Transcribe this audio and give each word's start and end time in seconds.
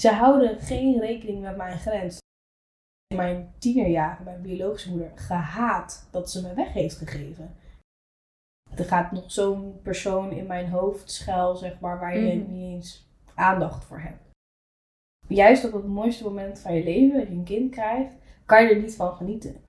Ze 0.00 0.10
houden 0.10 0.60
geen 0.60 1.00
rekening 1.00 1.40
met 1.42 1.56
mijn 1.56 1.78
grens. 1.78 2.18
In 3.06 3.16
mijn 3.16 3.54
tienerjaren, 3.58 4.24
mijn 4.24 4.42
biologische 4.42 4.90
moeder, 4.90 5.12
gehaat 5.14 6.08
dat 6.10 6.30
ze 6.30 6.42
me 6.42 6.54
weg 6.54 6.72
heeft 6.72 6.96
gegeven. 6.96 7.56
Er 8.76 8.84
gaat 8.84 9.12
nog 9.12 9.32
zo'n 9.32 9.80
persoon 9.82 10.32
in 10.32 10.46
mijn 10.46 10.68
hoofd 10.68 11.10
schuil, 11.10 11.56
zeg 11.56 11.80
maar, 11.80 11.98
waar 11.98 12.18
je 12.18 12.36
Mhm. 12.36 12.52
niet 12.52 12.72
eens 12.74 13.08
aandacht 13.34 13.84
voor 13.84 14.00
hebt. 14.00 14.28
Juist 15.28 15.64
op 15.64 15.72
het 15.72 15.86
mooiste 15.86 16.24
moment 16.24 16.58
van 16.58 16.74
je 16.74 16.84
leven, 16.84 17.18
dat 17.18 17.28
je 17.28 17.34
een 17.34 17.44
kind 17.44 17.70
krijgt, 17.70 18.14
kan 18.46 18.62
je 18.62 18.68
er 18.74 18.80
niet 18.80 18.96
van 18.96 19.14
genieten. 19.14 19.64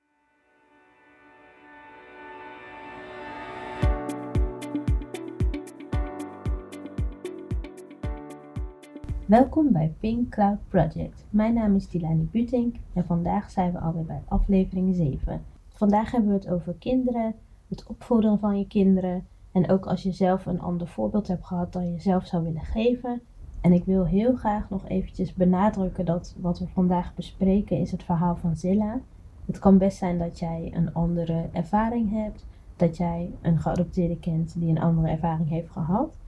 Welkom 9.32 9.72
bij 9.72 9.94
Pink 10.00 10.30
Cloud 10.30 10.58
Project. 10.68 11.26
Mijn 11.30 11.54
naam 11.54 11.76
is 11.76 11.90
Dilani 11.90 12.28
Butink 12.32 12.76
en 12.94 13.06
vandaag 13.06 13.52
zijn 13.52 13.72
we 13.72 13.80
alweer 13.80 14.06
bij 14.06 14.22
aflevering 14.28 14.96
7. 14.96 15.42
Vandaag 15.70 16.12
hebben 16.12 16.30
we 16.30 16.36
het 16.36 16.50
over 16.50 16.74
kinderen, 16.74 17.36
het 17.68 17.86
opvoeden 17.88 18.40
van 18.40 18.58
je 18.58 18.68
kinderen 18.68 19.28
en 19.52 19.70
ook 19.70 19.86
als 19.86 20.04
je 20.04 20.12
zelf 20.12 20.46
een 20.46 20.62
ander 20.62 20.88
voorbeeld 20.88 21.28
hebt 21.28 21.46
gehad 21.46 21.74
dan 21.74 21.92
je 21.92 22.00
zelf 22.00 22.26
zou 22.26 22.44
willen 22.44 22.62
geven. 22.62 23.22
En 23.62 23.72
ik 23.72 23.86
wil 23.86 24.06
heel 24.06 24.36
graag 24.36 24.70
nog 24.70 24.88
eventjes 24.88 25.34
benadrukken 25.34 26.06
dat 26.06 26.36
wat 26.40 26.60
we 26.60 26.68
vandaag 26.68 27.16
bespreken 27.16 27.78
is 27.78 27.92
het 27.92 28.04
verhaal 28.04 28.36
van 28.36 28.56
Zilla. 28.56 29.00
Het 29.46 29.60
kan 29.60 29.78
best 29.78 29.98
zijn 29.98 30.18
dat 30.18 30.40
jij 30.40 30.72
een 30.76 30.94
andere 30.94 31.50
ervaring 31.52 32.12
hebt, 32.12 32.46
dat 32.76 32.98
jij 32.98 33.32
een 33.42 33.60
geadopteerde 33.60 34.20
kent 34.20 34.60
die 34.60 34.70
een 34.70 34.82
andere 34.82 35.08
ervaring 35.08 35.50
heeft 35.50 35.70
gehad. 35.70 36.21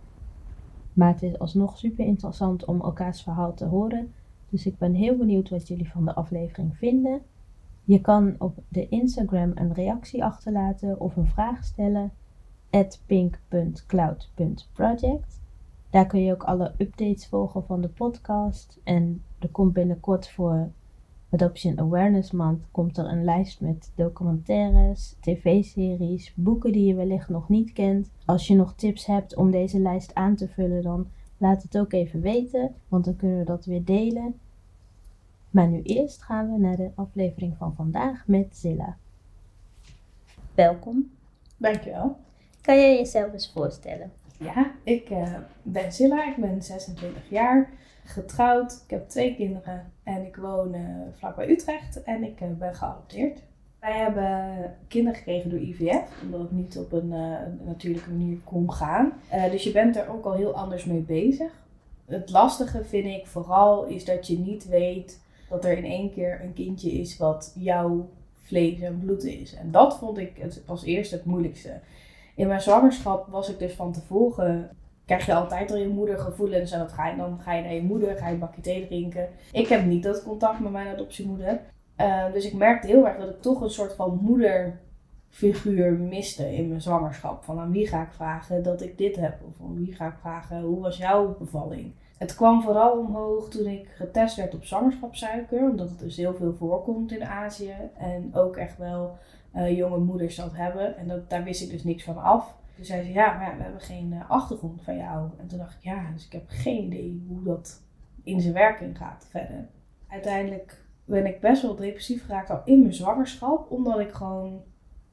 Maar 0.94 1.12
het 1.12 1.24
is 1.24 1.40
alsnog 1.40 1.78
super 1.78 2.06
interessant 2.06 2.66
om 2.66 2.82
elkaars 2.82 3.22
verhaal 3.22 3.54
te 3.54 3.66
horen. 3.66 4.14
Dus 4.50 4.66
ik 4.66 4.78
ben 4.78 4.94
heel 4.94 5.18
benieuwd 5.18 5.50
wat 5.50 5.68
jullie 5.68 5.90
van 5.90 6.06
de 6.06 6.16
aflevering 6.16 6.78
vinden. 6.78 7.22
Je 7.84 8.02
kan 8.02 8.36
op 8.38 8.58
de 8.67 8.90
Instagram 8.90 9.52
een 9.56 9.73
reactie 9.73 10.23
achterlaten 10.23 11.00
of 11.00 11.16
een 11.16 11.28
vraag 11.28 11.64
stellen. 11.64 12.12
at 12.70 13.02
pink.cloud.project. 13.06 15.42
Daar 15.90 16.06
kun 16.06 16.23
je 16.23 16.34
ook 16.34 16.44
alle 16.44 16.73
updates 16.78 17.28
volgen 17.28 17.66
van 17.66 17.82
de 17.82 17.89
podcast. 17.89 18.80
En 18.84 19.23
er 19.39 19.50
komt 19.50 19.73
binnenkort 19.73 20.30
voor 20.30 20.72
Adoption 21.34 21.80
Awareness 21.80 22.31
Month 22.31 22.64
komt 22.72 22.98
er 22.98 23.06
een 23.06 23.23
lijst 23.23 23.62
met 23.62 23.92
documentaires, 23.95 25.16
tv-series, 25.20 26.34
boeken 26.36 26.72
die 26.72 26.86
je 26.86 26.94
wellicht 26.94 27.30
nog 27.30 27.50
niet 27.50 27.73
kent. 27.73 28.09
Als 28.26 28.48
je 28.48 28.56
nog 28.56 28.73
tips 28.76 29.06
hebt 29.06 29.36
om 29.36 29.52
deze 29.52 29.80
lijst 29.80 30.16
aan 30.16 30.36
te 30.36 30.48
vullen, 30.48 30.84
dan 30.84 31.08
laat 31.38 31.64
het 31.64 31.78
ook 31.78 31.94
even 31.94 32.22
weten, 32.22 32.76
want 32.88 33.06
dan 33.06 33.16
kunnen 33.16 33.38
we 33.38 33.44
dat 33.44 33.66
weer 33.66 33.84
delen. 33.84 34.39
Maar 35.50 35.67
nu 35.67 35.81
eerst 35.81 36.22
gaan 36.22 36.52
we 36.52 36.59
naar 36.59 36.76
de 36.76 36.92
aflevering 36.95 37.58
van 37.58 37.76
vandaag 37.76 38.28
met 38.28 38.58
Zilla. 38.58 38.98
Welkom. 40.56 41.11
Dankjewel. 41.58 42.17
Kan 42.61 42.78
je 42.78 42.98
jezelf 42.98 43.34
eens 43.34 43.52
voorstellen? 43.52 44.11
Ja, 44.38 44.72
ik 44.84 45.09
eh, 45.09 45.34
ben 45.61 45.94
Zilla, 45.94 46.30
ik 46.30 46.36
ben 46.38 46.64
26 46.64 47.30
jaar, 47.30 47.70
getrouwd, 48.04 48.82
ik 48.84 48.90
heb 48.90 49.09
twee 49.09 49.36
kinderen 49.36 49.92
en 50.04 50.26
ik 50.26 50.36
woon 50.36 50.73
eh, 50.73 50.82
vlakbij 51.18 51.50
Utrecht 51.50 52.04
en 52.04 52.23
ik 52.23 52.42
eh, 52.42 52.48
ben 52.60 52.76
geadopteerd. 52.76 53.40
Wij 53.80 53.98
hebben 53.98 54.76
kinderen 54.88 55.18
gekregen 55.18 55.50
door 55.50 55.60
IVF, 55.60 56.22
omdat 56.23 56.40
het 56.40 56.52
niet 56.52 56.78
op 56.78 56.92
een, 56.92 57.14
eh, 57.14 57.66
natuurlijke 57.66 58.10
manier 58.10 58.38
kon 58.44 58.72
gaan. 58.73 59.14
Dus 59.52 59.64
je 59.64 59.72
bent 59.72 59.95
er 59.95 60.10
ook 60.10 60.26
al 60.26 60.34
heel 60.34 60.56
anders 60.56 60.86
mee 60.86 61.02
bezig. 61.02 61.52
Het 62.06 62.30
lastige 62.30 62.84
vind 62.84 63.06
ik 63.06 63.28
vooral 63.28 63.86
is 63.86 64.06
dat 64.06 64.28
je 64.28 64.40
niet 64.40 64.67
weet 64.67 65.22
dat 65.50 65.66
er 65.66 65.78
in 65.78 65.86
één 65.86 66.12
keer 66.12 66.42
een 66.44 66.54
kindje 66.54 66.92
is 66.92 67.17
wat 67.17 67.54
jouw 67.56 68.10
vlees 68.34 68.80
en 68.80 69.00
bloed 69.00 69.23
is. 69.23 69.54
En 69.56 69.72
dat 69.72 69.98
vond 69.98 70.17
ik 70.17 70.38
het, 70.38 70.62
als 70.66 70.84
eerste 70.84 71.16
het 71.16 71.26
moeilijkste. 71.26 71.80
In 72.36 72.48
mijn 72.48 72.61
zwangerschap 72.61 73.27
was 73.27 73.50
ik 73.50 73.60
dus 73.60 73.73
van 73.73 73.92
tevoren. 73.92 74.70
Krijg 75.05 75.25
je 75.25 75.33
altijd 75.33 75.71
al 75.71 75.77
je 75.77 75.87
moedergevoelens 75.87 76.71
en 76.71 76.80
dat 76.80 76.91
ga 76.91 77.08
je, 77.08 77.17
dan 77.17 77.39
ga 77.39 77.53
je 77.53 77.61
naar 77.61 77.73
je 77.73 77.83
moeder, 77.83 78.17
ga 78.17 78.27
je 78.27 78.33
een 78.33 78.39
bakje 78.39 78.61
thee 78.61 78.87
drinken. 78.87 79.30
Ik 79.52 79.67
heb 79.67 79.86
niet 79.86 80.03
dat 80.03 80.23
contact 80.23 80.59
met 80.59 80.71
mijn 80.71 80.87
adoptiemoeder. 80.87 81.59
Eh, 81.95 82.31
dus 82.33 82.45
ik 82.45 82.53
merkte 82.53 82.87
heel 82.87 83.08
erg 83.08 83.17
dat 83.17 83.30
ik 83.30 83.41
toch 83.41 83.61
een 83.61 83.69
soort 83.69 83.93
van 83.93 84.19
moederfiguur 84.21 85.91
miste 85.91 86.55
in 86.55 86.67
mijn 86.67 86.81
zwangerschap. 86.81 87.43
Van 87.43 87.59
aan 87.59 87.71
wie 87.71 87.87
ga 87.87 88.02
ik 88.02 88.11
vragen 88.11 88.64
dat 88.64 88.81
ik 88.81 88.97
dit 88.97 89.15
heb? 89.15 89.39
Of 89.47 89.65
aan 89.65 89.75
wie 89.75 89.93
ga 89.93 90.08
ik 90.08 90.17
vragen 90.19 90.61
hoe 90.61 90.81
was 90.81 90.97
jouw 90.97 91.37
bevalling? 91.39 91.93
Het 92.17 92.35
kwam 92.35 92.61
vooral 92.61 92.97
omhoog 92.97 93.49
toen 93.49 93.67
ik 93.67 93.87
getest 93.87 94.35
werd 94.35 94.53
op 94.53 94.65
zwangerschapssuiker, 94.65 95.70
omdat 95.70 95.89
het 95.89 95.99
dus 95.99 96.17
heel 96.17 96.33
veel 96.33 96.53
voorkomt 96.53 97.11
in 97.11 97.23
Azië. 97.23 97.75
En 97.97 98.35
ook 98.35 98.58
echt 98.58 98.77
wel 98.77 99.17
eh, 99.52 99.77
jonge 99.77 99.97
moeders 99.97 100.35
dat 100.35 100.55
hebben. 100.55 100.97
En 100.97 101.08
dat, 101.08 101.30
daar 101.30 101.43
wist 101.43 101.61
ik 101.61 101.70
dus 101.70 101.83
niks 101.83 102.03
van 102.03 102.17
af. 102.17 102.55
Toen 102.76 102.86
zei 102.86 103.04
ze, 103.04 103.11
ja, 103.11 103.34
maar 103.34 103.50
ja, 103.50 103.58
we 103.58 103.64
hebben 103.64 103.82
geen 103.82 104.14
eh, 104.14 104.30
achtergrond 104.30 104.82
van 104.82 104.98
jou. 104.98 105.30
En 105.39 105.48
toen 105.48 105.58
dacht 105.58 105.73
ik, 105.73 105.84
ja, 105.84 106.11
dus 106.14 106.26
ik 106.26 106.32
heb 106.32 106.44
geen 106.48 106.84
idee 106.84 107.26
hoe 107.28 107.44
dat 107.44 107.82
in 108.23 108.42
zijn 108.42 108.54
werking 108.54 108.98
gaat 108.98 109.28
verder. 109.30 109.67
Uiteindelijk 110.08 110.86
ben 111.06 111.26
ik 111.26 111.39
best 111.39 111.62
wel 111.62 111.76
depressief 111.76 112.26
geraakt 112.26 112.50
al 112.50 112.62
in 112.66 112.80
mijn 112.82 112.94
zwangerschap, 112.94 113.72
omdat 113.72 114.00
ik 114.00 114.12
gewoon 114.12 114.62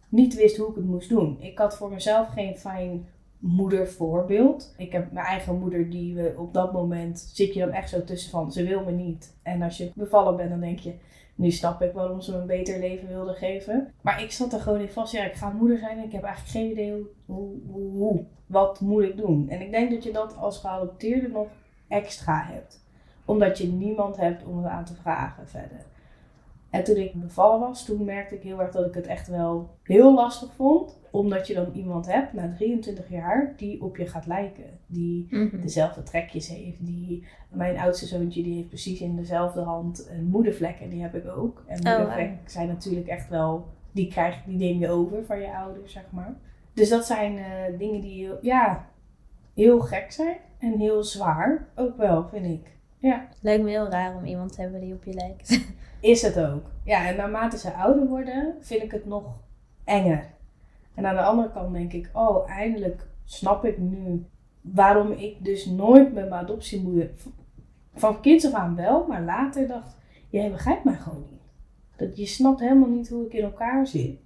niet 0.08 0.34
wist 0.34 0.56
hoe 0.56 0.68
ik 0.68 0.74
het 0.74 0.84
moest 0.84 1.08
doen. 1.08 1.36
Ik 1.40 1.58
had 1.58 1.76
voor 1.76 1.90
mezelf 1.90 2.28
geen 2.28 2.56
fijn 2.56 3.06
moedervoorbeeld. 3.38 4.74
Ik 4.76 4.92
heb 4.92 5.12
mijn 5.12 5.26
eigen 5.26 5.58
moeder 5.58 5.90
die 5.90 6.14
we 6.14 6.34
op 6.36 6.54
dat 6.54 6.72
moment 6.72 7.18
zit 7.18 7.54
je 7.54 7.60
dan 7.60 7.70
echt 7.70 7.88
zo 7.88 8.04
tussen 8.04 8.30
van 8.30 8.52
ze 8.52 8.64
wil 8.66 8.84
me 8.84 8.90
niet. 8.90 9.36
En 9.42 9.62
als 9.62 9.76
je 9.76 9.92
bevallen 9.94 10.36
bent 10.36 10.50
dan 10.50 10.60
denk 10.60 10.78
je 10.78 10.94
nu 11.40 11.50
snap 11.50 11.82
ik 11.82 11.92
waarom 11.92 12.20
ze 12.20 12.32
me 12.32 12.38
een 12.38 12.46
beter 12.46 12.78
leven 12.78 13.08
wilde 13.08 13.34
geven. 13.34 13.92
Maar 14.00 14.22
ik 14.22 14.32
zat 14.32 14.52
er 14.52 14.60
gewoon 14.60 14.80
in 14.80 14.88
vast. 14.88 15.12
Ja, 15.12 15.24
ik 15.24 15.34
ga 15.34 15.50
moeder 15.50 15.78
zijn 15.78 15.98
en 15.98 16.04
ik 16.04 16.12
heb 16.12 16.22
eigenlijk 16.22 16.56
geen 16.56 16.70
idee 16.70 16.92
hoe, 17.26 17.48
hoe, 17.70 17.90
hoe. 17.90 18.24
Wat 18.46 18.80
moet 18.80 19.02
ik 19.02 19.16
doen? 19.16 19.48
En 19.48 19.60
ik 19.60 19.70
denk 19.70 19.90
dat 19.90 20.04
je 20.04 20.12
dat 20.12 20.36
als 20.36 20.58
geadopteerde 20.58 21.28
nog 21.28 21.48
extra 21.88 22.42
hebt. 22.44 22.84
Omdat 23.24 23.58
je 23.58 23.66
niemand 23.66 24.16
hebt 24.16 24.44
om 24.44 24.56
het 24.56 24.66
aan 24.66 24.84
te 24.84 24.94
vragen 24.94 25.48
verder. 25.48 25.84
En 26.70 26.84
toen 26.84 26.96
ik 26.96 27.14
bevallen 27.14 27.60
was, 27.60 27.84
toen 27.84 28.04
merkte 28.04 28.34
ik 28.34 28.42
heel 28.42 28.60
erg 28.60 28.70
dat 28.70 28.86
ik 28.86 28.94
het 28.94 29.06
echt 29.06 29.28
wel 29.28 29.70
heel 29.82 30.14
lastig 30.14 30.52
vond. 30.54 30.98
Omdat 31.10 31.46
je 31.46 31.54
dan 31.54 31.72
iemand 31.72 32.06
hebt, 32.06 32.32
na 32.32 32.52
23 32.54 33.10
jaar, 33.10 33.54
die 33.56 33.82
op 33.82 33.96
je 33.96 34.06
gaat 34.06 34.26
lijken. 34.26 34.64
Die 34.86 35.28
dezelfde 35.60 36.02
trekjes 36.02 36.48
heeft. 36.48 36.86
Die, 36.86 37.26
mijn 37.48 37.78
oudste 37.78 38.06
zoontje 38.06 38.42
die 38.42 38.54
heeft 38.54 38.68
precies 38.68 39.00
in 39.00 39.16
dezelfde 39.16 39.60
hand 39.60 40.08
een 40.10 40.24
moedervlekken. 40.24 40.90
Die 40.90 41.02
heb 41.02 41.14
ik 41.14 41.28
ook. 41.28 41.64
En 41.66 41.86
Oh, 41.86 41.96
moedervlekken 41.96 42.50
zijn 42.50 42.68
natuurlijk 42.68 43.06
echt 43.06 43.28
wel, 43.28 43.66
die, 43.92 44.08
krijg, 44.08 44.42
die 44.44 44.56
neem 44.56 44.78
je 44.78 44.88
over 44.88 45.24
van 45.24 45.40
je 45.40 45.54
ouders, 45.54 45.92
zeg 45.92 46.04
maar. 46.10 46.34
Dus 46.74 46.88
dat 46.88 47.06
zijn 47.06 47.38
eh, 47.38 47.78
dingen 47.78 48.00
die 48.00 48.24
heel, 48.24 48.38
ja, 48.40 48.86
heel 49.54 49.80
gek 49.80 50.12
zijn. 50.12 50.36
En 50.58 50.78
heel 50.78 51.04
zwaar 51.04 51.68
ook 51.74 51.96
wel, 51.96 52.28
vind 52.28 52.46
ik. 52.46 52.78
Ja. 52.98 53.28
Lijkt 53.40 53.64
me 53.64 53.70
heel 53.70 53.88
raar 53.88 54.16
om 54.16 54.24
iemand 54.24 54.52
te 54.52 54.60
hebben 54.60 54.80
die 54.80 54.94
op 54.94 55.04
je 55.04 55.12
lijkt. 55.12 55.48
Is 56.00 56.22
het 56.22 56.38
ook. 56.38 56.70
Ja, 56.84 57.06
en 57.06 57.16
naarmate 57.16 57.58
ze 57.58 57.72
ouder 57.72 58.06
worden, 58.06 58.54
vind 58.60 58.82
ik 58.82 58.90
het 58.90 59.06
nog 59.06 59.24
enger. 59.84 60.24
En 60.94 61.06
aan 61.06 61.14
de 61.14 61.22
andere 61.22 61.50
kant 61.52 61.72
denk 61.72 61.92
ik, 61.92 62.10
oh, 62.12 62.50
eindelijk 62.50 63.06
snap 63.24 63.64
ik 63.64 63.78
nu 63.78 64.26
waarom 64.60 65.10
ik 65.12 65.44
dus 65.44 65.66
nooit 65.66 66.12
met 66.12 66.28
mijn 66.28 66.42
adoptiemoeder, 66.42 67.10
van 67.94 68.20
kinds 68.20 68.46
af 68.46 68.52
aan 68.52 68.76
wel, 68.76 69.06
maar 69.06 69.22
later 69.22 69.66
dacht, 69.66 69.96
jij 70.28 70.50
begrijpt 70.50 70.84
mij 70.84 70.94
gewoon 70.96 71.24
niet. 71.30 71.40
Dat 71.96 72.16
je 72.16 72.26
snapt 72.26 72.60
helemaal 72.60 72.88
niet 72.88 73.08
hoe 73.08 73.26
ik 73.26 73.32
in 73.32 73.44
elkaar 73.44 73.86
zit. 73.86 74.18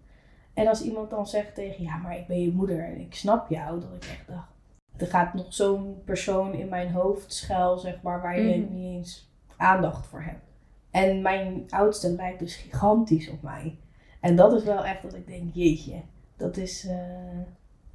En 0.55 0.67
als 0.67 0.83
iemand 0.83 1.11
dan 1.11 1.27
zegt 1.27 1.55
tegen, 1.55 1.85
ja, 1.85 1.97
maar 1.97 2.19
ik 2.19 2.27
ben 2.27 2.41
je 2.41 2.53
moeder 2.53 2.85
en 2.85 3.01
ik 3.01 3.15
snap 3.15 3.49
jou, 3.51 3.81
dat 3.81 3.91
ik 3.95 4.03
echt 4.05 4.29
dacht, 4.29 4.49
er 4.97 5.07
gaat 5.07 5.35
nog 5.35 5.55
zo'n 5.55 6.03
persoon 6.05 6.53
in 6.55 6.69
mijn 6.69 6.91
hoofd 6.93 7.33
schuil, 7.33 7.79
zeg 7.79 8.03
maar, 8.03 8.23
waar 8.23 8.41
je 8.41 8.59
Mhm. 8.59 8.75
niet 8.75 8.97
eens 8.97 9.33
aandacht 9.57 10.07
voor 10.07 10.23
hebt. 10.23 10.53
En 10.95 11.23
mijn 11.23 11.65
oudste 11.69 12.11
lijkt 12.11 12.39
dus 12.39 12.57
gigantisch 12.57 13.31
op 13.31 13.43
mij. 13.43 13.79
En 14.21 14.37
dat 14.37 14.53
is 14.53 14.65
wel 14.65 14.85
echt 14.85 15.03
dat 15.03 15.15
ik 15.15 15.27
denk, 15.27 15.55
jeetje, 15.55 16.01
dat 16.37 16.57
is... 16.57 16.87
eh, 16.87 17.39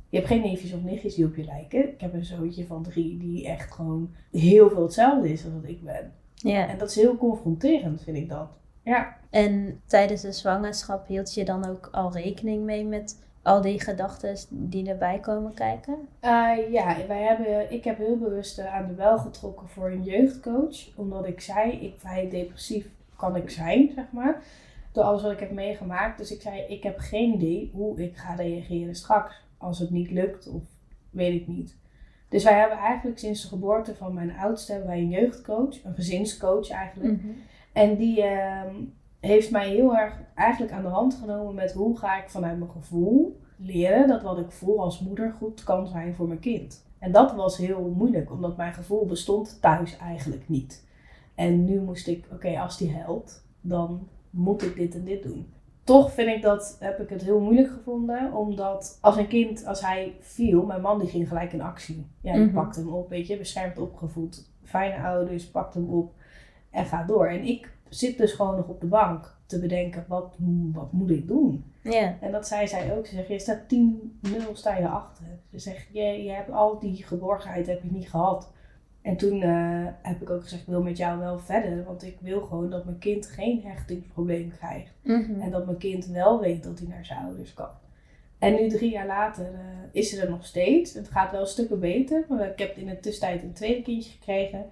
Je 0.09 0.17
hebt 0.17 0.27
geen 0.27 0.41
neefjes 0.41 0.73
of 0.73 0.83
nichtjes 0.83 1.15
die 1.15 1.25
op 1.25 1.35
je 1.35 1.43
lijken. 1.43 1.89
Ik 1.93 2.01
heb 2.01 2.13
een 2.13 2.25
zoontje 2.25 2.65
van 2.65 2.83
drie 2.83 3.17
die 3.17 3.47
echt 3.47 3.71
gewoon 3.71 4.09
heel 4.31 4.69
veel 4.69 4.83
hetzelfde 4.83 5.31
is 5.31 5.43
als 5.43 5.53
wat 5.53 5.69
ik 5.69 5.83
ben. 5.83 6.13
Ja. 6.35 6.67
En 6.67 6.77
dat 6.77 6.89
is 6.89 6.95
heel 6.95 7.17
confronterend, 7.17 8.03
vind 8.03 8.17
ik 8.17 8.29
dat. 8.29 8.47
Ja. 8.83 9.17
En 9.29 9.81
tijdens 9.85 10.21
de 10.21 10.31
zwangerschap 10.31 11.07
hield 11.07 11.33
je 11.33 11.45
dan 11.45 11.65
ook 11.65 11.89
al 11.91 12.11
rekening 12.13 12.63
mee 12.63 12.85
met 12.85 13.19
al 13.41 13.61
die 13.61 13.81
gedachten 13.81 14.37
die 14.49 14.89
erbij 14.89 15.19
komen 15.19 15.53
kijken? 15.53 16.07
Eh, 16.19 16.71
ja, 16.71 16.95
wij 17.07 17.21
hebben, 17.21 17.71
ik 17.71 17.83
heb 17.83 17.97
heel 17.97 18.17
bewust 18.17 18.59
eh, 18.59 18.75
aan 18.75 18.87
de 18.87 18.93
bel 18.93 19.17
getrokken 19.17 19.69
voor 19.69 19.91
een 19.91 20.03
jeugdcoach. 20.03 20.95
Omdat 20.95 21.27
ik 21.27 21.41
zei, 21.41 21.71
ik 21.71 21.93
vrij 21.97 22.29
depressief 22.29 22.87
kan 23.15 23.35
ik 23.35 23.49
zijn, 23.49 23.91
zeg 23.95 24.11
maar. 24.11 24.43
Door 24.91 25.03
alles 25.03 25.21
wat 25.21 25.31
ik 25.31 25.39
heb 25.39 25.51
meegemaakt. 25.51 26.17
Dus 26.17 26.31
ik 26.31 26.41
zei, 26.41 26.61
ik 26.61 26.83
heb 26.83 26.97
geen 26.97 27.33
idee 27.33 27.71
hoe 27.73 28.03
ik 28.03 28.17
ga 28.17 28.33
reageren 28.35 28.95
straks. 28.95 29.47
Als 29.57 29.79
het 29.79 29.89
niet 29.89 30.11
lukt 30.11 30.47
of 30.47 30.63
weet 31.09 31.41
ik 31.41 31.47
niet. 31.47 31.77
Dus 32.29 32.43
wij 32.43 32.59
hebben 32.59 32.77
eigenlijk 32.77 33.19
sinds 33.19 33.41
de 33.41 33.47
geboorte 33.47 33.95
van 33.95 34.13
mijn 34.13 34.37
oudste 34.37 34.71
hebben 34.71 34.89
wij 34.89 34.99
een 34.99 35.09
jeugdcoach, 35.09 35.83
een 35.83 35.95
gezinscoach 35.95 36.69
eigenlijk. 36.69 37.21
Mhm. 37.21 37.31
En 37.73 37.97
die 37.97 38.21
ehm, 38.23 38.75
heeft 39.19 39.51
mij 39.51 39.69
heel 39.69 39.97
erg 39.97 40.13
eigenlijk 40.35 40.71
aan 40.73 40.81
de 40.81 40.87
hand 40.87 41.13
genomen 41.13 41.53
met 41.55 41.73
hoe 41.73 41.97
ga 41.97 42.21
ik 42.23 42.29
vanuit 42.29 42.57
mijn 42.57 42.71
gevoel 42.71 43.39
leren 43.57 44.07
dat 44.07 44.21
wat 44.21 44.37
ik 44.37 44.51
voel 44.51 44.81
als 44.81 44.99
moeder 44.99 45.33
goed 45.37 45.63
kan 45.63 45.87
zijn 45.87 46.15
voor 46.15 46.27
mijn 46.27 46.39
kind. 46.39 46.87
En 46.99 47.11
dat 47.11 47.35
was 47.35 47.57
heel 47.57 47.93
moeilijk, 47.97 48.31
omdat 48.31 48.57
mijn 48.57 48.73
gevoel 48.73 49.05
bestond 49.05 49.57
thuis 49.61 49.97
eigenlijk 49.97 50.49
niet. 50.49 50.87
En 51.35 51.65
nu 51.65 51.81
moest 51.81 52.07
ik, 52.07 52.25
oké, 52.31 52.59
als 52.59 52.77
die 52.77 52.91
helpt, 52.91 53.45
dan 53.61 54.07
moet 54.29 54.61
ik 54.61 54.75
dit 54.75 54.95
en 54.95 55.03
dit 55.03 55.23
doen. 55.23 55.53
Toch 55.83 56.11
vind 56.11 56.29
ik 56.29 56.41
dat, 56.41 56.77
heb 56.79 56.99
ik 56.99 57.09
het 57.09 57.21
heel 57.21 57.39
moeilijk 57.39 57.67
gevonden, 57.71 58.33
omdat 58.33 58.97
als 59.01 59.17
een 59.17 59.27
kind, 59.27 59.65
als 59.65 59.81
hij 59.81 60.15
viel, 60.19 60.65
mijn 60.65 60.81
man 60.81 60.99
die 60.99 61.09
ging 61.09 61.27
gelijk 61.27 61.53
in 61.53 61.61
actie. 61.61 62.05
Ja, 62.21 62.33
die 62.33 62.45
Mhm. 62.45 62.53
pakte 62.53 62.79
hem 62.79 62.89
op, 62.93 63.09
weet 63.09 63.27
je, 63.27 63.37
beschermd 63.37 63.77
opgevoed. 63.79 64.49
Fijne 64.63 65.03
ouders, 65.03 65.49
pakt 65.49 65.73
hem 65.73 65.89
op 65.89 66.11
en 66.71 66.85
gaat 66.85 67.07
door. 67.07 67.27
En 67.27 67.43
ik 67.43 67.71
zit 67.89 68.17
dus 68.17 68.31
gewoon 68.31 68.55
nog 68.55 68.67
op 68.67 68.81
de 68.81 68.87
bank 68.87 69.37
te 69.45 69.59
bedenken, 69.59 70.05
wat, 70.07 70.35
wat 70.71 70.91
moet 70.91 71.09
ik 71.09 71.27
doen? 71.27 71.73
Ja. 71.83 72.17
En 72.21 72.31
dat 72.31 72.47
zei 72.47 72.67
zij 72.67 72.97
ook. 72.97 73.05
Ze 73.05 73.15
zegt, 73.15 73.27
je 73.27 73.39
staat 73.39 73.61
10-0 73.61 74.51
sta 74.53 74.77
je 74.77 74.87
achter. 74.87 75.25
Ze 75.51 75.59
zegt, 75.59 75.87
je, 75.91 76.01
je 76.01 76.31
hebt 76.31 76.51
al 76.51 76.79
die 76.79 77.03
geborgenheid 77.03 77.67
heb 77.67 77.83
je 77.83 77.91
niet 77.91 78.09
gehad. 78.09 78.51
En 79.01 79.17
toen 79.17 79.41
eh, 79.41 79.85
heb 80.01 80.21
ik 80.21 80.29
ook 80.29 80.41
gezegd, 80.41 80.61
ik 80.61 80.67
wil 80.67 80.83
met 80.83 80.97
jou 80.97 81.19
wel 81.19 81.39
verder. 81.39 81.83
Want 81.83 82.03
ik 82.03 82.17
wil 82.21 82.41
gewoon 82.41 82.69
dat 82.69 82.85
mijn 82.85 82.97
kind 82.97 83.25
geen 83.25 83.61
hechtingsprobleem 83.63 84.51
krijgt. 84.57 84.93
Mhm. 85.03 85.41
En 85.41 85.51
dat 85.51 85.65
mijn 85.65 85.77
kind 85.77 86.05
wel 86.05 86.39
weet 86.39 86.63
dat 86.63 86.79
hij 86.79 86.87
naar 86.87 87.05
zijn 87.05 87.19
ouders 87.19 87.53
kan. 87.53 87.69
En 88.39 88.53
nu 88.53 88.69
drie 88.69 88.91
jaar 88.91 89.07
later 89.07 89.45
eh, 89.45 89.59
is 89.91 90.09
ze 90.09 90.21
er 90.21 90.29
nog 90.29 90.45
steeds. 90.45 90.93
Het 90.93 91.09
gaat 91.09 91.31
wel 91.31 91.45
stukken 91.45 91.79
beter. 91.79 92.25
Maar 92.29 92.49
ik 92.49 92.59
heb 92.59 92.77
in 92.77 92.85
de 92.85 92.99
tussentijd 92.99 93.43
een 93.43 93.53
tweede 93.53 93.81
kindje 93.81 94.11
gekregen. 94.11 94.65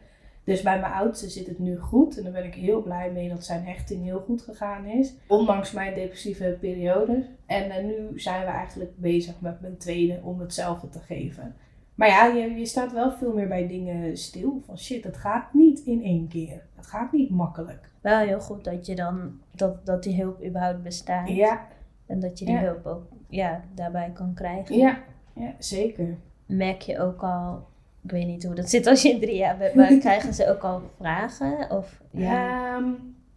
Dus 0.48 0.62
bij 0.62 0.80
mijn 0.80 0.94
oudste 0.94 1.30
zit 1.30 1.48
het 1.48 1.60
nu 1.60 1.78
goed. 1.78 2.18
En 2.18 2.24
daar 2.24 2.32
ben 2.32 2.46
ik 2.46 2.54
heel 2.56 2.82
blij 2.82 3.12
mee 3.12 3.30
dat 3.30 3.46
zijn 3.46 3.64
hechting 3.66 4.04
heel 4.04 4.20
goed 4.20 4.42
gegaan 4.42 4.86
is. 4.86 5.14
Ondanks 5.28 5.72
mijn 5.72 5.94
depressieve 5.94 6.58
periode. 6.60 7.26
En 7.46 7.70
eh, 7.72 7.84
nu 7.84 8.20
zijn 8.20 8.42
we 8.46 8.52
eigenlijk 8.52 8.92
bezig 8.98 9.42
met 9.42 9.62
mijn 9.62 9.78
tweede 9.78 10.20
om 10.24 10.40
hetzelfde 10.40 10.90
te 10.90 11.00
geven. 11.00 11.56
Maar 11.96 12.08
ja, 12.08 12.26
je, 12.26 12.50
je 12.56 12.66
staat 12.66 12.92
wel 12.94 13.12
veel 13.12 13.34
meer 13.34 13.48
bij 13.48 13.68
dingen 13.68 14.18
stil. 14.18 14.62
Van 14.66 14.78
shit, 14.78 15.04
het 15.04 15.18
gaat 15.18 15.54
niet 15.54 15.80
in 15.80 16.04
één 16.04 16.28
keer. 16.28 16.62
Het 16.76 16.88
gaat 16.88 17.12
niet 17.12 17.30
makkelijk. 17.30 17.90
Wel 18.02 18.20
heel 18.20 18.40
goed 18.40 18.64
dat 18.64 18.86
je 18.86 18.96
dan, 18.96 19.40
dat, 19.56 19.86
dat 19.86 20.04
die 20.04 20.22
hulp 20.22 20.46
überhaupt 20.46 20.84
bestaat. 20.84 21.28
Ja, 21.30 21.68
En 22.06 22.20
dat 22.20 22.40
je 22.40 22.46
die 22.46 22.54
Ja. 22.54 22.62
hulp 22.62 22.86
ook 22.86 23.08
ja, 23.30 23.64
daarbij 23.76 24.12
kan 24.14 24.34
krijgen. 24.34 24.78
ja, 24.78 25.04
ja 25.34 25.54
zeker. 25.60 26.18
Merk 26.46 26.82
je 26.82 27.00
ook 27.00 27.24
al, 27.24 27.67
ik 28.08 28.14
weet 28.14 28.28
niet 28.28 28.44
hoe 28.44 28.56
dat 28.56 28.70
zit 28.70 28.88
als 28.88 29.02
je 29.02 29.20
drie 29.20 29.36
jaar 29.36 29.58
bent, 29.58 29.74
maar 29.74 29.98
krijgen 30.08 30.34
ze 30.34 30.50
ook 30.50 30.64
al 30.64 30.82
vragen? 30.98 31.72
Of, 31.72 32.02
ja. 32.12 32.76
Ehm, 32.76 32.84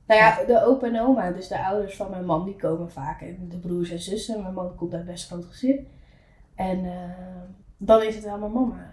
nou 0.06 0.20
ja, 0.20 0.44
de 0.44 0.64
opa 0.64 0.87
en 0.87 1.00
oma, 1.00 1.31
dus 1.31 1.49
de 1.49 1.64
ouders 1.64 1.96
van 1.96 2.11
mijn 2.11 2.25
man, 2.25 2.44
die 2.44 2.56
komen 2.56 2.90
vaak. 2.90 3.20
En 3.20 3.49
de 3.49 3.58
broers 3.58 3.90
en 3.90 3.99
zussen. 3.99 4.43
Mijn 4.43 4.55
man 4.55 4.75
komt 4.75 4.94
uit 4.94 5.05
best 5.05 5.26
groot 5.26 5.44
gezin. 5.44 5.87
En 6.55 6.84
eh, 6.84 7.11
dan 7.76 8.02
is 8.02 8.14
het 8.14 8.25
wel 8.25 8.38
mijn 8.38 8.52
mama. 8.52 8.93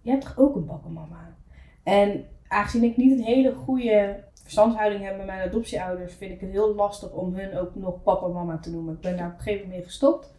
Je 0.00 0.10
hebt 0.10 0.22
toch 0.22 0.38
ook 0.38 0.56
een 0.56 0.64
papa 0.64 0.86
en 0.86 0.92
mama? 0.92 1.34
En 1.82 2.24
aangezien 2.48 2.84
ik 2.84 2.96
niet 2.96 3.18
een 3.18 3.24
hele 3.24 3.54
goede 3.54 4.24
verstandshouding 4.42 5.04
heb 5.04 5.16
met 5.16 5.26
mijn 5.26 5.48
adoptieouders, 5.48 6.14
vind 6.14 6.32
ik 6.32 6.40
het 6.40 6.50
heel 6.50 6.74
lastig 6.74 7.12
om 7.12 7.34
hun 7.34 7.58
ook 7.58 7.74
nog 7.74 8.02
papa 8.02 8.26
en 8.26 8.32
mama 8.32 8.58
te 8.58 8.70
noemen. 8.70 8.94
Ik 8.94 9.00
ben 9.00 9.16
daar 9.16 9.26
op 9.26 9.32
een 9.32 9.38
gegeven 9.38 9.60
moment 9.60 9.78
mee 9.78 9.86
gestopt. 9.86 10.34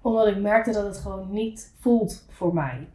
Omdat 0.00 0.26
ik 0.26 0.36
merkte 0.36 0.72
dat 0.72 0.84
het 0.84 0.98
gewoon 0.98 1.32
niet 1.32 1.74
voelt 1.78 2.26
voor 2.28 2.54
mij. 2.54 2.88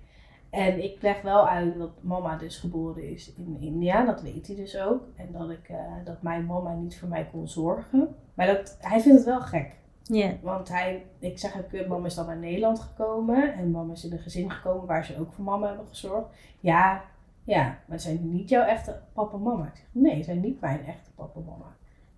En 0.50 0.84
ik 0.84 1.02
leg 1.02 1.22
wel 1.22 1.48
uit 1.48 1.78
dat 1.78 1.92
mama 2.02 2.36
dus 2.36 2.58
geboren 2.58 3.10
is 3.10 3.34
in 3.34 3.58
India, 3.60 4.06
dat 4.06 4.22
weet 4.22 4.48
hij 4.48 4.56
dus 4.56 4.78
ook. 4.78 5.04
En 5.16 5.32
dat, 5.32 5.50
ik, 5.50 5.70
eh, 5.70 5.78
dat 6.04 6.22
mijn 6.22 6.46
mama 6.46 6.74
niet 6.74 7.00
voor 7.00 7.08
mij 7.08 7.28
kon 7.32 7.48
zorgen. 7.48 8.16
Maar 8.34 8.48
dat, 8.48 8.78
hij 8.82 9.02
vindt 9.02 9.18
het 9.18 9.28
wel 9.28 9.42
gek. 9.42 9.76
Ja. 10.04 10.34
Want 10.42 10.70
hij, 10.70 11.06
ik 11.20 11.40
zeg 11.40 11.58
ook, 11.58 11.72
eh, 11.72 11.88
mama 11.88 12.06
is 12.06 12.16
dan 12.16 12.26
naar 12.26 12.38
Nederland 12.38 12.80
gekomen. 12.80 13.54
En 13.54 13.72
mama 13.72 13.94
is 13.94 14.06
in 14.06 14.12
een 14.12 14.20
gezin 14.20 14.52
gekomen 14.52 14.88
waar 14.88 15.06
ze 15.06 15.20
ook 15.20 15.34
voor 15.34 15.44
mama 15.44 15.68
hebben 15.68 15.88
gezorgd. 15.88 16.28
Ja, 16.60 17.04
ja, 17.44 17.78
maar 17.86 18.00
zijn 18.00 18.32
niet 18.32 18.50
jouw 18.50 18.64
echte 18.64 19.00
papa 19.14 19.36
en 19.36 19.44
mama. 19.44 19.66
Ik 19.66 19.76
zeg, 19.76 19.88
nee, 19.92 20.24
zijn 20.24 20.40
niet 20.40 20.62
mijn 20.62 20.86
echte 20.86 21.10
papa 21.16 21.40
en 21.40 21.46
mama. 21.46 21.76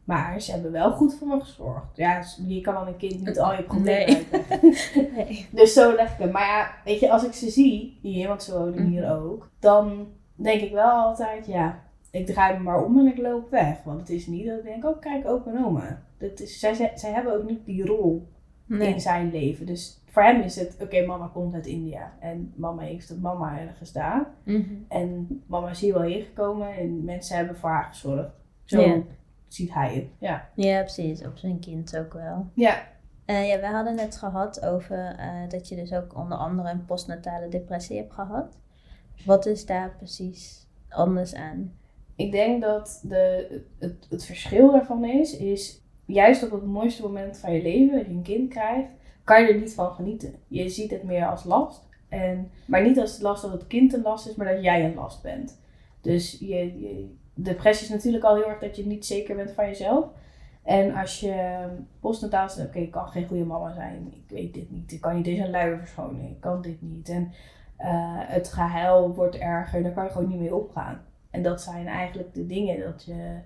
Maar 0.10 0.42
ze 0.42 0.52
hebben 0.52 0.72
wel 0.72 0.92
goed 0.92 1.16
voor 1.16 1.28
me 1.28 1.40
gezorgd. 1.40 1.98
Ja, 1.98 2.24
je 2.48 2.62
kan 2.62 2.76
aan 2.76 2.88
een 2.88 2.98
kind 2.98 3.26
niet 3.26 3.40
al 3.40 3.54
je 3.56 3.64
problemen 3.64 4.16
Nee. 4.32 5.12
Nee. 5.16 5.48
Dus 5.52 5.74
zo 5.74 5.96
leg 5.96 6.12
ik 6.14 6.18
het. 6.24 6.32
Maar 6.32 6.48
ja, 6.48 6.72
weet 6.86 7.00
je, 7.00 7.12
als 7.12 7.24
ik 7.26 7.34
ze 7.34 7.50
zie, 7.50 7.98
hier, 8.02 8.28
want 8.28 8.44
ze 8.44 8.58
wonen 8.58 8.86
hier 8.88 9.02
Mhm. 9.04 9.12
ook, 9.12 9.50
dan 9.60 10.08
denk 10.36 10.62
ik 10.62 10.72
wel 10.72 10.90
altijd, 10.92 11.46
ja, 11.46 11.80
ik 12.12 12.26
draai 12.26 12.58
me 12.58 12.64
maar 12.64 12.84
om 12.86 13.00
en 13.00 13.08
ik 13.08 13.18
loop 13.18 13.50
weg. 13.50 13.84
Want 13.84 14.00
het 14.00 14.10
is 14.10 14.28
niet 14.28 14.46
dat 14.48 14.58
ik 14.58 14.64
denk, 14.64 14.86
oh 14.86 15.00
kijk, 15.00 15.28
opa 15.28 15.52
en 15.52 15.66
oma. 15.66 16.02
Dat 16.18 16.40
is, 16.40 16.60
zij, 16.60 16.74
zij, 16.96 17.12
hebben 17.12 17.34
ook 17.38 17.50
niet 17.50 17.66
die 17.66 17.86
rol 17.86 18.28
Nee. 18.66 18.94
in 18.94 19.00
zijn 19.02 19.32
leven. 19.32 19.66
Dus 19.66 20.04
voor 20.06 20.24
hem 20.24 20.42
is 20.42 20.56
het, 20.56 20.78
oké, 20.82 21.06
mama 21.06 21.30
komt 21.34 21.54
uit 21.54 21.66
India. 21.66 22.14
En 22.20 22.54
mama 22.56 22.82
heeft 22.82 23.10
het 23.10 23.22
mama 23.22 23.60
ergens 23.60 23.92
daar. 23.92 24.28
Mhm. 24.44 24.64
En 24.88 25.42
mama 25.48 25.70
is 25.70 25.80
hier 25.82 25.94
wel 25.94 26.04
ingekomen 26.04 26.74
en 26.78 27.04
mensen 27.04 27.38
hebben 27.38 27.56
voor 27.56 27.70
haar 27.70 27.84
gezorgd. 27.90 28.30
Zo 28.64 28.82
Ja. 28.82 29.02
Ziet 29.54 29.74
hij 29.74 29.94
het. 29.94 30.06
Ja. 30.20 30.50
Ja, 30.56 30.80
precies. 30.80 31.26
Op 31.26 31.38
zijn 31.38 31.60
kind 31.60 31.98
ook 31.98 32.14
wel. 32.14 32.50
Ja. 32.54 32.88
Eh, 33.26 33.48
ja, 33.48 33.60
we 33.60 33.66
hadden 33.66 33.98
het 33.98 34.18
gehad 34.18 34.66
over 34.66 35.16
eh, 35.18 35.50
dat 35.50 35.68
je 35.68 35.76
dus 35.76 35.94
ook 35.94 36.18
onder 36.18 36.38
andere 36.38 36.70
een 36.70 36.86
postnatale 36.86 37.50
depressie 37.50 37.98
hebt 37.98 38.14
gehad. 38.14 38.58
Wat 39.26 39.46
is 39.46 39.66
daar 39.66 39.96
precies 39.98 40.68
anders 40.90 41.36
aan? 41.36 41.74
Ik 42.16 42.32
denk 42.32 42.62
dat 42.62 43.02
de, 43.04 43.62
het, 43.80 44.08
het 44.10 44.26
verschil 44.26 44.72
daarvan 44.72 45.06
is, 45.06 45.38
is 45.38 45.82
juist 46.06 46.44
op 46.44 46.52
het 46.52 46.66
mooiste 46.66 47.02
moment 47.02 47.38
van 47.38 47.54
je 47.54 47.62
leven, 47.62 47.98
dat 47.98 48.06
je 48.06 48.12
een 48.12 48.22
kind 48.22 48.50
krijgt, 48.50 48.90
kan 49.24 49.42
je 49.42 49.48
er 49.48 49.60
niet 49.60 49.74
van 49.74 49.92
genieten. 49.92 50.36
Je 50.48 50.70
ziet 50.70 50.92
het 50.92 51.04
meer 51.04 51.26
als 51.28 51.44
last. 51.44 51.88
En, 52.08 52.52
maar 52.66 52.84
niet 52.84 53.00
als 53.00 53.20
last 53.20 53.42
dat 53.42 53.52
het 53.52 53.68
kind 53.68 53.94
een 53.94 54.02
last 54.02 54.28
is, 54.28 54.36
maar 54.36 54.54
dat 54.54 54.64
jij 54.64 54.86
een 54.86 54.96
last 54.96 55.22
bent. 55.22 55.60
Dus 56.02 56.38
je, 56.40 56.80
je, 56.80 57.16
depressie 57.44 57.88
is 57.88 57.94
natuurlijk 57.94 58.24
al 58.24 58.36
heel 58.36 58.50
erg 58.50 58.60
dat 58.60 58.76
je 58.76 58.86
niet 58.86 59.06
zeker 59.06 59.36
bent 59.36 59.52
van 59.52 59.66
jezelf. 59.66 60.06
En 60.64 60.94
als 60.96 61.20
je 61.20 61.66
postnataal 62.00 62.50
zegt, 62.50 62.68
oké, 62.68 62.80
ik 62.80 62.92
kan 62.92 63.08
geen 63.08 63.28
goede 63.28 63.46
mama 63.46 63.74
zijn, 63.74 64.14
ik 64.14 64.30
weet 64.30 64.54
dit 64.54 64.72
niet, 64.72 64.92
ik 64.92 65.02
kan 65.02 65.16
niet 65.16 65.26
deze 65.26 65.50
luier 65.50 65.78
verschonen, 65.78 66.30
ik 66.30 66.40
kan 66.40 66.62
dit 66.62 66.82
niet. 66.82 67.10
En 67.10 67.32
eh, 67.78 68.16
het 68.16 68.48
gehuil 68.48 69.16
wordt 69.16 69.36
erger, 69.36 69.84
daar 69.84 69.92
kan 69.92 70.04
je 70.04 70.10
gewoon 70.10 70.28
niet 70.28 70.40
mee 70.40 70.56
opgaan. 70.56 71.02
En 71.30 71.42
dat 71.42 71.62
zijn 71.62 71.88
eigenlijk 71.88 72.34
de 72.34 72.46
dingen 72.46 72.80
dat 72.80 73.04
je, 73.04 73.38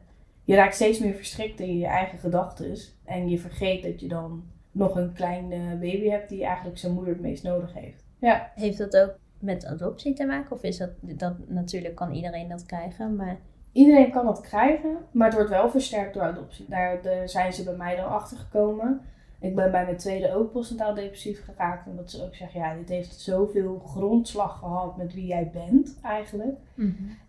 je 0.44 0.56
raakt 0.56 0.76
steeds 0.76 1.00
meer 1.00 1.14
verstrikt 1.14 1.60
in 1.60 1.78
je 1.78 1.86
eigen 1.86 2.20
gedachten. 2.20 2.76
En 3.04 3.30
je 3.30 3.40
vergeet 3.40 3.84
dat 3.84 4.00
je 4.00 4.08
dan 4.08 4.44
nog 4.72 4.96
een 4.96 5.14
klein 5.14 5.52
eh, 5.52 5.60
baby 5.80 6.10
hebt 6.10 6.30
die 6.30 6.46
eigenlijk 6.46 6.78
zijn 6.78 6.94
moeder 6.94 7.14
het 7.14 7.22
meest 7.22 7.44
nodig 7.44 7.74
heeft. 7.74 8.04
Ja. 8.20 8.52
Heeft 8.56 8.78
dat 8.78 8.98
ook 8.98 9.16
met 9.40 9.66
adoptie 9.66 10.14
te 10.14 10.26
maken? 10.26 10.52
Of 10.52 10.64
is 10.64 10.78
dat, 10.78 10.92
dat 11.02 11.34
natuurlijk 11.48 11.96
kan 11.96 12.14
iedereen 12.14 12.48
dat 12.48 12.66
krijgen, 12.66 13.16
maar 13.16 13.40
Iedereen 13.74 14.12
kan 14.12 14.26
dat 14.26 14.42
krijgen, 14.42 14.98
maar 15.12 15.28
het 15.28 15.36
wordt 15.36 15.50
wel 15.50 15.70
versterkt 15.70 16.14
door 16.14 16.24
adoptie. 16.24 16.66
Daar 16.70 17.00
zijn 17.30 17.54
ze 17.54 17.64
bij 17.64 17.76
mij 17.76 17.96
dan 17.96 18.08
achter 18.08 18.38
gekomen. 18.38 19.02
Ik 19.40 19.56
ben 19.56 19.72
bij 19.72 19.84
mijn 19.84 19.98
tweede 19.98 20.36
ook 20.36 20.52
postnataal 20.52 20.94
depressief 20.94 21.44
geraakt. 21.44 21.88
En 21.88 21.96
dat 21.96 22.12
ze 22.12 22.24
ook 22.24 22.36
zeggen, 22.36 22.60
ja, 22.60 22.76
dit 22.76 22.90
heeft 22.90 23.20
zoveel 23.20 23.82
grondslag 23.86 24.60
gehad 24.60 24.98
met 24.98 25.14
wie 25.14 25.26
jij 25.26 25.52
bent 25.54 26.00
eigenlijk. 26.02 26.58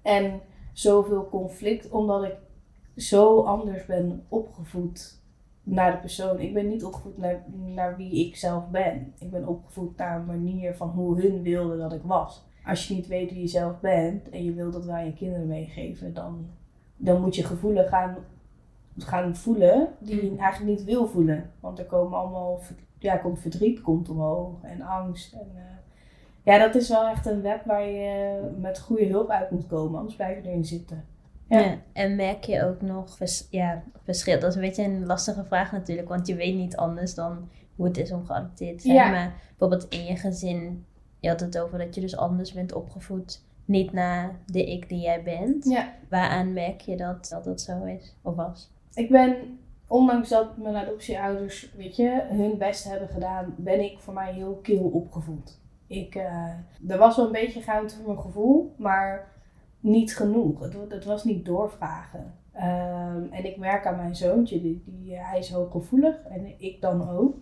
En 0.02 0.40
zoveel 0.72 1.28
conflict, 1.28 1.90
omdat 1.90 2.24
ik 2.24 2.36
zo 2.96 3.42
anders 3.42 3.86
ben 3.86 4.24
opgevoed 4.28 5.22
naar 5.62 5.92
de 5.92 5.98
persoon. 5.98 6.40
Ik 6.40 6.54
ben 6.54 6.68
niet 6.68 6.84
opgevoed 6.84 7.18
naar, 7.18 7.44
naar 7.74 7.96
wie 7.96 8.26
ik 8.26 8.36
zelf 8.36 8.68
ben. 8.68 9.12
Ik 9.18 9.30
ben 9.30 9.48
opgevoed 9.48 9.96
naar 9.96 10.18
een 10.18 10.26
manier 10.26 10.74
van 10.74 10.88
hoe 10.88 11.20
hun 11.20 11.42
wilden 11.42 11.78
dat 11.78 11.92
ik 11.92 12.02
was. 12.02 12.44
Als 12.66 12.88
je 12.88 12.94
niet 12.94 13.06
weet 13.06 13.30
wie 13.30 13.40
je 13.40 13.46
zelf 13.46 13.80
bent 13.80 14.28
en 14.30 14.44
je 14.44 14.52
wilt 14.52 14.72
dat 14.72 14.84
wij 14.84 15.04
je 15.04 15.12
kinderen 15.14 15.46
meegeven, 15.46 16.14
dan, 16.14 16.46
dan 16.96 17.20
moet 17.20 17.36
je 17.36 17.44
gevoelens 17.44 17.88
gaan, 17.88 18.16
gaan 18.98 19.36
voelen 19.36 19.88
die 19.98 20.24
je 20.30 20.36
eigenlijk 20.38 20.78
niet 20.78 20.84
wil 20.84 21.06
voelen. 21.06 21.50
Want 21.60 21.78
er 21.78 21.84
komen 21.84 22.18
allemaal, 22.18 22.60
ja, 22.98 23.16
komt 23.16 23.40
verdriet 23.40 23.80
komt 23.80 24.08
omhoog 24.08 24.62
en 24.62 24.82
angst. 24.82 25.32
En, 25.32 25.50
eh, 25.54 25.62
ja, 26.42 26.58
dat 26.58 26.74
is 26.74 26.88
wel 26.88 27.06
echt 27.08 27.26
een 27.26 27.42
web 27.42 27.64
waar 27.64 27.88
je 27.88 28.40
met 28.58 28.78
goede 28.80 29.06
hulp 29.06 29.28
uit 29.28 29.50
moet 29.50 29.66
komen, 29.66 29.98
anders 29.98 30.16
blijf 30.16 30.42
je 30.42 30.48
erin 30.48 30.64
zitten. 30.64 31.04
Ja. 31.48 31.58
Ja. 31.60 31.78
En 31.92 32.16
merk 32.16 32.44
je 32.44 32.64
ook 32.64 32.80
nog 32.80 33.16
vers- 33.16 33.46
ja, 33.50 33.82
verschil? 34.02 34.40
Dat 34.40 34.48
is 34.50 34.54
een 34.54 34.60
beetje 34.60 34.84
een 34.84 35.06
lastige 35.06 35.44
vraag 35.44 35.72
natuurlijk, 35.72 36.08
want 36.08 36.26
je 36.26 36.34
weet 36.34 36.54
niet 36.54 36.76
anders 36.76 37.14
dan 37.14 37.48
hoe 37.76 37.86
het 37.86 37.96
is 37.96 38.12
om 38.12 38.24
geadopteerd 38.26 38.76
te 38.78 38.82
zijn. 38.86 38.96
Ja. 38.96 39.10
Maar 39.10 39.34
bijvoorbeeld 39.48 39.92
in 39.92 40.04
je 40.04 40.16
gezin, 40.16 40.84
je 41.24 41.30
had 41.30 41.40
het 41.40 41.58
over 41.58 41.78
dat 41.78 41.94
je 41.94 42.00
dus 42.00 42.16
anders 42.16 42.52
bent 42.52 42.72
opgevoed. 42.72 43.42
Niet 43.64 43.92
naar 43.92 44.40
de 44.46 44.64
ik 44.64 44.88
die 44.88 45.00
jij 45.00 45.22
bent. 45.22 45.64
Ja. 45.64 45.92
Waaraan 46.08 46.52
merk 46.52 46.80
je 46.80 46.96
dat, 46.96 47.28
dat 47.28 47.44
dat 47.44 47.60
zo 47.60 47.84
is 47.84 48.16
of 48.22 48.34
was? 48.34 48.72
Ik 48.94 49.10
ben, 49.10 49.58
ondanks 49.86 50.28
dat 50.28 50.56
mijn 50.56 50.76
adoptieouders, 50.76 51.72
weet 51.76 51.96
je, 51.96 52.26
hun 52.28 52.58
best 52.58 52.84
hebben 52.84 53.08
gedaan, 53.08 53.54
ben 53.56 53.80
ik 53.80 53.98
voor 53.98 54.14
mij 54.14 54.32
heel 54.32 54.54
kil 54.62 54.82
opgevoed. 54.82 55.60
Ik, 55.86 56.14
uh, 56.14 56.48
er 56.88 56.98
was 56.98 57.16
wel 57.16 57.26
een 57.26 57.32
beetje 57.32 57.62
ruimte 57.64 57.94
voor 57.94 58.06
mijn 58.06 58.20
gevoel, 58.20 58.74
maar 58.76 59.32
niet 59.80 60.16
genoeg. 60.16 60.60
Het, 60.60 60.76
het 60.88 61.04
was 61.04 61.24
niet 61.24 61.44
doorvragen. 61.44 62.34
Um, 62.54 63.28
en 63.32 63.44
ik 63.44 63.56
merk 63.56 63.86
aan 63.86 63.96
mijn 63.96 64.16
zoontje, 64.16 64.60
die, 64.60 64.82
die, 64.86 65.16
hij 65.16 65.38
is 65.38 65.50
hooggevoelig 65.50 66.16
en 66.28 66.54
ik 66.58 66.80
dan 66.80 67.08
ook. 67.08 67.36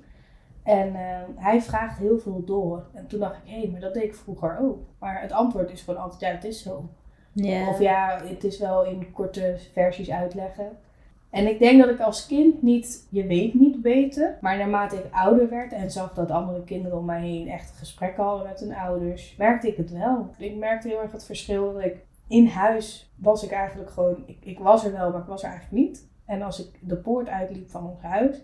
En 0.62 0.88
uh, 0.88 1.18
hij 1.36 1.62
vraagt 1.62 1.98
heel 1.98 2.18
veel 2.18 2.44
door. 2.44 2.86
En 2.94 3.06
toen 3.06 3.20
dacht 3.20 3.36
ik, 3.36 3.50
hé, 3.50 3.60
hey, 3.60 3.68
maar 3.70 3.80
dat 3.80 3.94
deed 3.94 4.02
ik 4.02 4.14
vroeger 4.14 4.58
ook. 4.60 4.78
Maar 4.98 5.20
het 5.20 5.32
antwoord 5.32 5.70
is 5.70 5.82
gewoon 5.82 6.00
altijd, 6.00 6.20
ja, 6.20 6.28
het 6.28 6.44
is 6.44 6.62
zo. 6.62 6.88
Yeah. 7.32 7.68
Of 7.68 7.80
ja, 7.80 8.20
het 8.24 8.44
is 8.44 8.58
wel 8.58 8.84
in 8.84 9.12
korte 9.12 9.56
versies 9.72 10.10
uitleggen. 10.10 10.78
En 11.30 11.46
ik 11.46 11.58
denk 11.58 11.80
dat 11.80 11.90
ik 11.90 12.00
als 12.00 12.26
kind 12.26 12.62
niet, 12.62 13.06
je 13.10 13.26
weet 13.26 13.54
niet 13.54 13.82
beter. 13.82 14.38
Maar 14.40 14.56
naarmate 14.56 14.96
ik 14.96 15.06
ouder 15.10 15.48
werd 15.48 15.72
en 15.72 15.90
zag 15.90 16.14
dat 16.14 16.30
andere 16.30 16.64
kinderen 16.64 16.98
om 16.98 17.04
mij 17.04 17.20
heen 17.20 17.48
echt 17.48 17.70
gesprekken 17.78 18.24
hadden 18.24 18.46
met 18.46 18.60
hun 18.60 18.74
ouders, 18.74 19.34
merkte 19.38 19.68
ik 19.68 19.76
het 19.76 19.90
wel. 19.90 20.34
Ik 20.36 20.56
merkte 20.56 20.88
heel 20.88 21.00
erg 21.00 21.12
het 21.12 21.24
verschil 21.24 21.72
dat 21.72 21.84
ik 21.84 21.96
in 22.28 22.46
huis 22.46 23.12
was 23.16 23.44
ik 23.44 23.50
eigenlijk 23.50 23.90
gewoon, 23.90 24.22
ik, 24.26 24.38
ik 24.40 24.58
was 24.58 24.84
er 24.84 24.92
wel, 24.92 25.10
maar 25.10 25.20
ik 25.20 25.26
was 25.26 25.42
er 25.42 25.50
eigenlijk 25.50 25.82
niet. 25.82 26.08
En 26.24 26.42
als 26.42 26.60
ik 26.60 26.78
de 26.80 26.96
poort 26.96 27.28
uitliep 27.28 27.70
van 27.70 27.90
ons 27.90 28.02
huis, 28.02 28.42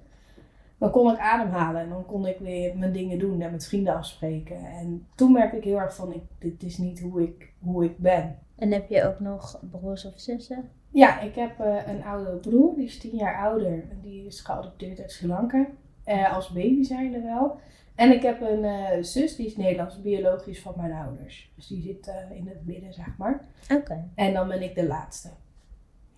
dan 0.79 0.91
kon 0.91 1.13
ik 1.13 1.19
ademhalen 1.19 1.83
en 1.83 1.89
dan 1.89 2.07
kon 2.07 2.27
ik 2.27 2.39
weer 2.39 2.77
mijn 2.77 2.93
dingen 2.93 3.19
doen 3.19 3.41
en 3.41 3.51
met 3.51 3.67
vrienden 3.67 3.95
afspreken. 3.95 4.57
En 4.57 5.07
toen 5.15 5.33
merkte 5.33 5.57
ik 5.57 5.65
heel 5.65 5.79
erg 5.79 5.95
van, 5.95 6.13
ik, 6.13 6.23
dit 6.39 6.63
is 6.63 6.79
niet 6.79 7.01
hoe 7.01 7.23
ik, 7.23 7.53
hoe 7.59 7.85
ik 7.85 7.99
ben. 7.99 8.39
En 8.57 8.73
heb 8.73 8.89
je 8.89 9.05
ook 9.05 9.21
nog 9.21 9.61
broers 9.71 10.05
of 10.05 10.13
zussen? 10.17 10.71
Ja, 10.91 11.21
ik 11.21 11.35
heb 11.35 11.61
uh, 11.61 11.87
een 11.87 12.05
oudere 12.05 12.37
broer, 12.37 12.75
die 12.75 12.85
is 12.85 12.99
tien 12.99 13.17
jaar 13.17 13.37
ouder. 13.37 13.73
En 13.73 13.99
die 14.03 14.27
is 14.27 14.41
geadopteerd 14.41 15.01
uit 15.01 15.13
Sri 15.13 15.27
Lanka. 15.27 15.67
Uh, 16.07 16.35
als 16.35 16.49
baby 16.49 16.83
zijnde 16.83 17.21
wel. 17.21 17.61
En 17.95 18.13
ik 18.13 18.23
heb 18.23 18.41
een 18.41 18.65
uh, 18.65 19.03
zus, 19.03 19.37
die 19.37 19.47
is 19.47 19.57
Nederlands, 19.57 20.01
biologisch 20.01 20.61
van 20.61 20.75
mijn 20.77 20.93
ouders. 20.93 21.53
Dus 21.57 21.67
die 21.67 21.83
zit 21.83 22.13
in 22.31 22.47
het 22.47 22.67
midden, 22.67 22.93
zeg 22.93 23.17
maar. 23.19 23.45
Oké. 23.75 24.09
En 24.15 24.33
dan 24.33 24.49
ben 24.49 24.63
ik 24.63 24.75
de 24.75 24.87
laatste. 24.87 25.29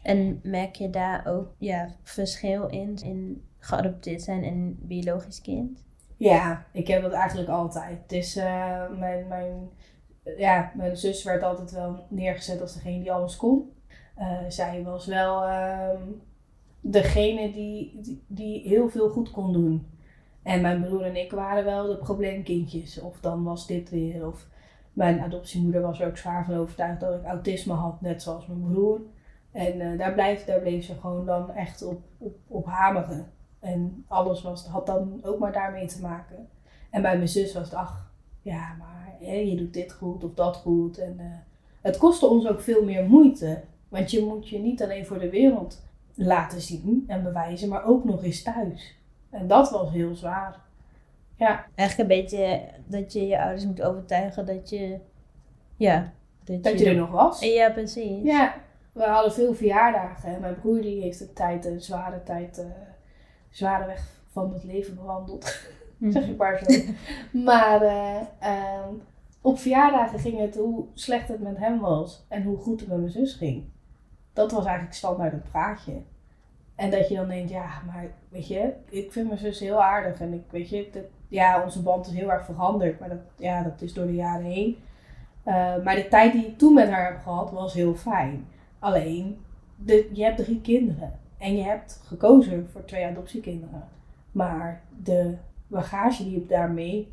En 0.03 0.41
merk 0.43 0.75
je 0.75 0.91
daar 0.91 1.27
ook 1.27 1.55
ja, 1.59 1.95
verschil 2.03 2.67
in, 2.67 2.99
in 3.03 3.43
geadopteerd 3.61 4.23
zijn 4.23 4.45
en 4.45 4.79
biologisch 4.81 5.41
kind? 5.41 5.85
Ja, 6.17 6.65
ik 6.73 6.87
heb 6.87 7.03
dat 7.03 7.13
eigenlijk 7.13 7.49
altijd. 7.49 8.13
Is 8.13 8.35
mijn, 8.99 9.29
mijn 9.29 9.71
ja, 10.37 10.73
mijn 10.75 10.97
zus 10.97 11.23
werd 11.25 11.43
altijd 11.43 11.71
wel 11.71 12.07
neergezet 12.09 12.61
als 12.61 12.75
degene 12.75 13.01
die 13.01 13.13
alles 13.13 13.37
kon. 13.37 13.73
Uh, 14.19 14.39
zij 14.49 14.83
was 14.83 15.07
wel 15.07 15.49
uh, 15.49 16.01
degene 16.81 17.53
die, 17.53 18.01
die, 18.27 18.69
heel 18.69 18.89
veel 18.89 19.09
goed 19.09 19.31
kon 19.31 19.53
doen. 19.53 19.87
En 20.43 20.61
mijn 20.61 20.83
broer 20.83 21.03
en 21.03 21.17
ik 21.17 21.33
waren 21.33 21.65
wel 21.65 21.87
de 21.87 21.97
probleemkindjes. 21.97 23.01
Of 23.01 23.21
dan 23.21 23.43
was 23.43 23.67
dit 23.67 23.91
weer. 23.91 24.27
Of 24.27 24.47
mijn 24.93 25.21
adoptiemoeder 25.21 25.81
was 25.81 26.01
er 26.01 26.07
ook 26.07 26.17
zwaar 26.17 26.45
van 26.45 26.55
overtuigd 26.55 27.01
dat 27.01 27.15
ik 27.15 27.25
autisme 27.25 27.73
had, 27.73 28.01
net 28.01 28.23
zoals 28.23 28.47
mijn 28.47 28.73
broer. 28.73 29.01
En 29.53 29.81
uh, 29.81 29.99
daar, 29.99 30.13
blijft, 30.13 30.47
daar 30.47 30.61
bleef 30.61 30.85
ze 30.85 30.95
gewoon 30.95 31.27
dan 31.27 31.51
echt 31.51 31.83
op, 31.83 32.03
op, 32.19 32.37
op 32.47 32.67
hameren. 32.67 33.27
En 33.61 34.05
alles 34.09 34.43
was, 34.43 34.67
had 34.67 34.87
dan 34.87 35.21
ook 35.23 35.39
maar 35.39 35.53
daarmee 35.53 35.87
te 35.87 36.01
maken. 36.01 36.49
En 36.91 37.03
bij 37.03 37.17
mijn 37.17 37.29
zus 37.29 37.55
was 37.55 37.65
het, 37.65 37.75
ach, 37.75 38.11
ja, 38.43 38.77
maar 38.79 39.29
je 39.29 39.57
doet 39.57 39.75
dit 39.75 39.93
goed 39.93 40.25
of 40.25 40.35
dat 40.35 40.57
goed. 40.57 40.99
En 40.99 41.17
uh, 41.19 41.25
het 41.81 41.99
kostte 41.99 42.27
ons 42.27 42.49
ook 42.49 42.61
veel 42.61 42.85
meer 42.85 43.05
moeite. 43.05 43.63
Want 43.89 44.11
je 44.11 44.25
moet 44.25 44.49
je 44.49 44.59
niet 44.59 44.83
alleen 44.83 45.07
voor 45.07 45.19
de 45.19 45.31
wereld 45.31 45.83
laten 46.15 46.61
zien 46.61 47.05
en 47.07 47.23
bewijzen, 47.23 47.69
maar 47.69 47.85
ook 47.85 48.05
nog 48.05 48.25
eens 48.25 48.43
thuis. 48.43 48.99
En 49.31 49.47
dat 49.47 49.71
was 49.71 49.91
heel 49.91 50.15
zwaar. 50.15 50.61
Ja. 51.37 51.67
Eigenlijk 51.75 52.11
een 52.11 52.17
beetje 52.21 52.61
dat 52.87 53.13
je 53.13 53.27
je 53.27 53.41
ouders 53.41 53.67
moet 53.67 53.83
overtuigen 53.83 54.47
dat 54.47 54.71
je, 54.71 54.99
ja. 55.77 56.13
Dat, 56.45 56.63
dat 56.63 56.79
je, 56.79 56.89
er 56.89 56.95
nog 56.95 57.11
was. 57.11 57.41
Ja, 57.41 57.71
precies. 57.71 58.23
Ja, 58.23 58.55
we 58.93 59.03
hadden 59.03 59.33
veel 59.33 59.55
verjaardagen. 59.55 60.41
Mijn 60.41 60.61
broer 60.61 60.81
die 60.81 61.03
heeft 61.03 61.21
een 61.21 61.33
tijd, 61.33 61.65
een 61.65 61.81
zware 61.81 62.23
tijd, 62.23 62.59
uh, 62.59 62.65
zware 63.51 63.87
weg 63.87 64.23
van 64.29 64.53
het 64.53 64.65
leven 64.65 64.95
bewandeld. 64.95 65.61
zeg 66.01 66.29
ik 66.29 66.37
maar 66.37 66.59
zo. 66.59 66.93
maar 67.33 67.83
uh, 68.43 68.87
op 69.41 69.59
verjaardagen 69.59 70.19
ging 70.19 70.39
het 70.39 70.57
hoe 70.57 70.85
slecht 70.95 71.29
het 71.29 71.41
met 71.41 71.59
hem 71.59 71.81
was 71.81 72.25
en 72.29 72.43
hoe 72.43 72.57
goed 72.57 72.81
het 72.81 72.89
met 72.89 72.99
mijn 72.99 73.11
zus 73.11 73.35
ging. 73.35 73.65
Dat 74.33 74.53
was 74.53 74.65
eigenlijk 74.65 74.95
standaard 74.95 75.33
het 75.33 75.51
praatje. 75.51 75.93
En 76.75 76.91
dat 76.91 77.09
je 77.09 77.15
dan 77.15 77.29
denkt, 77.29 77.51
ja, 77.51 77.83
maar 77.87 78.11
weet 78.29 78.49
je, 78.49 78.73
ik 78.89 79.13
vind 79.13 79.27
mijn 79.27 79.39
zus 79.39 79.61
heel 79.61 79.83
aardig. 79.83 80.21
En 80.21 80.33
ik 80.33 80.45
weet 80.51 80.69
je, 80.69 80.89
dat, 80.93 81.03
ja, 81.29 81.63
onze 81.65 81.83
band 81.83 82.07
is 82.07 82.13
heel 82.13 82.31
erg 82.31 82.45
veranderd. 82.45 83.01
Maar 83.01 83.09
dat, 83.09 83.19
ja, 83.37 83.63
dat 83.63 83.81
is 83.81 83.93
door 83.93 84.07
de 84.07 84.15
jaren 84.15 84.45
heen. 84.45 84.77
Uh, 85.45 85.83
maar 85.85 85.95
de 85.95 86.09
tijd 86.09 86.33
die 86.33 86.47
ik 86.47 86.59
toen 86.59 86.75
met 86.75 86.91
haar 86.91 87.13
heb 87.13 87.23
gehad, 87.23 87.51
was 87.51 87.75
heel 87.75 87.95
fijn. 87.95 88.47
Alleen, 88.79 89.45
de, 89.77 90.11
je 90.13 90.25
hebt 90.25 90.37
drie 90.37 90.61
kinderen. 90.61 91.19
En 91.41 91.57
je 91.57 91.63
hebt 91.63 92.01
gekozen 92.05 92.69
voor 92.73 92.85
twee 92.85 93.07
adoptiekinderen. 93.07 93.89
Maar 94.33 94.83
de 95.03 95.35
bagage 95.67 96.25
die 96.25 96.47
daarmee 96.47 97.13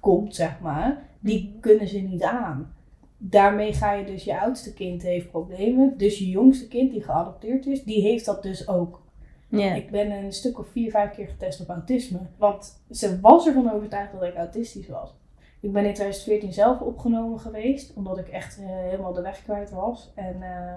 komt, 0.00 0.34
zeg 0.34 0.60
maar, 0.60 1.08
die 1.20 1.48
mhm. 1.48 1.60
kunnen 1.60 1.88
ze 1.88 1.98
niet 1.98 2.22
aan. 2.22 2.74
Daarmee 3.16 3.72
ga 3.72 3.92
je 3.92 4.04
dus, 4.04 4.24
je 4.24 4.40
oudste 4.40 4.74
kind 4.74 5.02
heeft 5.02 5.30
problemen. 5.30 5.94
Dus 5.96 6.18
je 6.18 6.28
jongste 6.28 6.68
kind 6.68 6.90
die 6.90 7.02
geadopteerd 7.02 7.66
is, 7.66 7.84
die 7.84 8.02
heeft 8.02 8.24
dat 8.24 8.42
dus 8.42 8.68
ook. 8.68 9.02
Yeah. 9.48 9.76
Ik 9.76 9.90
ben 9.90 10.10
een 10.10 10.32
stuk 10.32 10.58
of 10.58 10.68
vier, 10.68 10.90
vijf 10.90 11.10
keer 11.10 11.26
getest 11.26 11.60
op 11.60 11.68
autisme. 11.68 12.18
Want 12.38 12.84
ze 12.90 13.20
was 13.20 13.46
ervan 13.46 13.72
overtuigd 13.72 14.12
dat 14.12 14.22
ik 14.22 14.34
autistisch 14.34 14.88
was. 14.88 15.14
Ik 15.60 15.72
ben 15.72 15.84
in 15.84 15.94
2014 15.94 16.52
zelf 16.52 16.80
opgenomen 16.80 17.40
geweest, 17.40 17.92
omdat 17.94 18.18
ik 18.18 18.28
echt 18.28 18.58
uh, 18.60 18.66
helemaal 18.66 19.12
de 19.12 19.22
weg 19.22 19.42
kwijt 19.42 19.70
was. 19.70 20.12
En 20.14 20.36
uh, 20.40 20.72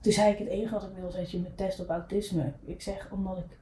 toen 0.00 0.12
zei 0.12 0.32
ik 0.32 0.38
het 0.38 0.48
enige 0.48 0.74
wat 0.74 0.82
ik 0.82 0.94
wil, 0.94 1.10
dat 1.10 1.30
je 1.30 1.38
me 1.38 1.54
test 1.54 1.80
op 1.80 1.88
autisme. 1.88 2.52
Ik 2.64 2.82
zeg, 2.82 3.10
omdat 3.12 3.38
ik 3.38 3.58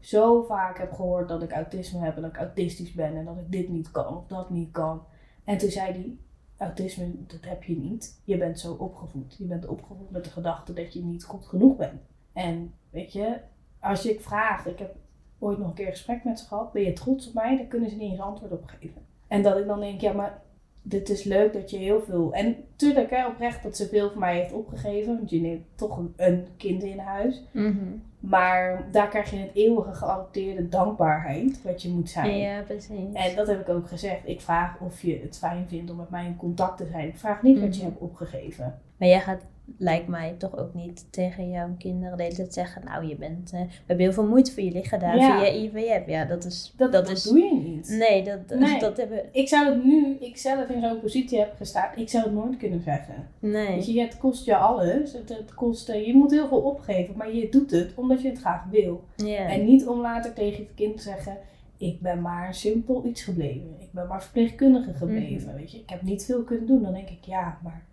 zo 0.00 0.42
vaak 0.42 0.78
heb 0.78 0.92
gehoord 0.92 1.28
dat 1.28 1.42
ik 1.42 1.52
autisme 1.52 1.98
heb 1.98 2.16
en 2.16 2.22
dat 2.22 2.30
ik 2.30 2.36
autistisch 2.36 2.92
ben 2.92 3.16
en 3.16 3.24
dat 3.24 3.36
ik 3.36 3.52
dit 3.52 3.68
niet 3.68 3.90
kan 3.90 4.16
of 4.16 4.26
dat 4.26 4.50
niet 4.50 4.70
kan. 4.70 5.02
En 5.44 5.58
toen 5.58 5.70
zei 5.70 5.92
hij, 5.92 6.16
autisme, 6.56 7.10
dat 7.26 7.44
heb 7.44 7.62
je 7.62 7.76
niet. 7.76 8.20
Je 8.24 8.36
bent 8.36 8.60
zo 8.60 8.72
opgevoed. 8.72 9.34
Je 9.38 9.44
bent 9.44 9.66
opgevoed 9.66 10.10
met 10.10 10.24
de 10.24 10.30
gedachte 10.30 10.72
dat 10.72 10.92
je 10.92 11.04
niet 11.04 11.24
goed 11.24 11.46
genoeg 11.46 11.76
bent. 11.76 12.00
En 12.32 12.74
weet 12.90 13.12
je, 13.12 13.38
als 13.80 14.06
ik 14.06 14.20
vraag, 14.20 14.66
ik 14.66 14.78
heb 14.78 14.94
ooit 15.38 15.58
nog 15.58 15.68
een 15.68 15.74
keer 15.74 15.90
gesprek 15.90 16.24
met 16.24 16.38
ze 16.38 16.46
gehad, 16.46 16.72
ben 16.72 16.82
je 16.82 16.92
trots 16.92 17.28
op 17.28 17.34
mij? 17.34 17.56
Dan 17.56 17.68
kunnen 17.68 17.90
ze 17.90 17.96
niet 17.96 18.10
eens 18.10 18.20
antwoord 18.20 18.52
op 18.52 18.64
geven. 18.66 19.02
En 19.26 19.42
dat 19.42 19.58
ik 19.58 19.66
dan 19.66 19.80
denk, 19.80 20.00
ja, 20.00 20.12
maar 20.12 20.42
dit 20.82 21.08
is 21.08 21.24
leuk 21.24 21.52
dat 21.52 21.70
je 21.70 21.76
heel 21.76 22.02
veel. 22.02 22.32
En 22.32 22.56
tuurlijk, 22.76 23.10
hè, 23.10 23.26
oprecht 23.26 23.62
dat 23.62 23.76
ze 23.76 23.88
veel 23.88 24.10
voor 24.10 24.20
mij 24.20 24.36
heeft 24.36 24.52
opgegeven. 24.52 25.16
Want 25.16 25.30
je 25.30 25.40
neemt 25.40 25.64
toch 25.74 25.98
een, 25.98 26.12
een 26.16 26.46
kind 26.56 26.82
in 26.82 26.98
huis. 26.98 27.42
Mhm. 27.50 27.76
Maar 28.20 28.88
daar 28.90 29.08
krijg 29.08 29.30
je 29.30 29.36
het 29.36 29.54
eeuwige 29.54 29.92
geadopteerde 29.92 30.68
dankbaarheid, 30.68 31.62
wat 31.62 31.82
je 31.82 31.88
moet 31.88 32.10
zijn. 32.10 32.38
Ja, 32.38 32.60
precies. 32.60 33.12
En 33.12 33.36
dat 33.36 33.46
heb 33.46 33.60
ik 33.60 33.68
ook 33.68 33.88
gezegd. 33.88 34.20
Ik 34.24 34.40
vraag 34.40 34.80
of 34.80 35.02
je 35.02 35.20
het 35.22 35.38
fijn 35.38 35.68
vindt 35.68 35.90
om 35.90 35.96
met 35.96 36.10
mij 36.10 36.26
in 36.26 36.36
contact 36.36 36.76
te 36.76 36.86
zijn. 36.90 37.08
Ik 37.08 37.18
vraag 37.18 37.42
niet 37.42 37.60
wat 37.60 37.76
je 37.76 37.82
mhm. 37.82 37.90
hebt 37.90 38.02
opgegeven. 38.02 38.78
Maar 38.96 39.08
jij 39.08 39.20
gaat 39.20 39.42
lijkt 39.78 40.08
mij 40.08 40.34
toch 40.38 40.58
ook 40.58 40.74
niet 40.74 41.06
tegen 41.10 41.50
jouw 41.50 41.74
kinderen 41.78 42.16
de 42.16 42.22
hele 42.22 42.34
tijd 42.34 42.54
zeggen, 42.54 42.84
nou 42.84 43.06
je 43.06 43.16
bent, 43.16 43.52
uh, 43.54 43.60
we 43.60 43.66
hebben 43.86 44.04
heel 44.04 44.14
veel 44.14 44.26
moeite 44.26 44.52
voor 44.52 44.62
je 44.62 44.70
liggen 44.70 44.98
daar 44.98 45.16
ja. 45.16 45.38
via 45.38 45.52
IVF. 45.52 46.06
Ja, 46.06 46.24
dat 46.24 46.44
is... 46.44 46.74
Dat, 46.76 46.92
dat, 46.92 47.08
is, 47.08 47.22
doe 47.22 47.38
je 47.38 47.54
niet. 47.54 47.88
Nee, 47.88 48.24
dat, 48.24 48.38
nee. 48.58 48.78
dat 48.78 48.96
hebben... 48.96 49.24
Ik 49.32 49.48
zou 49.48 49.68
het 49.68 49.84
nu, 49.84 50.16
ik 50.20 50.36
zelf 50.36 50.68
in 50.68 50.80
zo'n 50.80 51.00
positie 51.00 51.38
heb 51.38 51.54
gestaan, 51.56 51.90
ik 51.96 52.08
zou 52.08 52.24
het 52.24 52.32
nooit 52.32 52.56
kunnen 52.56 52.82
zeggen. 52.82 53.28
Nee. 53.38 53.66
Weet 53.66 53.86
je, 53.86 54.00
het 54.00 54.18
kost 54.18 54.44
je 54.44 54.56
alles. 54.56 55.12
Het, 55.12 55.28
het 55.28 55.54
kost, 55.54 55.88
uh, 55.88 56.06
je 56.06 56.14
moet 56.14 56.30
heel 56.30 56.48
veel 56.48 56.60
opgeven, 56.60 57.16
maar 57.16 57.34
je 57.34 57.48
doet 57.48 57.70
het 57.70 57.94
omdat 57.94 58.22
je 58.22 58.28
het 58.28 58.38
graag 58.38 58.64
wil. 58.70 59.04
Yeah. 59.16 59.52
En 59.52 59.64
niet 59.64 59.86
om 59.86 60.00
later 60.00 60.32
tegen 60.32 60.58
het 60.58 60.74
kind 60.74 60.96
te 60.96 61.02
zeggen, 61.02 61.36
ik 61.76 62.00
ben 62.00 62.20
maar 62.20 62.54
simpel 62.54 63.04
iets 63.06 63.22
gebleven. 63.22 63.76
Ik 63.78 63.92
ben 63.92 64.06
maar 64.06 64.22
verpleegkundige 64.22 64.94
gebleven, 64.94 65.50
mm. 65.50 65.56
weet 65.56 65.72
je. 65.72 65.78
Ik 65.78 65.90
heb 65.90 66.02
niet 66.02 66.24
veel 66.24 66.42
kunnen 66.42 66.66
doen. 66.66 66.82
Dan 66.82 66.92
denk 66.92 67.08
ik, 67.08 67.24
ja, 67.24 67.58
maar 67.62 67.84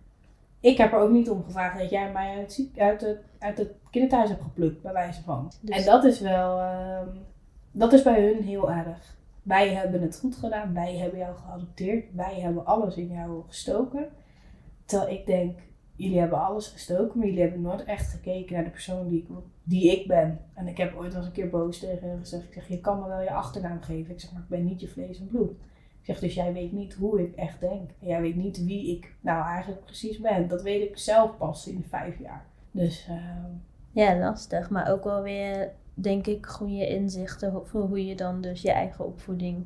ik 0.60 0.78
heb 0.78 0.94
er 0.94 1.00
ook 1.00 1.10
niet 1.10 1.30
om 1.30 1.44
gevraagd 1.44 1.80
dat 1.80 1.90
jij 1.90 2.12
mij 2.12 2.38
uit, 2.38 2.70
uit, 2.78 3.02
het, 3.02 3.20
uit 3.40 3.58
het 3.58 3.72
kinderthuis 3.90 4.30
hebt 4.30 4.42
geplukt, 4.42 4.82
bij 4.82 4.94
wijze 4.94 5.24
van. 5.24 5.52
Dus- 5.62 5.78
en 5.78 5.86
dat 5.86 6.04
is 6.04 6.20
wel, 6.20 6.60
uh, 6.60 7.02
dat 7.72 7.94
is 7.94 8.02
bij 8.02 8.22
hun 8.22 8.44
heel 8.44 8.72
erg. 8.72 9.18
Wij 9.44 9.74
hebben 9.74 10.02
het 10.02 10.20
goed 10.20 10.36
gedaan, 10.36 10.74
wij 10.74 10.98
hebben 10.98 11.20
jou 11.20 11.36
geadopteerd, 11.36 12.06
wij 12.14 12.40
hebben 12.40 12.66
alles 12.66 12.96
in 12.96 13.08
jou 13.08 13.44
gestoken. 13.48 14.10
Terwijl 14.86 15.12
ik 15.12 15.26
denk, 15.26 15.60
jullie 15.96 16.20
hebben 16.20 16.42
alles 16.46 16.68
gestoken, 16.68 17.18
maar 17.18 17.28
jullie 17.28 17.42
hebben 17.42 17.62
nooit 17.62 17.84
echt 17.84 18.12
gekeken 18.12 18.54
naar 18.54 18.64
de 18.64 18.70
persoon 18.70 19.08
die 19.08 19.20
ik, 19.20 19.28
die 19.64 20.00
ik 20.00 20.08
ben. 20.08 20.40
En 20.54 20.68
ik 20.68 20.78
heb 20.78 20.96
ooit 20.96 21.08
wel 21.08 21.18
eens 21.18 21.26
een 21.26 21.32
keer 21.32 21.50
boos 21.50 21.80
tegen 21.80 22.10
hen 22.10 22.20
gezegd, 22.20 22.44
ik 22.44 22.54
zeg, 22.54 22.68
je 22.68 22.82
kan 22.82 23.00
me 23.00 23.08
wel 23.08 23.22
je 23.22 23.32
achternaam 23.32 23.82
geven. 23.82 24.14
Ik 24.14 24.20
zeg, 24.20 24.32
maar 24.32 24.42
ik 24.42 24.50
ben 24.50 24.66
niet 24.66 24.82
je 24.82 24.88
vlees 24.88 25.20
en 25.20 25.28
bloed 25.28 25.52
zeg, 26.02 26.20
dus 26.20 26.34
jij 26.34 26.54
weet 26.54 26.72
niet 26.72 26.94
hoe 26.94 27.22
ik 27.22 27.36
echt 27.36 27.60
denk. 27.60 27.90
En 28.00 28.08
jij 28.08 28.22
weet 28.22 28.36
niet 28.36 28.66
wie 28.66 28.98
ik 28.98 29.14
nou 29.22 29.46
eigenlijk 29.46 29.86
precies 29.86 30.20
ben. 30.20 30.48
Dat 30.48 30.62
weet 30.62 30.90
ik 30.90 30.98
zelf 30.98 31.38
pas 31.38 31.68
in 31.68 31.86
vijf 31.90 32.20
jaar. 32.20 32.46
Dus... 32.72 33.08
Uh... 33.10 33.16
Ja, 33.92 34.20
lastig. 34.20 34.70
Maar 34.70 34.92
ook 34.92 35.04
wel 35.04 35.22
weer, 35.22 35.72
denk 35.94 36.28
ik, 36.28 36.46
goede 36.46 36.88
inzichten 36.88 37.62
voor 37.66 37.82
hoe 37.82 38.06
je 38.06 38.16
dan 38.16 38.42
dus 38.42 38.62
je 38.62 38.72
eigen 38.72 39.06
opvoeding 39.06 39.66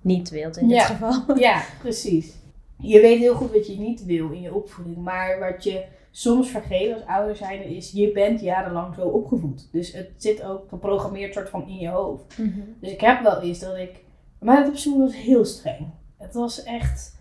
niet 0.00 0.30
wilt 0.30 0.56
in 0.56 0.68
dit 0.68 0.82
geval. 0.82 1.22
Ja, 1.38 1.62
precies. 1.80 2.34
Je 2.76 3.00
weet 3.00 3.18
heel 3.18 3.34
goed 3.34 3.52
wat 3.52 3.66
je 3.66 3.78
niet 3.78 4.04
wil 4.04 4.30
in 4.30 4.40
je 4.40 4.54
opvoeding. 4.54 4.96
Maar 4.96 5.38
wat 5.38 5.64
je 5.64 5.84
soms 6.10 6.50
vergeet 6.50 6.94
als 6.94 7.06
ouder 7.06 7.36
zijn 7.36 7.64
is, 7.64 7.90
je 7.90 8.12
bent 8.12 8.40
jarenlang 8.40 8.94
zo 8.94 9.08
opgevoed. 9.08 9.68
Dus 9.72 9.92
het 9.92 10.10
zit 10.16 10.42
ook 10.42 10.68
geprogrammeerd 10.68 11.34
soort 11.34 11.48
van 11.48 11.68
in 11.68 11.78
je 11.78 11.88
hoofd. 11.88 12.36
Dus 12.80 12.92
ik 12.92 13.00
heb 13.00 13.22
wel 13.22 13.40
eens 13.40 13.58
dat 13.58 13.76
ik... 13.76 14.04
Maar 14.40 14.56
het 14.56 14.68
opzoek 14.68 14.98
was 14.98 15.16
heel 15.16 15.44
streng. 15.44 15.86
Het 16.16 16.34
was 16.34 16.62
echt... 16.62 17.18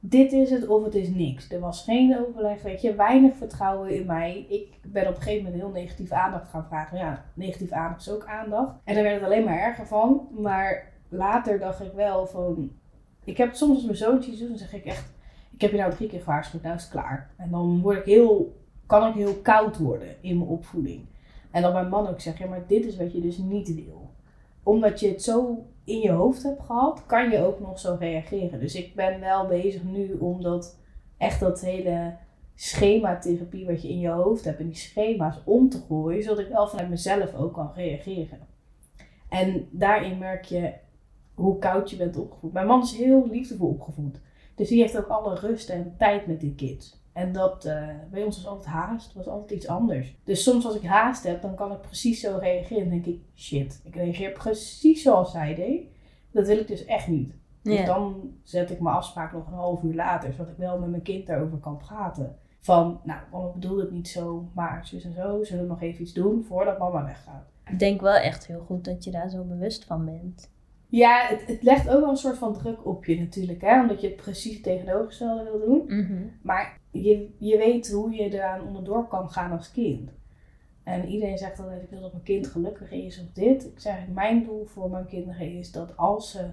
Dit 0.00 0.32
is 0.32 0.50
het 0.50 0.68
of 0.68 0.84
het 0.84 0.94
is 0.94 1.08
niks. 1.08 1.50
Er 1.50 1.60
was 1.60 1.82
geen 1.82 2.18
overleg, 2.18 2.62
weet 2.62 2.80
je. 2.80 2.94
Weinig 2.94 3.36
vertrouwen 3.36 3.90
in 3.90 4.06
mij. 4.06 4.46
Ik 4.48 4.78
ben 4.82 5.08
op 5.08 5.16
een 5.16 5.22
gegeven 5.22 5.44
moment 5.44 5.62
heel 5.62 5.72
negatieve 5.72 6.14
aandacht 6.14 6.48
gaan 6.48 6.66
vragen. 6.66 6.98
Ja, 6.98 7.24
negatieve 7.34 7.74
aandacht 7.74 8.00
is 8.00 8.10
ook 8.10 8.26
aandacht. 8.26 8.74
En 8.84 8.94
daar 8.94 9.02
werd 9.02 9.14
het 9.14 9.24
alleen 9.24 9.44
maar 9.44 9.58
erger 9.58 9.86
van. 9.86 10.28
Maar 10.30 10.92
later 11.08 11.58
dacht 11.58 11.80
ik 11.80 11.92
wel 11.92 12.26
van... 12.26 12.70
Ik 13.24 13.36
heb 13.36 13.54
soms 13.54 13.74
als 13.74 13.84
mijn 13.84 13.96
zoontje 13.96 14.36
doet, 14.36 14.48
dan 14.48 14.58
zeg 14.58 14.74
ik 14.74 14.84
echt... 14.84 15.14
Ik 15.52 15.60
heb 15.60 15.70
je 15.70 15.76
nou 15.76 15.94
drie 15.94 16.08
keer 16.08 16.20
gewaarschuwd, 16.20 16.62
nou 16.62 16.74
is 16.74 16.82
het 16.82 16.90
klaar. 16.90 17.30
En 17.36 17.50
dan 17.50 17.80
word 17.80 17.98
ik 17.98 18.04
heel, 18.04 18.60
kan 18.86 19.08
ik 19.08 19.14
heel 19.14 19.34
koud 19.34 19.78
worden 19.78 20.22
in 20.22 20.38
mijn 20.38 20.50
opvoeding. 20.50 21.06
En 21.50 21.62
dat 21.62 21.72
mijn 21.72 21.88
man 21.88 22.06
ook 22.08 22.20
zegt, 22.20 22.38
ja 22.38 22.46
maar 22.46 22.66
dit 22.66 22.84
is 22.84 22.96
wat 22.96 23.12
je 23.12 23.20
dus 23.20 23.38
niet 23.38 23.74
wil. 23.74 24.10
Omdat 24.62 25.00
je 25.00 25.08
het 25.08 25.22
zo 25.22 25.66
in 25.86 26.00
je 26.00 26.10
hoofd 26.10 26.42
hebt 26.42 26.62
gehad, 26.62 27.06
kan 27.06 27.30
je 27.30 27.44
ook 27.44 27.60
nog 27.60 27.78
zo 27.78 27.96
reageren. 27.98 28.60
Dus 28.60 28.74
ik 28.74 28.94
ben 28.94 29.20
wel 29.20 29.46
bezig 29.46 29.84
nu 29.84 30.12
om 30.12 30.42
dat, 30.42 30.78
echt 31.16 31.40
dat 31.40 31.60
hele 31.60 32.16
schematherapie 32.54 33.66
wat 33.66 33.82
je 33.82 33.88
in 33.88 33.98
je 33.98 34.08
hoofd 34.08 34.44
hebt, 34.44 34.58
en 34.58 34.66
die 34.66 34.76
schema's 34.76 35.40
om 35.44 35.68
te 35.68 35.82
gooien, 35.88 36.22
zodat 36.22 36.38
ik 36.38 36.48
wel 36.48 36.68
vanuit 36.68 36.88
mezelf 36.88 37.34
ook 37.34 37.54
kan 37.54 37.72
reageren. 37.74 38.38
En 39.28 39.68
daarin 39.70 40.18
merk 40.18 40.44
je 40.44 40.72
hoe 41.34 41.58
koud 41.58 41.90
je 41.90 41.96
bent 41.96 42.16
opgevoed. 42.16 42.52
Mijn 42.52 42.66
man 42.66 42.82
is 42.82 42.96
heel 42.96 43.28
liefdevol 43.30 43.68
opgevoed. 43.68 44.20
Dus 44.54 44.68
die 44.68 44.80
heeft 44.80 44.98
ook 44.98 45.08
alle 45.08 45.34
rust 45.34 45.68
en 45.68 45.94
tijd 45.98 46.26
met 46.26 46.40
die 46.40 46.54
kids. 46.54 47.04
En 47.16 47.32
dat 47.32 47.64
eh, 47.64 47.88
bij 48.10 48.24
ons 48.24 48.36
was 48.36 48.46
altijd 48.46 48.66
haast, 48.66 49.12
was 49.12 49.26
altijd 49.26 49.50
iets 49.50 49.68
anders. 49.68 50.16
Dus 50.24 50.42
soms 50.42 50.66
als 50.66 50.74
ik 50.74 50.82
haast 50.82 51.22
heb, 51.22 51.42
dan 51.42 51.54
kan 51.54 51.72
ik 51.72 51.80
precies 51.80 52.20
zo 52.20 52.38
reageren. 52.40 52.82
Dan 52.82 52.90
denk 52.90 53.06
ik, 53.06 53.20
shit, 53.34 53.80
ik 53.84 53.94
reageer 53.94 54.32
precies 54.32 55.02
zoals 55.02 55.30
zij 55.30 55.54
deed. 55.54 55.82
Dat 56.30 56.46
wil 56.46 56.58
ik 56.58 56.68
dus 56.68 56.84
echt 56.84 57.08
niet. 57.08 57.34
Dus 57.62 57.84
dan 57.84 58.32
zet 58.42 58.70
ik 58.70 58.80
mijn 58.80 58.94
afspraak 58.94 59.32
nog 59.32 59.46
een 59.46 59.52
half 59.52 59.82
uur 59.82 59.94
later, 59.94 60.32
zodat 60.32 60.48
ik 60.48 60.56
wel 60.56 60.78
met 60.78 60.90
mijn 60.90 61.02
kind 61.02 61.26
daarover 61.26 61.58
kan 61.58 61.76
praten. 61.76 62.36
Van, 62.60 63.00
nou, 63.04 63.20
mama 63.32 63.48
bedoelde 63.48 63.82
het 63.82 63.90
niet 63.90 64.08
zo, 64.08 64.48
maar 64.54 64.86
zus 64.86 65.04
en 65.04 65.12
zo, 65.12 65.44
zullen 65.44 65.62
we 65.62 65.68
nog 65.68 65.82
even 65.82 66.02
iets 66.02 66.12
doen 66.12 66.44
voordat 66.44 66.78
mama 66.78 67.04
weggaat. 67.04 67.50
Ik 67.70 67.78
denk 67.78 68.00
wel 68.00 68.16
echt 68.16 68.46
heel 68.46 68.64
goed 68.66 68.84
dat 68.84 69.04
je 69.04 69.10
daar 69.10 69.30
zo 69.30 69.44
bewust 69.44 69.84
van 69.84 70.04
bent. 70.04 70.50
Ja, 70.88 71.26
het, 71.28 71.46
het 71.46 71.62
legt 71.62 71.88
ook 71.88 72.00
wel 72.00 72.10
een 72.10 72.16
soort 72.16 72.38
van 72.38 72.52
druk 72.52 72.86
op 72.86 73.04
je 73.04 73.18
natuurlijk, 73.18 73.60
hè, 73.60 73.80
omdat 73.80 74.00
je 74.00 74.06
het 74.06 74.16
precies 74.16 74.54
het 74.54 74.62
tegenovergestelde 74.62 75.44
wil 75.44 75.60
doen. 75.66 75.84
Maar 76.42 76.78
je, 77.02 77.34
je 77.38 77.56
weet 77.56 77.90
hoe 77.90 78.14
je 78.14 78.32
eraan 78.32 78.66
onderdoor 78.66 79.08
kan 79.08 79.30
gaan 79.30 79.52
als 79.52 79.72
kind. 79.72 80.10
En 80.82 81.08
iedereen 81.08 81.38
zegt 81.38 81.58
altijd, 81.58 81.82
ik 81.82 81.90
wil 81.90 82.00
dat 82.00 82.12
mijn 82.12 82.24
kind 82.24 82.46
gelukkig 82.46 82.90
is 82.90 83.20
of 83.20 83.32
dit. 83.32 83.66
Ik 83.66 83.80
zeg, 83.80 84.08
mijn 84.08 84.44
doel 84.44 84.64
voor 84.64 84.90
mijn 84.90 85.06
kinderen 85.06 85.58
is 85.58 85.72
dat 85.72 85.96
als 85.96 86.30
ze 86.30 86.48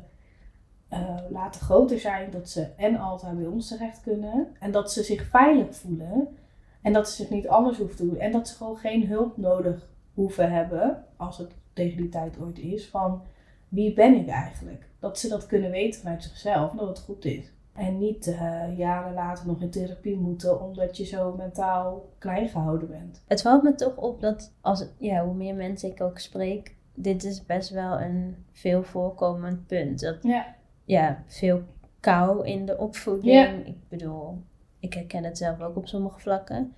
eh, 0.88 1.18
later 1.30 1.62
groter 1.62 2.00
zijn, 2.00 2.32
dat 2.32 2.50
ze 2.50 2.68
en 2.78 2.96
altijd 2.96 3.38
bij 3.38 3.46
ons 3.46 3.68
terecht 3.68 4.02
kunnen. 4.02 4.48
En 4.60 4.72
dat 4.72 4.92
ze 4.92 5.04
zich 5.04 5.26
veilig 5.26 5.76
voelen. 5.76 6.38
En 6.82 6.94
dat 6.94 7.10
ze 7.10 7.16
zich 7.16 7.30
niet 7.30 7.48
anders 7.48 7.78
hoeven 7.78 7.96
te 7.96 8.06
doen. 8.06 8.18
En 8.18 8.32
dat 8.32 8.48
ze 8.48 8.56
gewoon 8.56 8.78
geen 8.78 9.08
hulp 9.08 9.38
nodig 9.38 9.90
hoeven 10.14 10.52
hebben, 10.52 11.06
als 11.18 11.38
het 11.38 11.52
tegen 11.74 11.98
die 11.98 12.10
tijd 12.10 12.40
ooit 12.40 12.60
is, 12.60 12.88
van 12.88 13.22
wie 13.70 13.94
ben 13.94 14.16
ik 14.16 14.28
eigenlijk? 14.28 14.90
Dat 15.00 15.20
ze 15.20 15.28
dat 15.28 15.46
kunnen 15.46 15.72
weten 15.72 16.02
vanuit 16.02 16.24
zichzelf, 16.24 16.72
dat 16.72 16.88
het 16.88 17.00
goed 17.00 17.26
is. 17.26 17.53
En 17.74 17.98
niet 17.98 18.28
eh, 18.28 18.78
jaren 18.78 19.14
later 19.14 19.48
nog 19.48 19.62
in 19.62 19.70
therapie 19.70 20.18
moeten 20.18 20.62
omdat 20.62 20.98
je 20.98 21.06
zo 21.06 21.36
mentaal 21.38 22.10
klein 22.18 22.50
gehouden 22.50 22.88
bent. 22.88 23.24
Het 23.28 23.42
valt 23.42 23.64
me 23.64 23.76
toch 23.76 23.96
op 23.96 24.22
dat 24.22 24.54
als, 24.62 24.86
ja, 24.98 25.26
hoe 25.26 25.34
meer 25.34 25.56
mensen 25.56 25.90
ik 25.92 26.02
ook 26.02 26.20
spreek, 26.20 26.76
dit 26.94 27.24
is 27.24 27.46
best 27.46 27.70
wel 27.70 28.02
een 28.02 28.46
veel 28.52 28.84
voorkomend 28.84 29.68
punt. 29.68 30.00
Dat, 30.00 30.18
Ja. 30.22 30.56
ja, 30.86 31.24
veel 31.28 31.62
kou 32.00 32.48
in 32.48 32.66
de 32.66 32.78
opvoeding. 32.78 33.34
Ja. 33.34 33.48
Ik 33.48 33.90
bedoel, 33.90 34.42
ik 34.80 34.94
herken 34.94 35.24
het 35.24 35.38
zelf 35.38 35.62
ook 35.62 35.76
op 35.76 35.88
sommige 35.88 36.20
vlakken. 36.20 36.74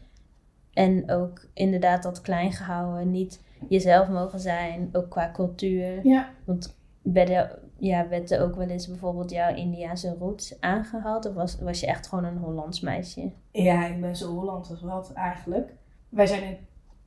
En 0.74 1.12
ook 1.12 1.48
inderdaad 1.54 2.04
dat 2.04 2.22
klein 2.22 2.52
gehouden, 2.52 3.12
niet 3.12 3.41
jezelf 3.69 4.10
mogen 4.10 4.39
zijn, 4.39 4.89
ook 4.91 5.10
qua 5.10 5.32
cultuur. 5.34 6.08
Ja. 6.08 6.30
Want 6.46 6.78
bij 7.02 7.26
de, 7.26 7.58
ja, 7.86 8.08
werd 8.08 8.32
er 8.32 8.41
ook 8.41 8.56
wel 8.56 8.67
eens 8.67 8.88
bijvoorbeeld 8.88 9.32
jouw 9.32 9.56
Indiase 9.56 10.15
roots 10.19 10.62
aangehaald? 10.62 11.26
Of 11.26 11.34
was, 11.34 11.60
was 11.60 11.80
je 11.80 11.88
echt 11.88 12.08
gewoon 12.08 12.24
een 12.24 12.38
Hollands 12.38 12.80
meisje? 12.80 13.32
Ja, 13.52 13.86
ik 13.86 14.02
ben 14.02 14.15
zo 14.15 14.34
Holland 14.34 14.69
als 14.69 14.82
wat 14.82 15.13
eigenlijk. 15.13 15.74
Wij 16.10 16.26
zijn 16.26 16.43
in, 16.43 16.58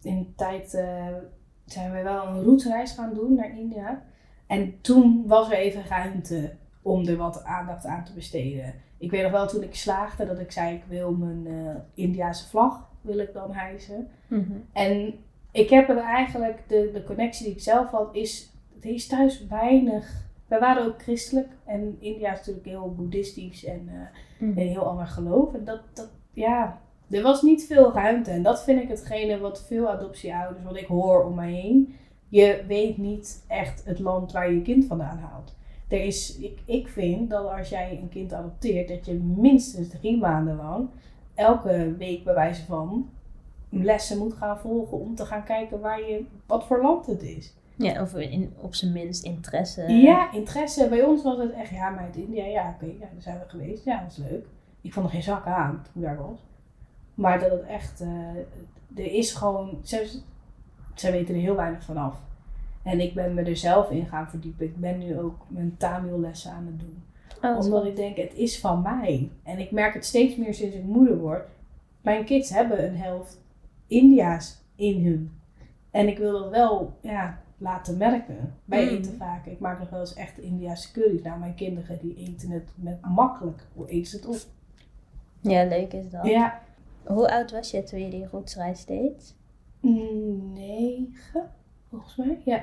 in 0.03 0.19
de 0.19 0.35
tijd 0.35 0.75
eh, 0.75 1.07
zijn 1.65 1.93
we 1.93 2.03
wel 2.03 2.27
een 2.27 2.43
routreis 2.43 2.93
gaan 2.93 3.15
doen 3.15 3.35
naar 3.35 3.59
India. 3.59 4.03
En 4.47 4.81
toen 4.81 5.25
was 5.27 5.51
er 5.51 5.57
even 5.57 5.87
ruimte 5.89 6.53
om 6.83 7.07
er 7.07 7.17
wat 7.17 7.45
aandacht 7.45 7.87
aan 7.87 8.05
te 8.05 8.13
besteden. 8.13 8.75
Ik 8.99 9.11
weet 9.11 9.23
nog 9.23 9.31
wel 9.31 9.47
toen 9.49 9.63
ik 9.63 9.75
slaagde 9.75 10.27
dat 10.27 10.39
ik 10.39 10.53
zei 10.53 10.75
ik 10.75 10.85
wil 10.89 11.13
mijn 11.13 11.47
eh 11.47 11.75
Indiase 11.95 12.49
vlag 12.49 12.89
wil 13.01 13.19
ik 13.19 13.33
dan 13.33 13.53
hijsen. 13.53 14.09
En 14.73 15.15
ik 15.53 15.71
heb 15.71 15.89
het 15.89 15.99
eigenlijk, 15.99 16.63
de, 16.67 16.91
de 16.93 17.05
connectie 17.05 17.45
die 17.47 17.55
ik 17.55 17.63
zelf 17.63 17.91
had, 17.91 18.15
is, 18.15 18.53
het 18.75 18.85
is 18.85 19.07
thuis 19.07 19.47
weinig. 19.47 20.28
Wij 20.49 20.61
waren 20.61 20.87
ook 20.87 21.03
christelijk 21.03 21.49
en 21.65 21.97
India 22.01 22.33
is 22.33 22.39
natuurlijk 22.39 22.67
heel 22.67 22.95
boeddhistisch 22.95 23.65
en 23.65 23.89
eh, 23.89 23.95
Mhm. 24.49 24.59
een 24.59 24.67
heel 24.69 24.83
ander 24.87 25.07
geloof. 25.07 25.55
En 25.55 25.65
dat, 25.65 25.81
dat, 25.95 26.09
ja, 26.33 26.81
er 27.11 27.23
was 27.23 27.43
niet 27.43 27.67
veel 27.67 27.93
ruimte. 27.93 28.31
En 28.31 28.43
dat 28.43 28.63
vind 28.65 28.83
ik 28.83 28.89
hetgene 28.89 29.39
wat 29.39 29.65
veel 29.67 29.89
adoptieouders, 29.89 30.65
wat 30.65 30.77
ik 30.77 30.87
hoor 30.87 31.25
om 31.25 31.35
mij 31.35 31.53
heen. 31.53 31.95
Je 32.29 32.65
weet 32.67 32.97
niet 32.99 33.45
echt 33.49 33.85
het 33.85 33.99
land 33.99 34.33
waar 34.33 34.49
je 34.51 34.57
je 34.57 34.63
kind 34.63 34.85
vandaan 34.85 35.19
haalt. 35.19 35.57
Er 35.89 36.05
is, 36.05 36.39
ik, 36.39 36.59
ik 36.65 36.89
vind 36.89 37.31
dat 37.31 37.51
als 37.51 37.69
jij 37.69 37.99
een 38.03 38.09
kind 38.09 38.33
adopteert, 38.33 38.89
dat 38.89 39.07
je 39.07 39.15
minstens 39.15 39.89
drie 39.89 40.19
maanden 40.19 40.57
lang, 40.57 40.89
elke 41.35 41.95
week 41.99 42.25
bij 42.25 42.35
wijze 42.35 42.65
van, 42.65 43.11
lessen 43.71 44.19
moet 44.19 44.35
gaan 44.35 44.59
volgen 44.59 44.99
om 44.99 45.15
te 45.15 45.25
gaan 45.25 45.45
kijken 45.45 45.81
waar 45.81 46.01
je, 46.01 46.25
wat 46.47 46.65
voor 46.67 46.83
land 46.83 47.07
het 47.07 47.23
is. 47.23 47.55
Ja, 47.79 48.03
of 48.03 48.15
in, 48.15 48.55
op 48.57 48.75
zijn 48.75 48.93
minst 48.93 49.25
interesse. 49.25 49.83
Ja, 49.93 50.33
interesse. 50.33 50.89
Bij 50.89 51.03
ons 51.03 51.23
was 51.23 51.39
het 51.39 51.53
echt, 51.53 51.71
ja, 51.71 51.91
maar 51.91 52.05
uit 52.05 52.17
India, 52.17 52.45
ja, 52.45 52.75
oké, 52.75 52.87
ja, 52.87 52.99
daar 53.13 53.23
zijn 53.23 53.39
we 53.39 53.45
geweest. 53.49 53.85
Ja, 53.85 54.01
dat 54.01 54.11
is 54.11 54.17
leuk. 54.17 54.47
Ik 54.81 54.93
vond 54.93 55.07
er 55.07 55.13
geen 55.13 55.23
zak 55.23 55.47
aan 55.47 55.83
toen 55.83 56.03
ik 56.03 56.09
daar 56.09 56.17
was. 56.17 56.47
Maar 57.15 57.41
dat 57.41 57.51
het 57.51 57.63
echt, 57.63 58.01
eh, 58.01 58.99
er 59.05 59.13
is 59.13 59.33
gewoon, 59.33 59.79
ze, 59.85 60.21
ze 60.95 61.11
weten 61.11 61.35
er 61.35 61.41
heel 61.41 61.57
weinig 61.57 61.85
vanaf. 61.85 62.21
En 62.83 63.01
ik 63.01 63.15
ben 63.15 63.35
me 63.35 63.43
er 63.43 63.57
zelf 63.57 63.91
in 63.91 64.07
gaan 64.07 64.29
verdiepen. 64.29 64.67
Ik 64.67 64.77
ben 64.77 64.99
nu 64.99 65.19
ook 65.19 65.47
mijn 65.49 65.77
Tamil 65.77 66.21
lessen 66.21 66.53
aan 66.53 66.67
het 66.67 66.81
doen. 66.81 67.03
Oh, 67.43 67.59
Omdat 67.59 67.85
ik 67.85 67.97
denk, 67.97 68.17
het 68.17 68.35
is 68.35 68.61
van 68.61 68.83
mij. 68.83 69.31
En 69.43 69.59
ik 69.59 69.71
merk 69.71 69.95
het 69.95 70.05
steeds 70.05 70.37
meer 70.37 70.55
sinds 70.55 70.77
ik 70.77 70.85
moeder 70.85 71.19
word. 71.19 71.49
Mijn 72.01 72.25
kids 72.25 72.51
hebben 72.51 72.85
een 72.85 72.97
helft 72.97 73.41
India's 73.87 74.63
in 74.75 75.05
hun. 75.05 75.33
En 75.91 76.09
ik 76.09 76.19
wil 76.19 76.33
dat 76.33 76.51
wel 76.51 76.93
ja, 77.01 77.39
laten 77.59 77.97
merken. 77.97 78.55
Bij 78.65 78.83
Mm. 78.85 78.89
eten 78.89 79.17
vaak. 79.17 79.47
Ik 79.47 79.59
maak 79.59 79.79
nog 79.79 79.91
wel 79.91 80.01
eens 80.01 80.15
echt 80.15 80.39
Indiaanse 80.39 80.93
curry's. 80.93 81.23
Nou, 81.23 81.39
mijn 81.39 81.55
kinderen 81.55 81.99
die 82.03 82.15
eten 82.17 82.51
het 82.51 82.69
met 82.75 83.01
makkelijk. 83.01 83.67
Hoe 83.75 83.89
eten 83.89 84.07
ze 84.11 84.17
het 84.17 84.27
op? 84.27 84.37
Ja, 85.41 85.65
leuk 85.65 85.93
is 85.93 86.11
dat. 86.11 86.27
Ja. 86.27 86.61
Hoe 87.05 87.31
oud 87.33 87.51
was 87.51 87.71
je 87.71 87.83
toen 87.83 88.01
je 88.01 88.11
die 88.11 88.27
rootsreis 88.31 88.85
deed? 88.85 89.35
Negen, 90.55 91.51
volgens 91.89 92.17
mij. 92.17 92.39
Ja. 92.45 92.63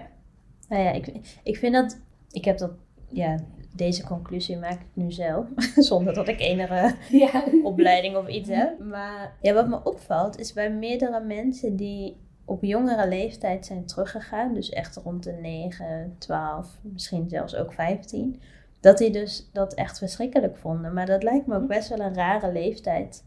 Nou 0.69 0.83
ja, 0.83 0.91
ik, 0.91 1.07
ik 1.43 1.57
vind 1.57 1.73
dat... 1.73 1.99
Ik 2.31 2.45
heb 2.45 2.57
dat... 2.57 2.71
Ja, 3.09 3.39
deze 3.75 4.03
conclusie 4.03 4.57
maak 4.57 4.79
ik 4.79 4.87
nu 4.93 5.11
zelf. 5.11 5.47
Zonder 5.75 6.13
dat 6.13 6.27
ik 6.27 6.39
enige 6.39 6.95
Ja. 7.09 7.43
opleiding 7.63 8.15
of 8.17 8.27
iets 8.27 8.49
heb. 8.49 8.79
Maar 8.91 9.33
ja, 9.41 9.53
wat 9.53 9.67
me 9.67 9.83
opvalt 9.83 10.39
is 10.39 10.53
bij 10.53 10.71
meerdere 10.71 11.23
mensen 11.23 11.75
die 11.75 12.15
op 12.45 12.63
jongere 12.63 13.07
leeftijd 13.07 13.65
zijn 13.65 13.85
teruggegaan. 13.85 14.53
Dus 14.53 14.69
echt 14.69 14.95
rond 14.95 15.23
de 15.23 15.31
9, 15.31 16.15
12, 16.17 16.79
misschien 16.81 17.29
zelfs 17.29 17.55
ook 17.55 17.73
15. 17.73 18.41
Dat 18.79 18.97
die 18.97 19.11
dus 19.11 19.49
dat 19.53 19.73
echt 19.73 19.97
verschrikkelijk 19.97 20.57
vonden. 20.57 20.93
Maar 20.93 21.05
dat 21.05 21.23
lijkt 21.23 21.47
me 21.47 21.55
ook 21.55 21.67
best 21.67 21.89
wel 21.89 21.99
een 21.99 22.13
rare 22.13 22.51
leeftijd. 22.51 23.23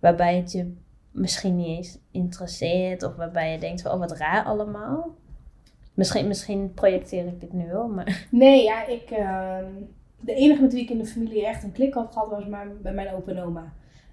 Waarbij 0.00 0.36
het 0.36 0.52
je 0.52 0.74
misschien 1.10 1.56
niet 1.56 1.66
eens 1.66 1.98
interesseert. 2.10 3.02
Of 3.02 3.16
waarbij 3.16 3.52
je 3.52 3.58
denkt 3.58 3.82
van, 3.82 3.92
oh 3.92 3.98
wat 3.98 4.16
raar 4.16 4.44
allemaal. 4.44 5.14
Misschien, 5.94 6.28
misschien 6.28 6.74
projecteer 6.74 7.26
ik 7.26 7.40
dit 7.40 7.52
nu 7.52 7.66
wel, 7.66 7.88
maar... 7.88 8.26
Nee, 8.30 8.62
ja, 8.62 8.86
ik. 8.86 9.10
ehm, 9.10 9.70
de 10.20 10.34
enige 10.34 10.62
met 10.62 10.72
wie 10.72 10.82
ik 10.82 10.90
in 10.90 10.98
de 10.98 11.06
familie 11.06 11.46
echt 11.46 11.62
een 11.62 11.72
klik 11.72 11.94
had 11.94 12.12
gehad 12.12 12.30
was 12.30 12.46
maar 12.46 12.66
bij 12.82 12.92
mijn 12.92 13.14
opa 13.14 13.30
en 13.30 13.42
oma. 13.42 13.72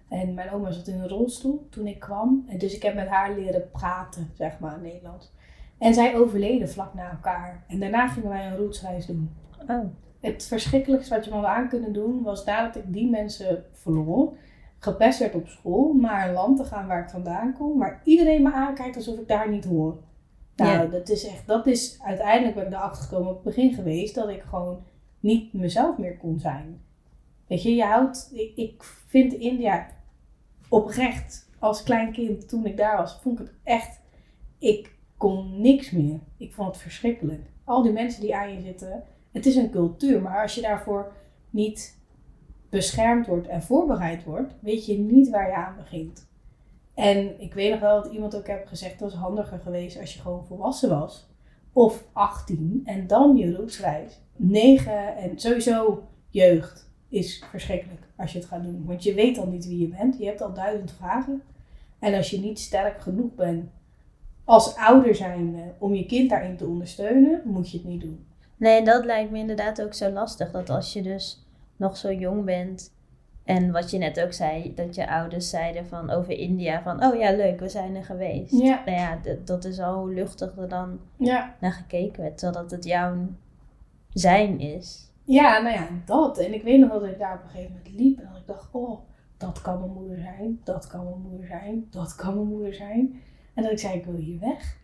En 0.10 0.34
mijn 0.34 0.52
oma 0.52 0.72
zat 0.72 0.88
in 0.88 1.00
een 1.00 1.08
rolstoel 1.08 1.68
toen 1.70 1.88
ik 1.88 2.00
kwam. 2.00 2.46
En 2.48 2.58
dus 2.58 2.76
ik 2.76 2.84
heb 2.84 2.96
met 2.96 3.08
haar 3.08 3.34
leren 3.34 3.72
praten, 3.72 4.32
zeg 4.34 4.60
maar, 4.60 4.76
in 4.76 4.82
Nederlands. 4.82 5.32
En 5.78 5.94
zij 5.94 6.18
overleden 6.18 6.70
vlak 6.70 6.94
na 6.94 7.12
elkaar. 7.12 7.64
En 7.68 7.80
daarna 7.80 8.08
gingen 8.08 8.30
wij 8.30 8.46
een 8.46 8.58
rootsreis 8.58 9.06
doen. 9.06 9.30
Oh, 9.68 9.86
het 10.20 10.46
verschrikkelijkste 10.46 11.16
wat 11.16 11.26
je 11.26 11.32
me 11.32 11.48
aan 11.48 11.70
kunnen 11.70 11.94
doen 11.94 12.24
was 12.24 12.46
nadat 12.46 12.76
ik 12.76 12.94
die 12.94 13.10
mensen 13.10 13.64
verloor, 13.74 14.34
gepest 14.80 15.20
werd 15.20 15.36
op 15.36 15.48
school, 15.48 15.94
naar 15.94 16.28
een 16.28 16.34
land 16.34 16.58
te 16.58 16.64
gaan 16.64 16.88
waar 16.88 17.04
ik 17.04 17.10
vandaan 17.10 17.54
kom, 17.54 17.80
waar 17.80 18.02
iedereen 18.04 18.44
me 18.44 18.52
aankijkt 18.52 18.96
alsof 18.96 19.20
ik 19.20 19.28
daar 19.28 19.50
niet 19.50 19.66
hoor. 19.66 19.98
Nou, 20.56 20.90
dat 20.90 21.10
is 21.10 21.28
echt, 21.28 21.48
dat 21.48 21.68
is 21.68 22.00
uiteindelijk 22.02 22.56
ben 22.56 22.66
ik 22.66 22.72
erachter 22.72 23.04
gekomen 23.04 23.30
op 23.30 23.36
het 23.36 23.56
begin 23.56 23.74
geweest 23.74 24.16
dat 24.16 24.30
ik 24.30 24.42
gewoon 24.42 24.84
niet 25.20 25.54
mezelf 25.54 25.98
meer 25.98 26.18
kon 26.18 26.40
zijn. 26.40 26.82
Weet 27.48 27.64
je, 27.64 27.76
je 27.76 27.84
houdt, 27.84 28.32
ik, 28.34 28.56
ik 28.56 28.84
vind 29.08 29.34
India 29.34 29.88
oprecht 30.70 31.50
als 31.60 31.84
klein 31.84 32.12
kind 32.12 32.50
toen 32.50 32.66
ik 32.66 32.78
daar 32.78 32.98
was, 32.98 33.20
vond 33.22 33.40
ik 33.40 33.46
het 33.46 33.56
echt, 33.64 34.00
ik 34.58 34.98
kon 35.18 35.62
niks 35.62 35.92
meer. 35.92 36.20
Ik 36.38 36.54
vond 36.54 36.68
het 36.68 36.78
verschrikkelijk. 36.78 37.50
Al 37.64 37.82
die 37.82 37.92
mensen 37.92 38.22
die 38.22 38.36
aan 38.36 38.54
je 38.54 38.62
zitten, 38.62 39.04
het 39.32 39.46
is 39.46 39.56
een 39.56 39.72
cultuur, 39.72 40.22
maar 40.22 40.42
als 40.42 40.56
je 40.56 40.62
daarvoor 40.62 41.14
niet 41.50 41.98
beschermd 42.70 43.28
wordt 43.28 43.48
en 43.48 43.64
voorbereid 43.64 44.24
wordt, 44.24 44.54
weet 44.60 44.86
je 44.86 44.98
niet 44.98 45.30
waar 45.30 45.48
je 45.48 45.56
aan 45.56 45.76
begint. 45.76 46.28
En 46.94 47.42
ik 47.42 47.54
weet 47.54 47.72
nog 47.72 47.80
wel 47.80 48.04
dat 48.04 48.12
iemand 48.12 48.36
ook 48.36 48.48
heeft 48.48 48.68
gezegd, 48.68 48.92
het 48.92 49.02
was 49.02 49.14
handiger 49.14 49.60
geweest 49.60 50.00
als 50.00 50.14
je 50.14 50.22
gewoon 50.22 50.46
volwassen 50.46 50.90
was. 50.90 51.30
Of 51.74 52.04
18 52.14 52.82
en 52.86 53.08
dan 53.08 53.38
je 53.38 53.56
rootsreis. 53.56 54.22
9 54.36 55.16
en 55.16 55.40
sowieso 55.40 56.04
jeugd 56.30 56.92
is 57.10 57.44
verschrikkelijk 57.50 58.09
als 58.20 58.32
je 58.32 58.38
het 58.40 58.48
gaat 58.48 58.64
doen. 58.64 58.84
Want 58.86 59.04
je 59.04 59.14
weet 59.14 59.38
al 59.38 59.48
niet 59.48 59.68
wie 59.68 59.80
je 59.80 59.88
bent. 59.88 60.18
Je 60.18 60.26
hebt 60.26 60.42
al 60.42 60.54
duizend 60.54 60.92
vragen. 60.92 61.42
En 62.00 62.14
als 62.14 62.30
je 62.30 62.40
niet 62.40 62.60
sterk 62.60 63.02
genoeg 63.02 63.36
bent 63.36 63.70
als 64.44 64.76
ouder 64.76 65.16
zijnde 65.16 65.60
om 65.78 65.94
je 65.94 66.06
kind 66.06 66.30
daarin 66.30 66.58
te 66.58 66.66
ondersteunen, 66.66 67.42
moet 67.46 67.72
je 67.72 67.78
het 67.78 67.88
niet 67.88 68.02
doen. 68.02 68.26
Nee, 68.58 68.84
dat 68.84 69.06
lijkt 69.06 69.32
me 69.32 69.38
inderdaad 69.38 69.82
ook 69.82 69.94
zo 69.94 70.10
lastig. 70.10 70.52
Dat 70.52 70.70
als 70.70 70.94
je 70.94 71.02
dus 71.02 71.46
nog 71.76 71.98
zo 71.98 72.12
jong 72.14 72.46
bent. 72.46 72.92
En 73.44 73.72
wat 73.72 73.92
je 73.92 73.98
net 73.98 74.22
ook 74.22 74.34
zei, 74.34 74.74
dat 74.76 74.96
je 74.96 75.10
ouders 75.10 75.50
zeiden 75.50 75.86
van 75.88 76.10
over 76.10 76.32
India. 76.34 76.82
Van, 76.82 77.04
oh 77.04 77.20
ja, 77.20 77.32
leuk, 77.32 77.60
we 77.60 77.70
zijn 77.70 77.96
er 77.96 78.04
geweest. 78.04 78.52
Ja. 78.52 78.82
Nou 78.86 78.98
ja, 78.98 79.20
dat 79.46 79.66
is 79.66 79.80
al 79.80 79.98
hoe 80.00 80.14
luchtig 80.14 80.58
er 80.58 80.70
dan 80.70 81.00
Ja. 81.18 81.56
naar 81.60 81.72
gekeken 81.72 82.22
werd. 82.22 82.38
Terwijl 82.38 82.66
het 82.70 82.84
jouw 82.84 83.16
zijn 84.14 84.60
is. 84.60 85.09
Ja, 85.30 85.60
nou 85.62 85.76
ja, 85.76 85.88
dat. 86.06 86.38
En 86.38 86.54
ik 86.54 86.64
weet 86.64 86.80
nog 86.80 86.92
dat 86.92 87.04
ik 87.04 87.20
daar 87.20 87.36
op 87.36 87.44
een 87.44 87.50
gegeven 87.50 87.72
moment 87.72 88.00
liep 88.00 88.20
en 88.20 88.28
dat 88.32 88.38
ik 88.38 88.48
dacht, 88.48 88.68
oh, 88.72 89.00
dat 89.38 89.62
kan 89.62 89.80
mijn 89.80 89.92
moeder 89.92 90.20
zijn, 90.20 90.60
dat 90.64 90.88
kan 90.88 91.04
mijn 91.04 91.22
moeder 91.22 91.48
zijn, 91.48 91.88
dat 91.90 92.16
kan 92.16 92.36
mijn 92.36 92.48
moeder 92.48 92.74
zijn. 92.74 93.22
En 93.54 93.64
dat 93.64 93.72
ik 93.72 93.80
zei, 93.80 93.98
ik 93.98 94.06
wil 94.06 94.16
hier 94.16 94.40
weg. 94.40 94.78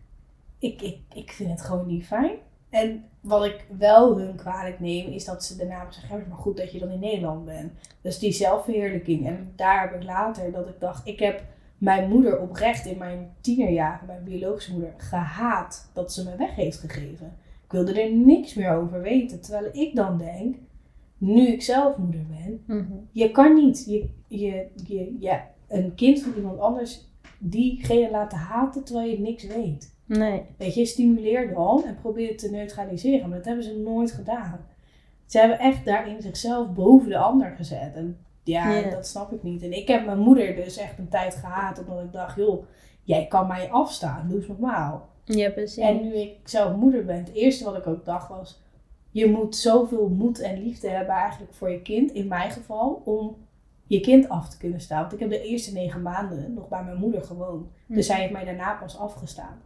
Ik, 0.58 0.82
ik, 0.82 0.98
ik 1.14 1.30
vind 1.30 1.50
het 1.50 1.60
gewoon 1.60 1.86
niet 1.86 2.06
fijn. 2.06 2.36
En 2.70 3.04
wat 3.20 3.44
ik 3.44 3.66
wel 3.78 4.18
hun 4.18 4.36
kwalijk 4.36 4.80
neem, 4.80 5.12
is 5.12 5.24
dat 5.24 5.44
ze 5.44 5.56
daarna 5.56 5.90
zeggen, 5.90 6.24
maar 6.28 6.38
goed 6.38 6.56
dat 6.56 6.72
je 6.72 6.78
dan 6.78 6.90
in 6.90 7.00
Nederland 7.00 7.44
bent. 7.44 7.72
Dus 8.00 8.18
die 8.18 8.32
zelfverheerlijking. 8.32 9.26
En 9.26 9.52
daar 9.56 9.80
heb 9.80 10.00
ik 10.00 10.06
later 10.06 10.52
dat 10.52 10.68
ik 10.68 10.80
dacht, 10.80 11.06
ik 11.06 11.18
heb 11.18 11.42
mijn 11.78 12.08
moeder 12.08 12.40
oprecht 12.40 12.86
in 12.86 12.98
mijn 12.98 13.34
tienerjaren, 13.40 14.06
mijn 14.06 14.24
biologische 14.24 14.72
moeder, 14.72 14.94
gehaat 14.96 15.90
dat 15.92 16.12
ze 16.12 16.24
me 16.24 16.36
weg 16.36 16.54
heeft 16.54 16.78
gegeven. 16.78 17.36
Ik 17.66 17.72
wilde 17.72 18.02
er 18.02 18.12
niks 18.12 18.54
meer 18.54 18.70
over 18.76 19.00
weten. 19.02 19.40
Terwijl 19.40 19.68
ik 19.72 19.94
dan 19.94 20.18
denk, 20.18 20.56
nu 21.18 21.46
ik 21.46 21.62
zelf 21.62 21.96
moeder 21.96 22.26
ben, 22.28 22.60
je 23.12 23.30
kan 23.30 23.54
niet 23.54 23.84
je, 23.86 24.08
je, 24.28 24.66
je, 24.86 25.16
je, 25.20 25.38
een 25.68 25.94
kind 25.94 26.22
van 26.22 26.32
iemand 26.36 26.58
anders 26.58 27.04
diegene 27.38 28.10
laten 28.10 28.38
haten 28.38 28.84
terwijl 28.84 29.10
je 29.10 29.20
niks 29.20 29.46
weet. 29.46 29.94
Nee. 30.06 30.42
Weet 30.58 30.74
je, 30.74 30.84
stimuleer 30.86 31.54
dan 31.54 31.84
en 31.84 31.98
probeer 32.00 32.28
het 32.28 32.38
te 32.38 32.50
neutraliseren. 32.50 33.28
Maar 33.28 33.38
dat 33.38 33.46
hebben 33.46 33.64
ze 33.64 33.78
nooit 33.78 34.12
gedaan. 34.12 34.60
Ze 35.26 35.38
hebben 35.38 35.58
echt 35.58 35.84
daarin 35.84 36.22
zichzelf 36.22 36.72
boven 36.72 37.08
de 37.08 37.18
ander 37.18 37.50
gezet. 37.56 37.94
En 37.94 38.16
ja, 38.44 38.70
Ja. 38.70 38.90
dat 38.90 39.06
snap 39.06 39.32
ik 39.32 39.42
niet. 39.42 39.62
En 39.62 39.72
ik 39.72 39.88
heb 39.88 40.06
mijn 40.06 40.18
moeder 40.18 40.54
dus 40.54 40.76
echt 40.76 40.98
een 40.98 41.08
tijd 41.08 41.34
gehaat. 41.34 41.78
Omdat 41.78 42.04
ik 42.04 42.12
dacht, 42.12 42.36
joh, 42.36 42.64
jij 43.02 43.26
kan 43.26 43.46
mij 43.46 43.70
afstaan. 43.70 44.28
Doe 44.28 44.38
eens 44.38 44.46
normaal. 44.48 45.08
Ja, 45.26 45.50
precies. 45.50 45.82
En 45.82 46.02
nu 46.02 46.14
ik 46.14 46.38
zelf 46.44 46.76
moeder 46.76 47.04
ben, 47.04 47.16
het 47.16 47.32
eerste 47.32 47.64
wat 47.64 47.76
ik 47.76 47.86
ook 47.86 48.04
dacht 48.04 48.28
was... 48.28 48.64
Je 49.10 49.26
moet 49.26 49.56
zoveel 49.56 50.08
moed 50.08 50.40
en 50.40 50.62
liefde 50.62 50.88
hebben 50.88 51.14
eigenlijk 51.14 51.54
voor 51.54 51.70
je 51.70 51.82
kind, 51.82 52.12
in 52.12 52.28
mijn 52.28 52.50
geval, 52.50 53.02
om 53.04 53.36
je 53.86 54.00
kind 54.00 54.28
af 54.28 54.48
te 54.48 54.58
kunnen 54.58 54.80
staan. 54.80 55.00
Want 55.00 55.12
ik 55.12 55.18
heb 55.18 55.30
de 55.30 55.42
eerste 55.42 55.72
negen 55.72 56.02
maanden 56.02 56.54
nog 56.54 56.68
bij 56.68 56.84
mijn 56.84 56.96
moeder 56.96 57.22
gewoond. 57.22 57.68
Dus 57.86 58.06
zij 58.06 58.20
heeft 58.20 58.32
mij 58.32 58.44
daarna 58.44 58.74
pas 58.74 58.98
afgestaan. 58.98 59.62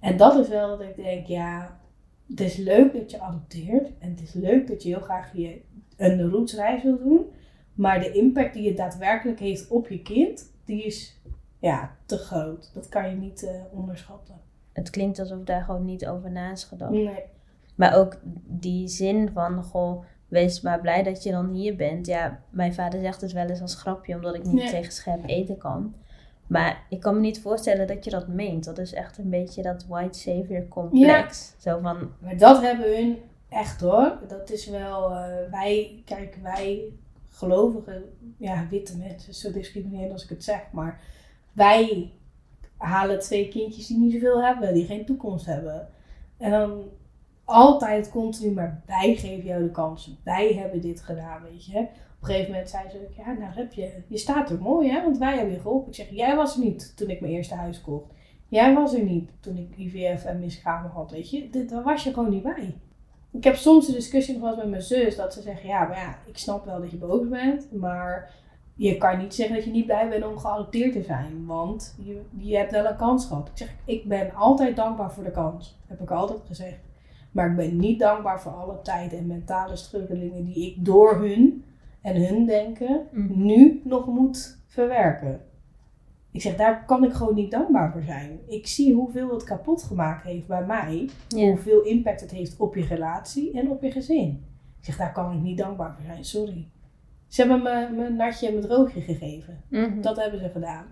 En 0.00 0.16
dat 0.16 0.38
is 0.38 0.48
wel 0.48 0.68
dat 0.68 0.80
ik 0.80 0.96
denk, 0.96 1.26
ja, 1.26 1.80
het 2.28 2.40
is 2.40 2.56
leuk 2.56 2.92
dat 2.92 3.10
je 3.10 3.20
adopteert. 3.20 3.90
En 3.98 4.10
het 4.10 4.20
is 4.20 4.32
leuk 4.32 4.66
dat 4.66 4.82
je 4.82 4.88
heel 4.88 5.00
graag 5.00 5.36
je, 5.36 5.60
een 5.96 6.30
rootsreis 6.30 6.82
wil 6.82 6.98
doen. 6.98 7.26
Maar 7.74 8.00
de 8.00 8.12
impact 8.12 8.54
die 8.54 8.68
het 8.68 8.76
daadwerkelijk 8.76 9.38
heeft 9.38 9.68
op 9.68 9.88
je 9.88 10.02
kind, 10.02 10.52
die 10.64 10.84
is 10.84 11.20
ja, 11.58 11.96
te 12.06 12.16
groot. 12.16 12.70
Dat 12.74 12.88
kan 12.88 13.10
je 13.10 13.16
niet 13.16 13.42
eh, 13.42 13.60
onderschatten. 13.70 14.43
Het 14.74 14.90
klinkt 14.90 15.18
alsof 15.18 15.44
daar 15.44 15.62
gewoon 15.62 15.84
niet 15.84 16.06
over 16.06 16.30
na 16.30 16.50
is 16.50 16.64
gedacht. 16.64 16.90
Nee. 16.90 17.22
Maar 17.74 17.96
ook 17.96 18.16
die 18.46 18.88
zin 18.88 19.30
van, 19.32 19.62
goh, 19.62 20.04
wees 20.28 20.60
maar 20.60 20.80
blij 20.80 21.02
dat 21.02 21.22
je 21.22 21.30
dan 21.30 21.50
hier 21.50 21.76
bent. 21.76 22.06
Ja, 22.06 22.40
mijn 22.50 22.74
vader 22.74 23.00
zegt 23.00 23.20
het 23.20 23.32
wel 23.32 23.46
eens 23.46 23.60
als 23.60 23.74
grapje, 23.74 24.14
omdat 24.14 24.34
ik 24.34 24.44
niet 24.44 24.68
tegen 24.68 24.92
scherp 24.92 25.22
eten 25.26 25.58
kan. 25.58 25.94
Maar 26.46 26.86
ik 26.88 27.00
kan 27.00 27.14
me 27.14 27.20
niet 27.20 27.40
voorstellen 27.40 27.86
dat 27.86 28.04
je 28.04 28.10
dat 28.10 28.28
meent. 28.28 28.64
Dat 28.64 28.78
is 28.78 28.92
echt 28.92 29.18
een 29.18 29.30
beetje 29.30 29.62
dat 29.62 29.86
white 29.86 30.18
savior 30.18 30.68
complex. 30.68 31.54
Zo 31.58 31.78
van, 31.78 32.10
Maar 32.18 32.36
dat 32.36 32.62
hebben 32.62 32.96
hun 32.96 33.18
echt 33.48 33.80
hoor. 33.80 34.18
Dat 34.28 34.50
is 34.50 34.66
wel, 34.66 35.10
eh, 35.10 35.50
wij, 35.50 36.02
kijk, 36.04 36.38
wij 36.42 36.92
gelovige, 37.28 38.04
ja, 38.36 38.66
witte 38.70 38.96
mensen, 38.96 39.34
zo 39.34 39.52
discriminerend 39.52 40.12
als 40.12 40.22
ik 40.22 40.28
het 40.28 40.44
zeg, 40.44 40.60
maar 40.72 41.00
wij 41.52 42.12
halen 42.84 43.20
twee 43.20 43.48
kindjes 43.48 43.86
die 43.86 43.98
niet 43.98 44.12
zoveel 44.12 44.42
hebben, 44.42 44.74
die 44.74 44.86
geen 44.86 45.06
toekomst 45.06 45.46
hebben. 45.46 45.88
En 46.36 46.50
dan 46.50 46.82
altijd 47.44 48.10
continu, 48.10 48.50
maar 48.50 48.82
wij 48.86 49.16
geven 49.16 49.44
jou 49.44 49.62
de 49.62 49.70
kans. 49.70 50.16
Wij 50.24 50.54
hebben 50.54 50.80
dit 50.80 51.00
gedaan, 51.00 51.42
weet 51.42 51.66
je. 51.66 51.78
Op 51.78 51.88
een 52.20 52.26
gegeven 52.26 52.50
moment 52.50 52.70
zei 52.70 52.90
ze, 52.90 52.96
ook, 52.96 53.24
ja, 53.26 53.32
nou 53.32 53.52
heb 53.54 53.72
je, 53.72 54.02
je 54.08 54.18
staat 54.18 54.50
er 54.50 54.60
mooi 54.60 54.90
hè, 54.90 55.02
want 55.02 55.18
wij 55.18 55.36
hebben 55.36 55.54
je 55.54 55.60
geholpen. 55.60 55.88
Ik 55.88 55.94
zeg, 55.94 56.10
jij 56.10 56.36
was 56.36 56.56
er 56.56 56.64
niet 56.64 56.96
toen 56.96 57.10
ik 57.10 57.20
mijn 57.20 57.32
eerste 57.32 57.54
huis 57.54 57.80
kocht. 57.80 58.12
Jij 58.48 58.74
was 58.74 58.94
er 58.94 59.02
niet 59.02 59.30
toen 59.40 59.56
ik 59.56 59.76
IVF 59.76 60.24
en 60.24 60.38
miskramen 60.38 60.90
had, 60.90 61.10
weet 61.10 61.30
je. 61.30 61.66
Daar 61.66 61.82
was 61.82 62.04
je 62.04 62.12
gewoon 62.12 62.30
niet 62.30 62.42
bij. 62.42 62.74
Ik 63.32 63.44
heb 63.44 63.56
soms 63.56 63.88
een 63.88 63.94
discussie 63.94 64.34
eens 64.34 64.56
met 64.56 64.68
mijn 64.68 64.82
zus, 64.82 65.16
dat 65.16 65.34
ze 65.34 65.42
zeggen, 65.42 65.68
ja, 65.68 65.86
maar 65.86 65.96
ja, 65.96 66.18
ik 66.26 66.38
snap 66.38 66.64
wel 66.64 66.80
dat 66.80 66.90
je 66.90 66.96
boos 66.96 67.28
bent, 67.28 67.72
maar 67.72 68.34
je 68.74 68.98
kan 68.98 69.18
niet 69.18 69.34
zeggen 69.34 69.54
dat 69.56 69.64
je 69.64 69.70
niet 69.70 69.86
blij 69.86 70.08
bent 70.08 70.26
om 70.26 70.38
geadopteerd 70.38 70.92
te 70.92 71.02
zijn, 71.02 71.46
want 71.46 71.94
je, 72.04 72.20
je 72.36 72.56
hebt 72.56 72.70
wel 72.72 72.86
een 72.86 72.96
kans 72.96 73.26
gehad. 73.26 73.48
Ik 73.48 73.56
zeg, 73.58 73.74
ik 73.84 74.04
ben 74.08 74.34
altijd 74.34 74.76
dankbaar 74.76 75.12
voor 75.12 75.24
de 75.24 75.30
kans, 75.30 75.78
heb 75.86 76.00
ik 76.00 76.10
altijd 76.10 76.40
gezegd. 76.46 76.78
Maar 77.32 77.50
ik 77.50 77.56
ben 77.56 77.76
niet 77.76 77.98
dankbaar 77.98 78.40
voor 78.40 78.52
alle 78.52 78.80
tijd 78.82 79.12
en 79.12 79.26
mentale 79.26 79.76
struggelingen 79.76 80.44
die 80.44 80.66
ik 80.66 80.84
door 80.84 81.16
hun 81.16 81.64
en 82.02 82.26
hun 82.26 82.46
denken 82.46 83.06
Mhm. 83.10 83.44
nu 83.44 83.80
nog 83.84 84.06
moet 84.06 84.58
verwerken. 84.66 85.40
Ik 86.30 86.42
zeg, 86.42 86.56
daar 86.56 86.84
kan 86.86 87.04
ik 87.04 87.12
gewoon 87.12 87.34
niet 87.34 87.50
dankbaar 87.50 87.92
voor 87.92 88.02
zijn. 88.02 88.38
Ik 88.48 88.66
zie 88.66 88.94
hoeveel 88.94 89.30
het 89.30 89.44
kapot 89.44 89.82
gemaakt 89.82 90.24
heeft 90.24 90.46
bij 90.46 90.64
mij. 90.64 91.08
Hoeveel 91.28 91.82
impact 91.82 92.20
het 92.20 92.30
heeft 92.30 92.56
op 92.56 92.74
je 92.74 92.86
relatie 92.86 93.52
en 93.52 93.70
op 93.70 93.82
je 93.82 93.90
gezin. 93.90 94.44
Ik 94.78 94.84
zeg, 94.84 94.96
daar 94.96 95.12
kan 95.12 95.32
ik 95.32 95.40
niet 95.40 95.58
dankbaar 95.58 95.94
voor 95.94 96.04
zijn, 96.04 96.24
sorry. 96.24 96.68
Ze 97.34 97.40
hebben 97.40 97.62
me 97.62 97.88
mijn 97.96 98.16
natje 98.16 98.46
en 98.46 98.52
mijn 98.54 98.66
droogje 98.66 99.00
gegeven. 99.00 99.60
mhm, 99.68 100.00
Dat 100.00 100.16
hebben 100.16 100.40
ze 100.40 100.48
gedaan. 100.48 100.84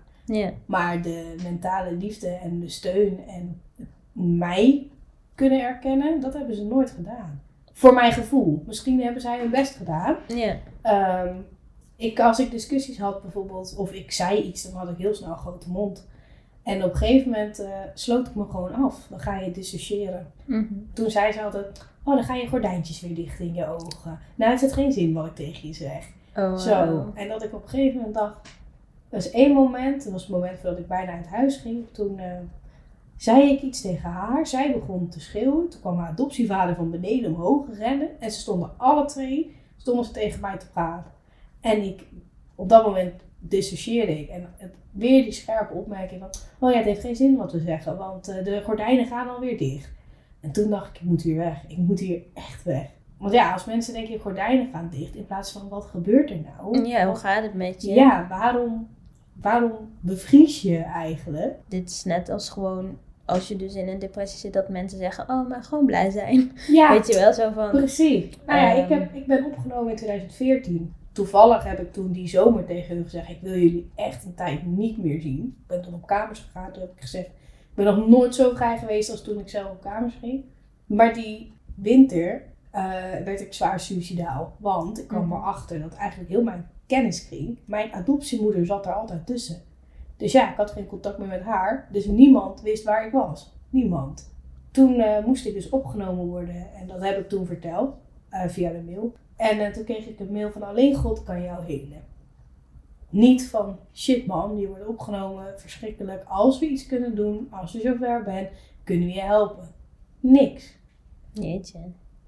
Maar 0.65 1.01
de 1.01 1.35
mentale 1.43 1.91
liefde 1.95 2.27
en 2.27 2.59
de 2.59 2.69
steun 2.69 3.19
en 3.27 3.61
mij 4.37 4.87
kunnen 5.35 5.61
erkennen, 5.61 6.19
dat 6.19 6.33
hebben 6.33 6.55
ze 6.55 6.65
nooit 6.65 6.91
gedaan. 6.91 7.41
Voor 7.73 7.93
mijn 7.93 8.11
gevoel. 8.11 8.63
Misschien 8.67 9.01
hebben 9.01 9.21
zij 9.21 9.39
hun 9.39 9.49
best 9.49 9.75
gedaan. 9.75 10.15
Ehm, 10.81 11.35
ik, 11.95 12.19
als 12.19 12.39
ik 12.39 12.51
discussies 12.51 12.99
had 12.99 13.21
bijvoorbeeld, 13.21 13.75
of 13.77 13.91
ik 13.93 14.11
zei 14.11 14.41
iets, 14.41 14.63
dan 14.63 14.73
had 14.79 14.89
ik 14.89 14.97
heel 14.97 15.13
snel 15.15 15.29
een 15.31 15.37
grote 15.37 15.69
mond. 15.69 16.07
En 16.63 16.83
op 16.83 16.91
een 16.91 16.97
gegeven 16.97 17.31
moment 17.31 17.59
eh, 17.59 17.69
sloot 17.93 18.27
ik 18.27 18.35
me 18.35 18.45
gewoon 18.45 18.73
af. 18.73 19.07
Dan 19.09 19.19
ga 19.19 19.39
je 19.39 19.51
dissociëren. 19.51 20.31
mhm, 20.45 20.73
Toen 20.93 21.09
zei 21.11 21.31
ze 21.31 21.41
altijd, 21.43 21.85
oh 22.03 22.15
dan 22.15 22.23
gaan 22.23 22.37
je 22.37 22.47
gordijntjes 22.47 23.01
weer 23.01 23.15
dicht 23.15 23.39
in 23.39 23.53
je 23.53 23.67
ogen. 23.67 24.19
Nou 24.35 24.49
heeft 24.51 24.61
het 24.61 24.73
geen 24.73 24.91
zin 24.91 25.13
wat 25.13 25.25
ik 25.25 25.35
tegen 25.35 25.67
je 25.67 25.73
zeg. 25.73 26.07
Oh, 26.35 26.57
Zo. 26.57 27.11
En 27.13 27.27
dat 27.27 27.43
ik 27.43 27.53
op 27.53 27.63
een 27.63 27.69
gegeven 27.69 27.97
moment 27.97 28.15
dacht, 28.15 28.47
er 29.09 29.19
was 29.19 29.31
één 29.31 29.53
moment, 29.53 30.03
dat 30.03 30.11
was 30.11 30.21
het 30.21 30.31
moment 30.31 30.59
voordat 30.59 30.79
ik 30.79 30.87
bijna 30.87 31.11
uit 31.11 31.27
huis 31.27 31.57
ging. 31.57 31.85
Toen 31.91 32.19
eh, 32.19 32.31
zei 33.17 33.51
ik 33.51 33.61
iets 33.61 33.81
tegen 33.81 34.09
haar, 34.09 34.47
zij 34.47 34.73
begon 34.73 35.09
te 35.09 35.19
schreeuwen. 35.19 35.69
Toen 35.69 35.79
kwam 35.79 35.97
haar 35.97 36.09
adoptievader 36.09 36.75
van 36.75 36.91
beneden 36.91 37.33
omhoog 37.35 37.65
rennen. 37.77 38.19
En 38.19 38.31
ze 38.31 38.39
stonden 38.39 38.71
alle 38.77 39.05
twee, 39.05 39.55
stonden 39.77 40.05
ze 40.05 40.11
tegen 40.11 40.41
mij 40.41 40.57
te 40.57 40.69
praten. 40.69 41.11
En 41.61 41.83
ik, 41.83 42.03
op 42.55 42.69
dat 42.69 42.85
moment 42.85 43.13
dissocieerde 43.39 44.19
ik. 44.19 44.29
En 44.29 44.53
het, 44.57 44.73
weer 44.91 45.23
die 45.23 45.31
scherpe 45.31 45.73
opmerking 45.73 46.19
van, 46.19 46.29
oh 46.59 46.71
ja, 46.71 46.77
het 46.77 46.85
heeft 46.85 47.01
geen 47.01 47.15
zin 47.15 47.37
wat 47.37 47.51
we 47.51 47.59
zeggen, 47.59 47.97
want 47.97 48.27
eh, 48.27 48.43
de 48.43 48.61
gordijnen 48.63 49.05
gaan 49.05 49.29
alweer 49.29 49.57
dicht. 49.57 49.91
En 50.39 50.51
toen 50.51 50.69
dacht 50.69 50.89
ik, 50.89 51.01
ik 51.01 51.07
moet 51.07 51.21
hier 51.21 51.37
weg. 51.37 51.63
Ik 51.67 51.77
moet 51.77 51.99
hier 51.99 52.21
echt 52.33 52.63
weg. 52.63 52.89
Want 53.23 53.35
ja, 53.35 53.53
als 53.53 53.65
mensen 53.65 53.93
denken 53.93 54.19
gordijnen 54.19 54.69
gaan 54.73 54.89
dicht 54.91 55.15
in 55.15 55.25
plaats 55.25 55.51
van 55.51 55.69
wat 55.69 55.85
gebeurt 55.85 56.29
er 56.29 56.39
nou? 56.57 56.87
Ja, 56.87 57.05
hoe 57.05 57.15
gaat 57.15 57.43
het 57.43 57.53
met 57.53 57.81
je? 57.83 57.93
ja 57.93 58.25
waarom, 58.29 58.87
waarom 59.41 59.71
bevries 59.99 60.61
je 60.61 60.77
eigenlijk? 60.77 61.55
Dit 61.67 61.89
is 61.89 62.03
net 62.03 62.29
als 62.29 62.49
gewoon 62.49 62.97
als 63.25 63.47
je 63.47 63.55
dus 63.55 63.75
in 63.75 63.87
een 63.87 63.99
depressie 63.99 64.39
zit 64.39 64.53
dat 64.53 64.69
mensen 64.69 64.97
zeggen, 64.97 65.29
oh, 65.29 65.49
maar 65.49 65.63
gewoon 65.63 65.85
blij 65.85 66.09
zijn. 66.09 66.51
Ja, 66.67 66.91
Weet 66.91 67.07
je 67.07 67.13
wel, 67.19 67.33
zo 67.33 67.51
van... 67.51 67.69
precies. 67.69 68.25
Nou 68.45 68.59
ja, 68.59 68.71
ik, 68.71 68.89
Ehm. 68.89 68.99
heb, 68.99 69.13
ik 69.13 69.27
ben 69.27 69.45
opgenomen 69.45 69.89
in 69.89 69.95
2014. 69.97 70.93
Toevallig 71.11 71.63
heb 71.63 71.79
ik 71.79 71.93
toen 71.93 72.11
die 72.11 72.27
zomer 72.27 72.65
tegen 72.65 72.95
hun 72.95 73.03
gezegd, 73.03 73.29
ik 73.29 73.37
wil 73.41 73.51
jullie 73.53 73.91
echt 73.95 74.25
een 74.25 74.35
tijd 74.35 74.65
niet 74.65 74.97
meer 74.97 75.21
zien. 75.21 75.55
Ik 75.61 75.67
ben 75.67 75.81
toen 75.81 75.93
op 75.93 76.05
kamers 76.07 76.39
gegaan, 76.39 76.71
toen 76.71 76.81
heb 76.81 76.91
ik 76.95 77.01
gezegd, 77.01 77.25
ik 77.27 77.75
ben 77.75 77.85
nog 77.85 78.07
nooit 78.07 78.35
zo 78.35 78.51
vrij 78.55 78.77
geweest 78.77 79.11
als 79.11 79.23
toen 79.23 79.39
ik 79.39 79.49
zelf 79.49 79.69
op 79.71 79.81
kamers 79.81 80.15
ging. 80.21 80.43
Maar 80.85 81.13
die 81.13 81.53
winter 81.75 82.43
eh, 82.73 82.83
werd 83.25 83.41
ik 83.41 83.53
zwaar 83.53 83.79
suicidaal. 83.79 84.53
Want 84.59 84.99
ik 84.99 85.07
kwam 85.07 85.25
Mhm. 85.27 85.33
erachter 85.33 85.79
dat 85.79 85.93
eigenlijk 85.93 86.29
heel 86.29 86.43
mijn 86.43 86.69
kenniskring, 86.85 87.59
mijn 87.65 87.93
adoptiemoeder 87.93 88.65
zat 88.65 88.83
daar 88.83 88.93
altijd 88.93 89.25
tussen. 89.25 89.61
Dus 90.17 90.31
ja, 90.31 90.51
ik 90.51 90.57
had 90.57 90.71
geen 90.71 90.87
contact 90.87 91.17
meer 91.17 91.27
met 91.27 91.41
haar. 91.41 91.87
Dus 91.91 92.05
niemand 92.05 92.61
wist 92.61 92.83
waar 92.83 93.05
ik 93.05 93.11
was. 93.11 93.53
Niemand. 93.69 94.31
Toen 94.71 94.99
eh, 94.99 95.25
moest 95.25 95.45
ik 95.45 95.53
dus 95.53 95.69
opgenomen 95.69 96.25
worden. 96.25 96.73
En 96.73 96.87
dat 96.87 97.01
heb 97.01 97.17
ik 97.19 97.29
toen 97.29 97.45
verteld. 97.45 97.95
eh, 98.29 98.47
via 98.47 98.71
de 98.71 98.81
mail. 98.81 99.13
En 99.35 99.73
toen 99.73 99.83
kreeg 99.83 100.07
ik 100.07 100.19
een 100.19 100.31
mail 100.31 100.51
van 100.51 100.63
alleen 100.63 100.95
God 100.95 101.23
kan 101.23 101.41
jou 101.41 101.63
helen. 101.65 102.03
Niet 103.09 103.47
van 103.49 103.77
shit 103.93 104.25
man, 104.25 104.57
je 104.57 104.67
wordt 104.67 104.85
opgenomen. 104.87 105.59
Verschrikkelijk. 105.59 106.23
Als 106.27 106.59
we 106.59 106.65
iets 106.65 106.85
kunnen 106.85 107.15
doen. 107.15 107.47
Als 107.51 107.71
je 107.71 107.79
zover 107.79 108.23
bent. 108.23 108.49
Kunnen 108.83 109.07
we 109.07 109.13
je 109.13 109.21
helpen. 109.21 109.67
Niks. 110.19 110.75
Jeetje. 111.33 111.79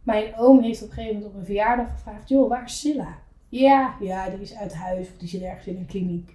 Mijn 0.06 0.36
oom 0.38 0.62
heeft 0.62 0.84
op 0.84 0.88
een 0.88 0.94
gegeven 0.94 1.16
moment 1.16 1.34
op 1.34 1.40
een 1.40 1.46
verjaardag 1.46 1.92
gevraagd: 1.92 2.30
Joh, 2.30 2.50
waar 2.50 2.64
is 2.64 2.80
Silla? 2.80 3.18
Ja, 3.50 3.96
ja, 4.00 4.30
die 4.30 4.42
is 4.42 4.56
uit 4.56 4.74
huis 4.74 5.08
of 5.08 5.18
die 5.18 5.28
zit 5.28 5.42
ergens 5.42 5.66
in 5.68 5.78
een 5.78 5.86
kliniek. 5.86 6.34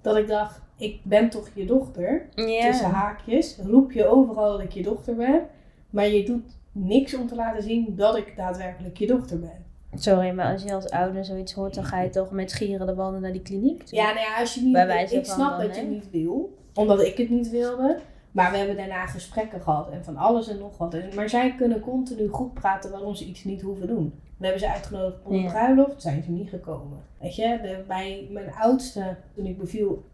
Dat 0.00 0.16
ik 0.16 0.28
dacht: 0.28 0.60
Ik 0.76 1.00
ben 1.02 1.30
toch 1.30 1.50
je 1.54 1.64
dochter? 1.64 2.28
Tussen 2.34 2.90
haakjes. 2.90 3.58
Roep 3.64 3.92
je 3.92 4.06
overal 4.06 4.50
dat 4.50 4.60
ik 4.60 4.72
je 4.72 4.82
dochter 4.82 5.14
ben. 5.14 5.46
Maar 5.90 6.06
je 6.06 6.24
doet 6.24 6.56
niks 6.72 7.14
om 7.14 7.26
te 7.26 7.34
laten 7.34 7.62
zien 7.62 7.94
dat 7.96 8.16
ik 8.16 8.36
daadwerkelijk 8.36 8.96
je 8.96 9.06
dochter 9.06 9.40
ben. 9.40 9.64
Sorry, 9.94 10.30
maar 10.30 10.52
als 10.52 10.62
je 10.62 10.74
als 10.74 10.88
ouder 10.88 11.24
zoiets 11.24 11.52
hoort, 11.52 11.74
dan 11.74 11.84
ga 11.84 12.00
je 12.00 12.10
toch 12.10 12.30
met 12.30 12.52
gieren 12.52 12.86
de 12.86 12.94
wanden 12.94 13.20
naar 13.20 13.32
die 13.32 13.42
kliniek 13.42 13.82
toe? 13.82 13.98
Ja, 13.98 14.04
nou 14.04 14.18
ja, 14.18 14.40
als 14.40 14.54
je 14.54 14.60
niet. 14.60 14.72
Bij 14.72 14.86
wijze 14.86 15.16
ik 15.16 15.26
van 15.26 15.34
snap 15.34 15.60
dat 15.60 15.74
je 15.74 15.80
het 15.80 15.90
niet 15.90 16.10
wil, 16.10 16.58
omdat 16.74 17.00
ik 17.00 17.16
het 17.16 17.30
niet 17.30 17.50
wilde. 17.50 18.00
Maar 18.34 18.50
we 18.50 18.56
hebben 18.56 18.76
daarna 18.76 19.06
gesprekken 19.06 19.60
gehad 19.60 19.90
en 19.90 20.04
van 20.04 20.16
alles 20.16 20.48
en 20.48 20.58
nog 20.58 20.78
wat. 20.78 21.14
Maar 21.14 21.28
zij 21.28 21.54
kunnen 21.54 21.80
continu 21.80 22.28
goed 22.28 22.54
praten 22.54 22.90
waarom 22.90 23.14
ze 23.14 23.24
iets 23.24 23.44
niet 23.44 23.60
hoeven 23.62 23.86
doen. 23.86 24.14
We 24.36 24.44
hebben 24.44 24.60
ze 24.60 24.72
uitgenodigd 24.72 25.24
op 25.24 25.30
een 25.30 25.38
Ja. 25.42 25.50
bruiloft, 25.50 26.02
zijn 26.02 26.22
ze 26.22 26.30
niet 26.30 26.48
gekomen. 26.48 26.98
Weet 27.20 27.34
je, 27.36 27.58
de, 27.62 27.84
bij 27.88 28.28
mijn 28.30 28.52
oudste, 28.54 29.16
toen 29.34 29.46
ik 29.46 29.58
beviel 29.58 30.04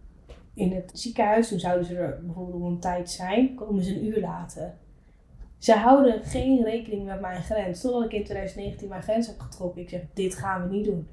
in 0.54 0.72
het 0.72 0.90
ziekenhuis, 0.94 1.48
toen 1.48 1.58
zouden 1.58 1.86
ze 1.86 1.96
er 1.96 2.20
bijvoorbeeld 2.24 2.56
om 2.62 2.64
een 2.64 2.80
tijd 2.80 3.10
zijn, 3.10 3.54
komen 3.54 3.82
ze 3.84 3.94
een 3.94 4.06
uur 4.06 4.20
later. 4.20 4.74
Ze 5.58 5.72
houden 5.74 6.24
geen 6.24 6.64
rekening 6.64 7.04
met 7.06 7.20
mijn 7.20 7.42
grens. 7.42 7.80
Totdat 7.80 8.04
ik 8.04 8.12
in 8.12 8.24
2019 8.24 8.88
mijn 8.88 9.02
grens 9.02 9.26
heb 9.26 9.38
getrokken. 9.40 9.82
Ik 9.82 9.88
zeg, 9.88 10.00
dit 10.14 10.34
gaan 10.34 10.62
we 10.68 10.74
niet 10.76 10.84
doen. 10.84 11.08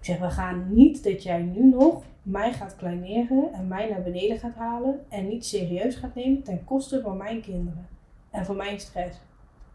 Ik 0.00 0.06
zeg, 0.06 0.18
we 0.18 0.30
gaan 0.30 0.74
niet 0.74 1.04
dat 1.04 1.22
jij 1.22 1.42
nu 1.42 1.64
nog 1.64 2.02
mij 2.22 2.52
gaat 2.52 2.76
kleineren 2.76 3.52
en 3.52 3.68
mij 3.68 3.88
naar 3.88 4.02
beneden 4.02 4.38
gaat 4.38 4.54
halen 4.54 5.00
en 5.08 5.28
niet 5.28 5.46
serieus 5.46 5.96
gaat 5.96 6.14
nemen 6.14 6.42
ten 6.42 6.64
koste 6.64 7.00
van 7.00 7.16
mijn 7.16 7.40
kinderen 7.40 7.88
en 8.30 8.44
van 8.44 8.56
mijn 8.56 8.80
stress. 8.80 9.20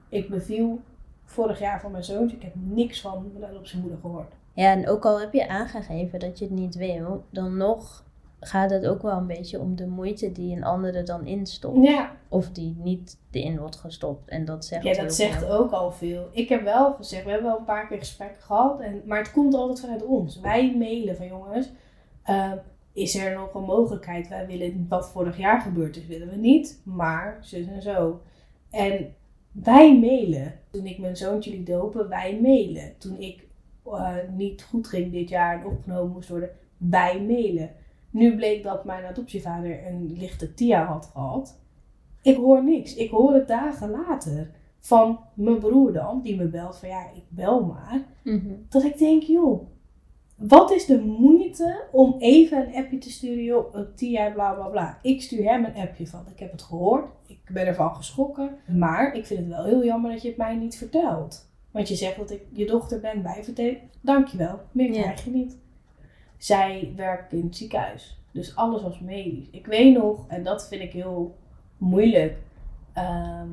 Ik 0.09 0.29
beviel 0.29 0.81
vorig 1.23 1.59
jaar 1.59 1.81
van 1.81 1.91
mijn 1.91 2.03
zoontje, 2.03 2.35
ik 2.35 2.43
heb 2.43 2.53
niks 2.55 3.01
van 3.01 3.31
mijn 3.33 3.51
adoptiemoeder 3.51 3.99
gehoord. 4.01 4.33
Ja, 4.53 4.71
en 4.71 4.89
ook 4.89 5.05
al 5.05 5.19
heb 5.19 5.33
je 5.33 5.47
aangegeven 5.47 6.19
dat 6.19 6.39
je 6.39 6.45
het 6.45 6.53
niet 6.53 6.75
wil, 6.75 7.23
dan 7.29 7.57
nog 7.57 8.04
gaat 8.39 8.69
het 8.69 8.85
ook 8.85 9.01
wel 9.01 9.17
een 9.17 9.27
beetje 9.27 9.59
om 9.59 9.75
de 9.75 9.87
moeite 9.87 10.31
die 10.31 10.55
een 10.55 10.63
ander 10.63 10.95
er 10.95 11.05
dan 11.05 11.25
instopt. 11.25 11.85
Ja, 11.87 12.11
Of 12.29 12.49
die 12.49 12.75
niet 12.77 13.17
erin 13.31 13.59
wordt 13.59 13.75
gestopt. 13.75 14.29
En 14.29 14.45
dat 14.45 14.65
zegt 14.65 14.83
ja 14.83 14.93
dat 14.93 15.13
zegt 15.13 15.39
veel. 15.39 15.49
ook 15.49 15.71
al 15.71 15.91
veel. 15.91 16.27
Ik 16.31 16.49
heb 16.49 16.63
wel 16.63 16.93
gezegd, 16.93 17.23
we 17.23 17.29
hebben 17.29 17.49
wel 17.49 17.59
een 17.59 17.65
paar 17.65 17.87
keer 17.87 17.97
gesprekken 17.97 18.41
gehad, 18.41 18.79
en, 18.79 19.01
maar 19.05 19.17
het 19.17 19.31
komt 19.31 19.53
altijd 19.53 19.79
vanuit 19.79 20.05
ons. 20.05 20.39
Wij 20.39 20.75
mailen 20.77 21.15
van 21.15 21.27
jongens, 21.27 21.69
eh, 22.23 22.51
is 22.93 23.15
er 23.15 23.35
nog 23.35 23.53
een 23.53 23.63
mogelijkheid? 23.63 24.27
Wij 24.27 24.47
willen 24.47 24.85
wat 24.89 25.09
vorig 25.09 25.37
jaar 25.37 25.61
gebeurd 25.61 25.97
is, 25.97 26.05
willen 26.05 26.29
we 26.29 26.35
niet, 26.35 26.81
maar 26.83 27.37
zus 27.41 27.67
en 27.67 27.81
zo. 27.81 28.21
En 28.69 29.13
wij 29.51 29.99
mailen. 29.99 30.53
Toen 30.71 30.85
ik 30.85 30.97
mijn 30.97 31.17
zoontje 31.17 31.51
liet 31.51 31.67
dopen, 31.67 32.09
wij 32.09 32.39
mailen. 32.41 32.97
Toen 32.97 33.19
ik 33.19 33.47
eh, 33.85 34.15
niet 34.35 34.63
goed 34.63 34.87
ging 34.87 35.11
dit 35.11 35.29
jaar 35.29 35.59
en 35.59 35.65
opgenomen 35.65 36.11
moest 36.11 36.29
worden, 36.29 36.49
wij 36.77 37.21
mailen. 37.21 37.69
Nu 38.15 38.35
bleek 38.35 38.63
dat 38.63 38.85
mijn 38.85 39.05
adoptievader 39.05 39.87
een 39.87 40.15
lichte 40.17 40.53
TIA 40.53 40.85
had 40.85 41.09
gehad. 41.13 41.59
Ik 42.21 42.35
hoor 42.35 42.63
niks. 42.63 42.95
Ik 42.95 43.09
hoor 43.09 43.33
het 43.33 43.47
dagen 43.47 43.89
later 43.89 44.51
van 44.79 45.19
mijn 45.33 45.59
broer 45.59 45.93
dan, 45.93 46.21
die 46.21 46.35
me 46.35 46.47
belt 46.47 46.77
van 46.77 46.89
ja, 46.89 47.09
ik 47.15 47.23
bel 47.29 47.65
maar. 47.65 48.01
Mhm. 48.23 48.53
Dat 48.69 48.83
ik 48.83 48.97
denk, 48.97 49.23
joh, 49.23 49.67
wat 50.35 50.71
is 50.71 50.85
de 50.85 51.01
moeite 51.01 51.83
om 51.91 52.15
even 52.19 52.67
een 52.67 52.75
appje 52.75 52.97
te 52.97 53.11
sturen, 53.11 53.43
joh, 53.43 53.73
een 53.73 53.87
TIA, 53.95 54.31
bla 54.31 54.53
bla 54.53 54.67
bla. 54.67 54.99
Ik 55.01 55.21
stuur 55.21 55.43
hem 55.43 55.65
een 55.65 55.75
appje 55.75 56.07
van, 56.07 56.23
ik 56.33 56.39
heb 56.39 56.51
het 56.51 56.61
gehoord, 56.61 57.05
ik 57.27 57.39
ben 57.51 57.65
ervan 57.67 57.95
geschrokken, 57.95 58.57
maar 58.77 59.15
ik 59.15 59.25
vind 59.25 59.39
het 59.39 59.49
wel 59.49 59.65
heel 59.65 59.83
jammer 59.83 60.11
dat 60.11 60.21
je 60.21 60.27
het 60.27 60.37
mij 60.37 60.55
niet 60.55 60.77
vertelt. 60.77 61.49
Want 61.71 61.87
je 61.87 61.95
zegt 61.95 62.17
dat 62.17 62.31
ik 62.31 62.41
je 62.51 62.65
dochter 62.65 62.99
ben 62.99 63.21
bijverteld. 63.21 63.77
Dankjewel, 64.01 64.59
meer 64.71 64.93
Ja. 64.93 65.01
krijg 65.01 65.23
je 65.23 65.31
niet. 65.31 65.57
Zij 66.45 66.93
werkt 66.95 67.33
in 67.33 67.43
het 67.43 67.55
ziekenhuis, 67.55 68.17
dus 68.31 68.55
alles 68.55 68.81
was 68.81 68.99
medisch. 68.99 69.49
Ik 69.51 69.65
weet 69.65 69.97
nog, 69.97 70.27
en 70.27 70.43
dat 70.43 70.67
vind 70.67 70.81
ik 70.81 70.91
heel 70.91 71.35
moeilijk, 71.77 72.37
ehm, 72.93 73.49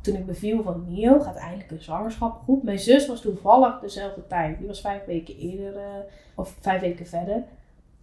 toen 0.00 0.14
ik 0.16 0.26
beviel 0.26 0.62
van 0.62 0.84
Mio, 0.88 1.20
gaat 1.20 1.36
eindelijk 1.36 1.70
een 1.70 1.82
zwangerschap 1.82 2.42
goed. 2.44 2.62
Mijn 2.62 2.78
zus 2.78 3.06
was 3.06 3.20
toevallig 3.20 3.80
dezelfde 3.80 4.26
tijd. 4.26 4.58
Die 4.58 4.66
was 4.66 4.80
vijf 4.80 5.04
weken 5.04 5.36
eerder, 5.36 5.76
eh, 5.76 5.98
of 6.34 6.56
vijf 6.60 6.80
weken 6.80 7.06
verder. 7.06 7.42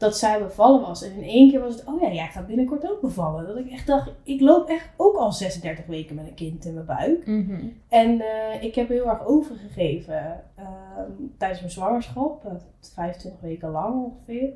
Dat 0.03 0.17
zij 0.17 0.39
bevallen 0.39 0.81
was. 0.81 1.03
En 1.03 1.11
in 1.15 1.23
één 1.23 1.49
keer 1.49 1.59
was 1.59 1.75
het, 1.75 1.85
oh 1.85 2.01
ja, 2.01 2.11
jij 2.11 2.27
gaat 2.27 2.47
binnenkort 2.47 2.91
ook 2.91 3.01
bevallen. 3.01 3.47
Dat 3.47 3.57
ik 3.57 3.71
echt 3.71 3.87
dacht, 3.87 4.11
ik 4.23 4.41
loop 4.41 4.69
echt 4.69 4.89
ook 4.97 5.15
al 5.15 5.31
36 5.31 5.85
weken 5.85 6.15
met 6.15 6.27
een 6.27 6.33
kind 6.33 6.65
in 6.65 6.73
mijn 6.73 6.85
buik. 6.85 7.25
Mhm. 7.25 7.67
En 7.87 8.21
eh, 8.21 8.63
ik 8.63 8.75
heb 8.75 8.87
heel 8.87 9.09
erg 9.09 9.25
overgegeven 9.25 10.43
ehm, 10.55 11.11
tijdens 11.37 11.59
mijn 11.59 11.71
zwangerschap. 11.71 12.45
eh, 12.45 12.51
25 12.93 13.41
weken 13.41 13.69
lang 13.69 14.03
ongeveer. 14.03 14.49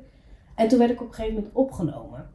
En 0.54 0.68
toen 0.68 0.78
werd 0.78 0.90
ik 0.90 1.00
op 1.00 1.08
een 1.08 1.14
gegeven 1.14 1.36
moment 1.36 1.54
opgenomen. 1.54 2.26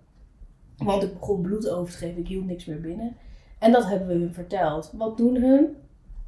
Want 0.78 1.04
ik 1.04 1.14
begon 1.20 1.42
bloed 1.42 1.70
over 1.70 1.92
te 1.94 1.98
geven. 2.00 2.20
Ik 2.22 2.28
hield 2.28 2.46
niks 2.46 2.66
meer 2.66 2.82
binnen. 2.82 3.16
En 3.60 3.72
dat 3.72 3.86
hebben 3.86 4.08
we 4.08 4.14
hun 4.14 4.34
verteld. 4.34 4.92
Wat 4.98 5.18
doen 5.18 5.36
hun? 5.36 5.76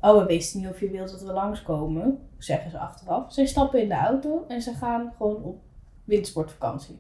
Oh, 0.02 0.18
we 0.18 0.26
wisten 0.26 0.60
niet 0.60 0.70
of 0.70 0.80
je 0.80 0.90
wilt 0.90 1.12
dat 1.12 1.22
we 1.22 1.34
langskomen. 1.34 2.20
Zeggen 2.38 2.72
ze 2.72 2.78
achteraf. 2.78 3.34
Zij 3.34 3.46
stappen 3.46 3.82
in 3.82 3.88
de 3.88 3.96
auto 3.96 4.46
en 4.48 4.62
ze 4.62 4.74
gaan 4.74 5.14
gewoon 5.18 5.44
op 5.44 5.58
wintersportvakantie. 6.06 7.00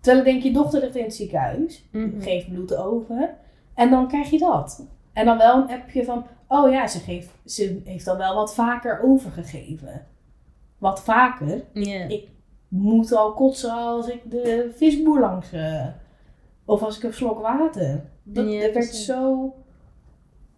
Terwijl 0.00 0.24
ik 0.26 0.32
denk, 0.32 0.42
je 0.44 0.52
dochter 0.52 0.80
ligt 0.80 0.96
in 0.96 1.02
het 1.04 1.14
ziekenhuis. 1.14 1.88
Mhm. 1.92 2.20
Geef 2.20 2.48
bloed 2.48 2.74
over. 2.76 3.34
En 3.74 3.90
dan 3.90 4.08
krijg 4.08 4.30
je 4.30 4.38
dat. 4.38 4.86
En 5.12 5.24
dan 5.24 5.38
wel 5.38 5.56
een 5.56 5.70
appje 5.70 6.04
van, 6.04 6.26
oh 6.48 6.70
ja, 6.72 6.86
ze, 6.86 6.98
geeft, 6.98 7.30
ze 7.44 7.80
heeft 7.84 8.04
dan 8.04 8.16
wel 8.16 8.34
wat 8.34 8.54
vaker 8.54 9.00
overgegeven. 9.02 10.06
Wat 10.78 11.02
vaker. 11.02 11.64
Ik 12.08 12.28
moet 12.68 13.12
al 13.12 13.32
kotsen 13.34 13.70
als 13.72 14.08
ik 14.08 14.30
de 14.30 14.72
visboer 14.76 15.20
langs... 15.20 15.52
eh, 15.52 15.86
of 16.64 16.82
als 16.82 16.96
ik 16.96 17.02
een 17.02 17.12
slok 17.12 17.40
water. 17.40 18.04
Dat, 18.22 18.44
Ja, 18.46 18.52
dat 18.52 18.60
werd 18.60 18.72
precies. 18.72 19.04
zo... 19.04 19.54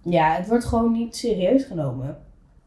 Ja, 0.02 0.33
het 0.35 0.48
wordt 0.48 0.64
gewoon 0.64 0.92
niet 0.92 1.16
serieus 1.16 1.64
genomen. 1.64 2.18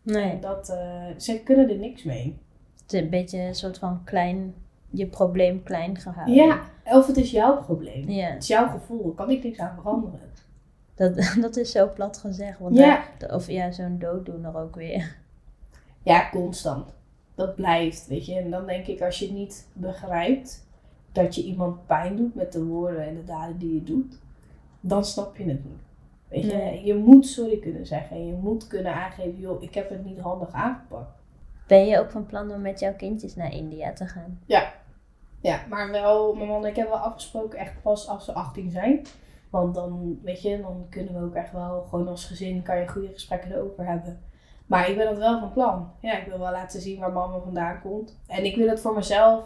Nee, 0.01 0.39
Dat, 0.39 0.69
eh, 0.69 1.05
ze 1.17 1.41
kunnen 1.43 1.69
er 1.69 1.77
niks 1.77 2.03
mee. 2.03 2.38
het 2.81 2.93
is 2.93 3.01
een 3.01 3.09
beetje 3.09 3.39
een 3.39 3.55
soort 3.55 3.77
van 3.77 4.03
klein, 4.03 4.53
je 4.89 5.06
probleem 5.08 5.63
klein 5.63 5.97
gehouden. 5.97 6.36
Ja, 6.36 6.62
of 6.84 7.08
het 7.08 7.17
is 7.17 7.32
jouw 7.32 7.62
probleem. 7.63 8.10
Ja, 8.10 8.28
Het 8.28 8.41
is 8.41 8.47
jouw 8.47 8.67
gevoel. 8.69 9.12
Kan 9.13 9.30
ik 9.30 9.43
niks 9.43 9.60
aan 9.60 9.75
veranderen. 9.75 10.19
dat, 10.95 11.15
dat 11.41 11.56
is 11.58 11.71
zo 11.71 11.89
plat 11.93 12.17
gezegd. 12.17 12.60
Want 12.60 12.75
Ja. 12.78 13.04
daar- 13.17 13.34
of 13.36 13.47
ja, 13.47 13.71
zo'n 13.71 13.99
dooddoener 13.99 14.58
ook 14.58 14.75
weer. 14.75 15.15
Ja, 16.04 16.30
constant. 16.32 16.89
Dat 17.36 17.56
blijft, 17.56 18.08
weet 18.08 18.25
je. 18.25 18.36
En 18.36 18.49
dan 18.49 18.65
denk 18.65 18.88
ik, 18.88 19.02
als 19.02 19.19
je 19.19 19.32
niet 19.32 19.67
begrijpt 19.73 20.67
dat 21.12 21.36
je 21.36 21.43
iemand 21.43 21.86
pijn 21.86 22.15
doet 22.15 22.36
met 22.36 22.52
de 22.54 22.63
woorden 22.63 23.06
en 23.08 23.15
de 23.15 23.23
daden 23.25 23.58
die 23.58 23.73
je 23.73 23.84
doet, 23.84 24.19
dan 24.80 25.06
snap 25.06 25.38
je 25.38 25.43
het 25.43 25.63
niet. 25.65 25.80
Weet 26.28 26.43
je, 26.43 26.58
Nee. 26.58 26.86
je 26.86 26.95
moet 26.95 27.28
sorry 27.28 27.58
kunnen 27.60 27.86
zeggen 27.86 28.15
en 28.17 28.28
je 28.28 28.34
moet 28.34 28.67
kunnen 28.67 28.93
aangeven, 28.93 29.39
joh, 29.39 29.62
ik 29.63 29.73
heb 29.73 29.89
het 29.89 30.06
niet 30.06 30.19
handig 30.19 30.52
aangepakt. 30.52 31.18
Ben 31.69 31.86
je 31.86 31.99
ook 31.99 32.12
van 32.12 32.25
plan 32.25 32.51
om 32.51 32.62
met 32.62 32.79
jouw 32.79 32.93
kindjes 32.93 33.36
naar 33.36 33.53
India 33.53 33.93
te 33.93 34.08
gaan? 34.08 34.39
Ja, 35.41 35.62
maar 35.69 35.91
wel, 35.91 36.34
mijn 36.34 36.47
man 36.47 36.63
en 36.63 36.69
ik 36.69 36.75
hebben 36.75 36.93
wel 36.93 37.03
afgesproken 37.03 37.60
echt 37.60 37.82
pas 37.82 38.08
als 38.08 38.25
ze 38.25 38.34
18 38.34 38.71
zijn. 38.71 39.05
Want 39.49 39.75
dan, 39.75 40.19
weet 40.23 40.41
je, 40.41 40.62
dan 40.62 40.86
kunnen 40.89 41.13
we 41.13 41.25
ook 41.25 41.36
echt 41.36 41.51
wel 41.51 41.86
gewoon 41.89 42.08
als 42.08 42.25
gezin, 42.25 42.62
kan 42.63 42.79
je 42.79 42.88
goede 42.88 43.13
gesprekken 43.13 43.51
erover 43.51 43.86
hebben. 43.86 44.21
Maar 44.65 44.89
ik 44.89 44.97
ben 44.97 45.05
dat 45.05 45.17
wel 45.17 45.39
van 45.39 45.53
plan. 45.53 45.91
Ja, 45.99 46.17
ik 46.17 46.27
wil 46.27 46.39
wel 46.39 46.51
laten 46.51 46.82
zien 46.82 46.99
waar 46.99 47.12
mama 47.12 47.39
vandaan 47.39 47.82
komt. 47.82 48.19
En 48.27 48.45
ik 48.45 48.55
wil 48.55 48.67
het 48.67 48.82
voor 48.82 48.93
mezelf 48.93 49.43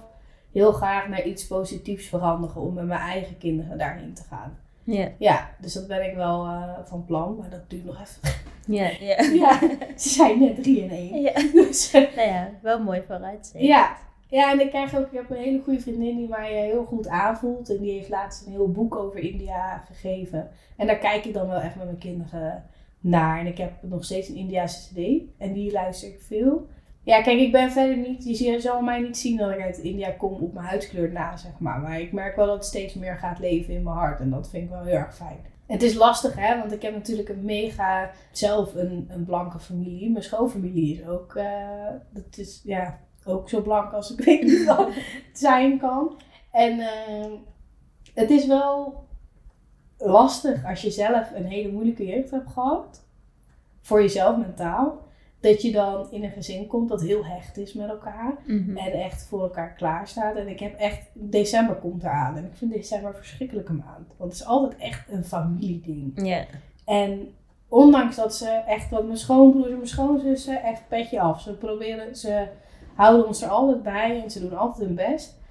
heel 0.51 0.71
graag 0.71 1.07
naar 1.07 1.23
iets 1.23 1.47
positiefs 1.47 2.07
veranderen 2.07 2.62
om 2.62 2.73
met 2.73 2.86
mijn 2.86 2.99
eigen 2.99 3.38
kinderen 3.38 3.77
daarheen 3.77 4.13
te 4.13 4.23
gaan. 4.23 4.57
Ja. 4.83 5.09
Ja, 5.17 5.49
dus 5.61 5.73
dat 5.73 5.87
ben 5.87 6.09
ik 6.09 6.15
wel 6.15 6.45
eh, 6.45 6.73
van 6.85 7.05
plan, 7.05 7.35
maar 7.39 7.49
dat 7.49 7.69
duurt 7.69 7.85
nog 7.85 8.01
even. 8.01 8.41
Ja, 8.65 8.89
ja. 8.99 9.21
ja, 9.43 9.59
ze 9.97 10.09
zijn 10.09 10.39
net 10.39 10.63
drie 10.63 10.83
en 10.83 10.89
één. 10.89 11.21
Ja. 11.21 11.33
Dus, 11.53 11.93
eh, 11.93 12.15
Nou 12.15 12.27
ja, 12.27 12.49
wel 12.61 12.79
mooi 12.83 13.01
vooruitzicht. 13.07 13.63
ja. 13.65 13.97
ja, 14.27 14.51
en 14.51 14.59
ik 14.59 14.69
krijg 14.69 14.95
ook, 14.95 15.05
ik 15.05 15.17
heb 15.17 15.29
een 15.29 15.37
hele 15.43 15.61
goede 15.63 15.79
vriendin 15.79 16.17
die 16.17 16.27
mij 16.27 16.51
eh, 16.51 16.71
heel 16.71 16.83
goed 16.85 17.07
aanvoelt. 17.07 17.69
En 17.69 17.77
die 17.77 17.91
heeft 17.91 18.09
laatst 18.09 18.45
een 18.45 18.51
heel 18.51 18.71
boek 18.71 18.95
over 18.95 19.19
India 19.19 19.83
gegeven. 19.87 20.49
En 20.77 20.87
daar 20.87 20.97
kijk 20.97 21.25
ik 21.25 21.33
dan 21.33 21.47
wel 21.47 21.59
echt 21.59 21.75
met 21.75 21.85
mijn 21.85 21.97
kinderen 21.97 22.63
naar. 22.99 23.39
En 23.39 23.47
ik 23.47 23.57
heb 23.57 23.71
nog 23.81 24.03
steeds 24.05 24.27
een 24.27 24.35
Indiase 24.35 24.79
cd 24.93 25.21
en 25.37 25.53
die 25.53 25.71
luister 25.71 26.09
ik 26.09 26.21
veel. 26.21 26.67
Ja, 27.03 27.21
kijk, 27.21 27.39
ik 27.39 27.51
ben 27.51 27.71
verder 27.71 27.97
niet, 27.97 28.39
je 28.39 28.59
zal 28.59 28.81
mij 28.81 28.99
niet 28.99 29.17
zien 29.17 29.37
dat 29.37 29.51
ik 29.51 29.61
uit 29.61 29.77
India 29.77 30.09
kom 30.09 30.33
op 30.33 30.53
mijn 30.53 30.65
huidskleur 30.65 31.11
na, 31.11 31.37
zeg 31.37 31.59
maar. 31.59 31.79
Maar 31.79 31.99
ik 31.99 32.11
merk 32.11 32.35
wel 32.35 32.45
dat 32.45 32.55
het 32.55 32.65
steeds 32.65 32.93
meer 32.93 33.17
gaat 33.17 33.39
leven 33.39 33.73
in 33.73 33.83
mijn 33.83 33.95
hart 33.95 34.19
en 34.19 34.29
dat 34.29 34.49
vind 34.49 34.63
ik 34.63 34.69
wel 34.69 34.83
heel 34.83 34.95
erg 34.95 35.15
fijn. 35.15 35.37
Het 35.65 35.83
is 35.83 35.93
lastig, 35.93 36.35
hè, 36.35 36.57
want 36.59 36.71
ik 36.71 36.81
heb 36.81 36.93
natuurlijk 36.93 37.29
een 37.29 37.45
mega, 37.45 38.11
zelf 38.31 38.75
een, 38.75 39.07
een 39.09 39.25
blanke 39.25 39.59
familie. 39.59 40.11
Mijn 40.11 40.23
schoonfamilie 40.23 40.99
is 40.99 41.07
ook, 41.07 41.35
eh, 41.35 41.87
dat 42.09 42.37
is, 42.37 42.61
ja, 42.63 42.99
ook 43.25 43.49
zo 43.49 43.61
blank 43.61 43.91
als 43.91 44.11
ik 44.11 44.23
weet 44.25 44.43
niet 44.43 44.65
wat 44.65 44.89
zijn 45.33 45.79
kan. 45.79 46.19
En 46.51 46.79
eh, 46.79 47.31
het 48.13 48.29
is 48.29 48.45
wel 48.45 49.03
lastig 49.97 50.65
als 50.65 50.81
je 50.81 50.91
zelf 50.91 51.31
een 51.35 51.45
hele 51.45 51.71
moeilijke 51.71 52.05
jeugd 52.05 52.31
hebt 52.31 52.51
gehad. 52.51 53.05
Voor 53.81 54.01
jezelf 54.01 54.37
mentaal. 54.37 55.02
Dat 55.43 55.62
je 55.62 55.71
dan 55.71 56.08
in 56.12 56.23
een 56.23 56.32
gezin 56.32 56.67
komt 56.67 56.89
dat 56.89 57.01
heel 57.01 57.25
hecht 57.25 57.58
is 57.58 57.73
met 57.73 57.89
elkaar. 57.89 58.38
Mhm. 58.45 58.77
En 58.77 58.91
echt 58.91 59.25
voor 59.25 59.41
elkaar 59.41 59.73
klaar 59.73 60.08
staat. 60.08 60.36
En 60.36 60.47
ik 60.47 60.60
heb 60.60 60.77
echt, 60.77 61.08
december 61.13 61.75
komt 61.75 62.03
eraan. 62.03 62.38
En 62.38 62.45
ik 62.45 62.56
vind 62.56 62.73
december 62.73 63.10
een 63.10 63.15
verschrikkelijke 63.15 63.73
maand. 63.73 64.08
Want 64.17 64.32
het 64.32 64.41
is 64.41 64.45
altijd 64.45 64.75
echt 64.77 65.10
een 65.10 65.23
familieding. 65.23 66.12
Ja. 66.15 66.45
En 66.86 67.34
ondanks 67.67 68.15
dat 68.15 68.36
ze 68.36 68.49
echt, 68.67 68.89
wat 68.89 69.06
mijn 69.06 69.17
schoonbroers 69.17 69.69
en 69.69 69.75
mijn 69.75 69.88
schoonzussen, 69.88 70.63
echt 70.63 70.88
petje 70.88 71.19
af. 71.19 71.41
Ze 71.41 71.53
proberen, 71.53 72.15
ze 72.15 72.47
houden 72.95 73.27
ons 73.27 73.41
er 73.41 73.49
altijd 73.49 73.84
bij 73.84 74.21
en 74.23 74.32
ze 74.32 74.39
doen 74.39 74.58
altijd 74.58 74.88
hun 74.88 74.95
best. 74.95 75.41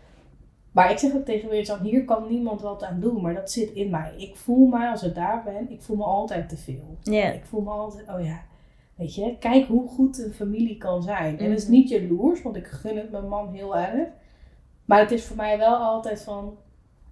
Maar 0.73 0.91
ik 0.91 0.99
zeg 0.99 1.15
ook 1.15 1.25
tegen 1.25 1.49
Weerjan, 1.49 1.81
hier 1.81 2.05
kan 2.05 2.29
niemand 2.29 2.61
wat 2.61 2.83
aan 2.83 3.01
doen. 3.01 3.23
Maar 3.23 3.35
dat 3.35 3.51
zit 3.51 3.71
in 3.71 3.91
mij. 3.91 4.13
Ik 4.17 4.37
voel 4.37 4.67
mij, 4.67 4.91
als 4.91 5.03
ik 5.03 5.15
daar 5.15 5.43
ben, 5.45 5.71
ik 5.71 5.83
voel 5.83 5.97
me 5.97 6.05
altijd 6.05 6.49
te 6.49 6.57
veel. 6.57 6.97
Ja. 7.03 7.31
Ik 7.31 7.45
voel 7.45 7.61
me 7.61 7.71
altijd, 7.71 8.09
oh 8.09 8.25
ja, 8.25 8.41
weet 9.03 9.15
je, 9.15 9.37
kijk 9.39 9.67
hoe 9.67 9.89
goed 9.89 10.19
een 10.19 10.33
familie 10.33 10.79
kan 10.79 11.03
zijn. 11.03 11.39
En 11.39 11.51
het 11.51 11.59
is 11.59 11.65
Mhm. 11.65 11.73
niet 11.73 11.89
jaloers, 11.89 12.43
want 12.43 12.57
ik 12.57 12.67
gun 12.67 12.97
het 12.97 13.11
mijn 13.11 13.29
man 13.29 13.53
heel 13.55 13.77
erg. 13.77 14.09
Maar 14.85 14.99
het 15.01 15.11
is 15.11 15.25
voor 15.25 15.37
mij 15.37 15.59
wel 15.59 15.77
altijd 15.77 16.23
van, 16.23 16.57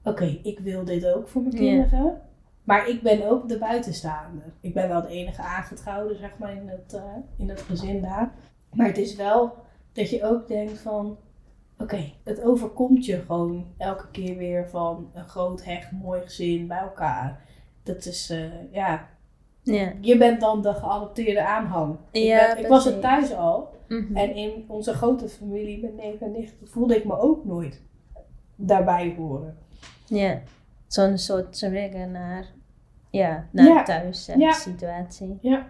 oké, 0.05 0.24
ik 0.42 0.59
wil 0.59 0.85
dit 0.85 1.07
ook 1.07 1.29
voor 1.29 1.42
mijn 1.42 1.55
Ja. 1.55 1.59
kinderen. 1.61 2.20
Maar 2.64 2.88
ik 2.88 3.03
ben 3.03 3.29
ook 3.31 3.48
de 3.48 3.59
buitenstaander. 3.59 4.53
Ik 4.61 4.74
ben 4.74 4.88
wel 4.88 5.03
de 5.03 5.09
enige 5.09 5.42
aangetrouwde, 5.42 6.14
zeg 6.16 6.38
maar, 6.38 6.57
in 6.57 6.68
het, 6.68 6.94
eh, 6.94 7.03
in 7.37 7.48
het 7.48 7.61
gezin 7.61 8.03
daar. 8.03 8.33
Maar 8.72 8.87
het 8.87 8.98
is 8.98 9.16
wel 9.16 9.55
dat 9.92 10.11
je 10.11 10.24
ook 10.24 10.48
denkt 10.48 10.79
van, 10.79 11.16
oké, 11.79 12.12
het 12.24 12.42
overkomt 12.42 13.05
je 13.07 13.16
gewoon 13.26 13.66
elke 13.76 14.11
keer 14.11 14.37
weer 14.37 14.68
van 14.68 15.11
een 15.14 15.29
groot, 15.29 15.64
hecht, 15.64 15.92
mooi 15.92 16.20
gezin 16.20 16.66
bij 16.66 16.79
elkaar. 16.79 17.40
Dat 17.83 18.05
is, 18.05 18.31
eh, 18.31 18.72
ja, 18.72 19.09
Ja. 19.62 19.92
je 20.01 20.16
bent 20.18 20.40
dan 20.40 20.62
de 20.62 20.73
geadopteerde 20.75 21.44
aanhang. 21.46 21.96
Ik, 22.11 22.23
Ja, 22.23 22.55
ben- 22.55 22.64
ik 22.64 22.66
was 22.70 22.85
het 22.85 23.01
thuis 23.01 23.33
al. 23.35 23.68
Mhm. 23.88 24.16
En 24.16 24.35
in 24.35 24.64
onze 24.68 24.92
grote 24.94 25.29
familie 25.29 25.81
met 25.83 25.96
neef 25.96 26.20
en 26.20 26.33
nicht 26.33 26.53
voelde 26.64 26.96
ik 26.96 27.05
me 27.05 27.18
ook 27.18 27.44
nooit 27.44 27.83
daarbij 28.57 29.14
horen. 29.16 29.57
Ja. 30.07 30.40
Zo'n 30.87 31.18
soort 31.18 31.59
teruggen 31.59 32.11
naar, 32.11 32.44
ja, 33.11 33.46
naar 33.51 33.66
Ja. 33.66 33.83
thuis 33.83 34.29
eh, 34.29 34.37
Ja. 34.37 34.53
situatie. 34.53 35.38
Ja. 35.40 35.66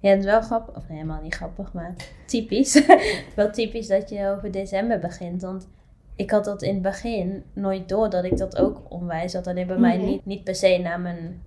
Ja, 0.00 0.10
het 0.10 0.18
is 0.18 0.24
wel 0.24 0.40
grappig, 0.42 0.76
of 0.76 0.88
nee, 0.88 0.96
helemaal 0.98 1.22
niet 1.22 1.34
grappig, 1.34 1.72
maar 1.72 1.94
typisch. 2.26 2.86
wel 3.36 3.50
typisch 3.50 3.86
dat 3.88 4.08
je 4.10 4.26
over 4.28 4.50
december 4.50 4.98
begint, 4.98 5.42
want 5.42 5.68
ik 6.16 6.30
had 6.30 6.44
dat 6.44 6.62
in 6.62 6.72
het 6.74 6.82
begin 6.82 7.44
nooit 7.52 7.88
door 7.88 8.10
dat 8.10 8.24
ik 8.24 8.36
dat 8.36 8.56
ook 8.58 8.82
onwijs 8.88 9.32
had. 9.34 9.46
Alleen 9.46 9.66
bij 9.66 9.78
mij 9.78 9.96
Mhm. 9.96 10.06
niet, 10.06 10.26
niet 10.26 10.44
per 10.44 10.54
se 10.54 10.78
naar 10.78 11.00
mijn 11.00 11.42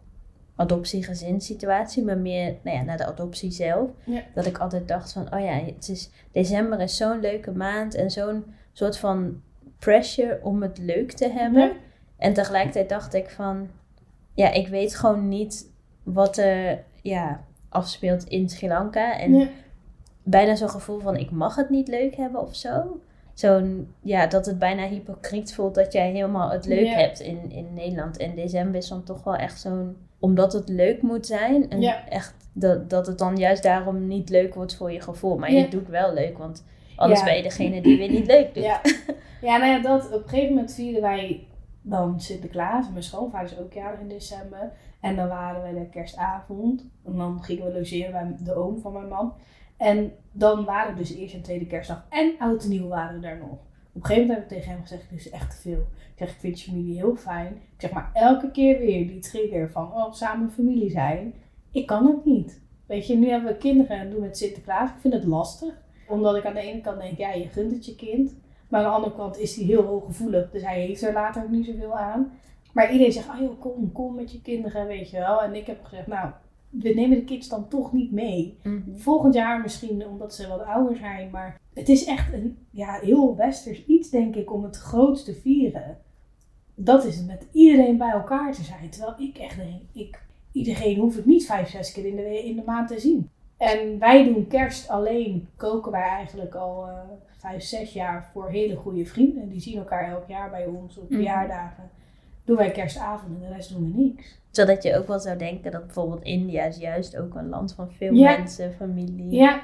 adoptiegezinssituatie, 0.56 2.04
maar 2.04 2.18
meer 2.18 2.56
nou 2.62 2.78
ja, 2.78 2.84
naar 2.84 2.98
de 2.98 3.06
adoptie 3.06 3.52
zelf. 3.52 3.90
Ja. 4.04 4.22
Dat 4.34 4.46
ik 4.46 4.58
altijd 4.58 4.88
dacht 4.88 5.12
van, 5.12 5.34
oh 5.34 5.40
ja, 5.40 5.54
het 5.54 5.90
is, 5.90 6.10
december 6.32 6.80
is 6.80 6.98
zo'n 6.98 7.20
leuke 7.20 7.52
maand 7.52 7.96
en 7.96 8.12
zo'n 8.12 8.44
soort 8.74 8.98
van 8.98 9.42
pressure 9.80 10.40
om 10.44 10.62
het 10.62 10.78
leuk 10.78 11.12
te 11.12 11.30
hebben. 11.30 11.62
Ja. 11.62 11.72
En 12.18 12.34
tegelijkertijd 12.34 12.90
dacht 12.90 13.14
ik 13.14 13.30
van, 13.30 13.68
ja, 14.34 14.52
ik 14.52 14.68
weet 14.68 14.96
gewoon 14.96 15.28
niet 15.28 15.72
wat 16.04 16.38
er 16.38 16.84
ja, 17.02 17.44
afspeelt 17.70 18.24
in 18.24 18.50
Sri 18.50 18.68
Lanka. 18.68 19.20
En 19.20 19.34
Ja. 19.34 19.48
bijna 20.24 20.56
zo'n 20.56 20.70
gevoel 20.70 21.00
van, 21.00 21.16
ik 21.18 21.32
mag 21.32 21.56
het 21.56 21.70
niet 21.70 21.88
leuk 21.88 22.16
hebben 22.16 22.42
of 22.42 22.56
zo. 22.56 23.00
Zo'n, 23.34 23.94
ja, 24.02 24.28
dat 24.28 24.46
het 24.46 24.60
bijna 24.60 24.88
hypocriet 24.88 25.54
voelt 25.54 25.76
dat 25.76 25.94
jij 25.94 26.12
helemaal 26.12 26.50
het 26.52 26.66
leuk 26.66 26.88
hebt 26.88 27.20
in, 27.20 27.52
in 27.52 27.74
Nederland. 27.74 28.18
En 28.18 28.36
december 28.36 28.76
is 28.76 28.88
dan 28.88 29.04
toch 29.04 29.24
wel 29.24 29.36
echt 29.36 29.60
zo'n, 29.60 29.98
omdat 30.20 30.54
het 30.54 30.70
leuk 30.70 31.02
moet 31.02 31.26
zijn. 31.26 31.70
En 31.70 31.82
Ja. 31.82 32.08
echt, 32.10 32.36
dat, 32.54 32.90
dat 32.90 33.08
het 33.08 33.18
dan 33.18 33.38
juist 33.38 33.64
daarom 33.64 34.08
niet 34.08 34.30
leuk 34.30 34.54
wordt 34.56 34.76
voor 34.76 34.92
je 34.92 35.02
gevoel. 35.02 35.38
Maar 35.38 35.52
Ja. 35.52 35.60
je 35.60 35.68
doet 35.68 35.88
wel 35.88 36.14
leuk, 36.14 36.38
want 36.38 36.66
anders 36.96 37.24
ben 37.24 37.36
je 37.36 37.44
degene 37.44 37.82
die 37.82 37.98
weer 37.98 38.10
niet 38.10 38.26
leuk 38.28 38.54
doet. 38.54 38.64
Ja. 38.64 38.82
ja, 39.42 39.58
nou 39.58 39.72
ja, 39.72 39.80
dat, 39.82 40.06
op 40.14 40.24
een 40.24 40.30
gegeven 40.30 40.54
moment 40.54 40.74
vierden 40.74 41.02
wij 41.02 41.48
dan 41.82 42.20
Sinterklaas. 42.22 42.90
Mijn 42.90 43.04
schoonvader 43.04 43.52
is 43.52 43.58
ook 43.60 43.74
jarig 43.74 44.00
in 44.00 44.08
december. 44.10 44.72
En 45.02 45.16
dan 45.16 45.28
waren 45.28 45.64
we 45.74 45.80
de 45.80 45.90
kerstavond. 45.90 46.86
En 47.06 47.16
dan 47.18 47.44
gingen 47.44 47.66
we 47.66 47.74
logeren 47.74 48.12
bij 48.12 48.36
de 48.44 48.56
oom 48.56 48.80
van 48.80 48.94
mijn 48.94 49.08
man. 49.08 49.34
En 49.78 50.12
dan 50.32 50.66
waren 50.66 50.96
dus 50.96 51.16
eerst 51.16 51.34
en 51.36 51.42
tweede 51.42 51.66
kerstdag 51.68 52.06
en 52.10 52.34
oud 52.40 52.64
en 52.64 52.70
nieuw 52.70 52.88
waren 52.88 53.16
we 53.16 53.22
daar 53.22 53.38
nog. 53.38 53.58
Op 53.96 54.02
een 54.02 54.08
gegeven 54.08 54.28
moment 54.28 54.50
heb 54.50 54.52
ik 54.52 54.58
tegen 54.58 54.72
hem 54.72 54.82
gezegd, 54.82 55.10
dit 55.10 55.20
is 55.20 55.30
echt 55.30 55.52
te 55.52 55.58
veel. 55.58 55.80
Ik 55.80 56.14
zeg, 56.16 56.30
ik 56.30 56.40
vind 56.40 56.62
je 56.62 56.72
familie 56.72 56.96
heel 56.96 57.16
fijn. 57.16 57.48
Ik 57.54 57.82
zeg, 57.82 57.92
maar 57.92 58.10
elke 58.14 58.52
keer 58.52 58.80
weer 58.80 59.08
die 59.08 59.20
trigger 59.20 59.72
van, 59.72 59.94
oh, 59.94 60.14
samen 60.14 60.52
familie 60.52 60.90
zijn. 60.90 61.34
Ik 61.72 61.86
kan 61.86 62.06
het 62.06 62.26
niet. 62.26 62.62
Weet 62.86 63.08
je, 63.08 63.18
nu 63.18 63.30
hebben 63.30 63.52
we 63.52 63.58
kinderen 63.58 63.98
en 63.98 64.10
doen 64.10 64.22
met 64.22 64.38
Sinterklaas. 64.38 64.90
Ik 64.90 64.96
vind 65.00 65.14
het 65.14 65.24
lastig. 65.24 65.74
Omdat 66.08 66.36
ik 66.36 66.46
aan 66.46 66.54
de 66.54 66.60
ene 66.60 66.82
kant 66.82 67.02
denk, 67.02 67.18
ja, 67.18 67.32
je 67.32 67.48
gunt 67.48 67.72
het 67.72 67.86
je 67.86 67.96
kind. 67.96 68.36
Maar 68.70 68.80
aan 68.80 68.90
de 68.90 68.96
andere 68.96 69.16
kant 69.16 69.38
is 69.38 69.56
hij 69.56 69.66
heel 69.66 69.84
hooggevoelig. 69.84 70.52
Dus 70.52 70.62
hij 70.62 70.82
heeft 70.82 71.02
er 71.02 71.14
later 71.14 71.44
ook 71.44 71.50
niet 71.50 71.66
zoveel 71.66 71.98
aan. 71.98 72.32
Maar 72.74 72.92
iedereen 72.92 73.14
zegt, 73.14 73.30
ah 73.30 73.40
joh, 73.40 73.60
kom, 73.60 73.92
kom 73.92 74.16
met 74.16 74.32
je 74.32 74.42
kinderen, 74.42 74.88
weet 74.88 75.10
je 75.10 75.18
wel. 75.18 75.42
En 75.44 75.56
ik 75.56 75.68
heb 75.68 75.84
gezegd, 75.84 76.08
nou, 76.08 76.30
we 76.80 76.90
nemen 76.90 77.18
de 77.18 77.24
kids 77.24 77.48
dan 77.50 77.68
toch 77.68 77.94
niet 77.94 78.12
mee. 78.12 78.58
Mhm. 78.64 78.80
Volgend 78.96 79.34
jaar 79.34 79.62
misschien, 79.62 80.08
omdat 80.08 80.36
ze 80.36 80.48
wat 80.48 80.62
ouder 80.66 80.98
zijn. 80.98 81.30
Maar 81.32 81.60
het 81.74 81.90
is 81.90 82.06
echt 82.06 82.34
een 82.34 82.58
ja, 82.72 83.00
heel 83.02 83.36
westers 83.36 83.86
iets, 83.86 84.10
denk 84.10 84.36
ik, 84.36 84.54
om 84.54 84.64
het 84.64 84.78
groot 84.78 85.26
te 85.26 85.34
vieren. 85.34 85.98
Dat 86.76 87.06
is 87.06 87.18
het, 87.18 87.28
met 87.28 87.48
iedereen 87.52 87.98
bij 87.98 88.10
elkaar 88.12 88.54
te 88.54 88.64
zijn. 88.64 88.90
Terwijl 88.90 89.16
ik 89.18 89.38
echt 89.38 89.58
denk, 89.58 89.82
ik, 89.94 90.22
iedereen 90.52 91.00
hoeft 91.00 91.16
het 91.16 91.26
niet 91.26 91.46
vijf, 91.46 91.70
zes 91.70 91.92
keer 91.92 92.06
in 92.06 92.16
de, 92.16 92.44
in 92.44 92.56
de 92.56 92.64
maand 92.66 92.88
te 92.88 93.00
zien. 93.00 93.30
En 93.58 94.00
wij 94.00 94.24
doen 94.24 94.48
kerst 94.48 94.90
alleen, 94.90 95.48
koken 95.56 95.92
wij 95.92 96.02
eigenlijk 96.10 96.56
al 96.56 96.88
eh, 96.88 97.00
vijf, 97.38 97.64
zes 97.64 97.94
jaar 97.94 98.30
voor 98.34 98.50
hele 98.50 98.76
goede 98.76 99.06
vrienden. 99.06 99.50
Die 99.50 99.60
zien 99.62 99.78
elkaar 99.78 100.10
elk 100.10 100.28
jaar 100.28 100.50
bij 100.50 100.66
ons 100.66 100.98
op 100.98 101.04
Mhm. 101.10 101.14
verjaardagen. 101.14 101.90
Doen 102.46 102.58
wij 102.58 102.72
kerstavond 102.72 103.34
en 103.42 103.48
de 103.50 103.54
rest 103.56 103.74
doen 103.74 103.92
we 103.94 104.02
niks. 104.04 104.40
Zodat 104.52 104.84
je 104.84 104.98
ook 104.98 105.08
wel 105.08 105.20
zou 105.20 105.38
denken 105.38 105.72
dat 105.72 105.86
bijvoorbeeld 105.86 106.24
India 106.24 106.64
is 106.64 106.78
juist 106.78 107.18
ook 107.18 107.36
een 107.36 107.50
land 107.50 107.74
van 107.74 107.92
veel 107.92 108.14
Ja. 108.14 108.38
mensen, 108.38 108.74
familie. 108.74 109.32
Ja, 109.32 109.62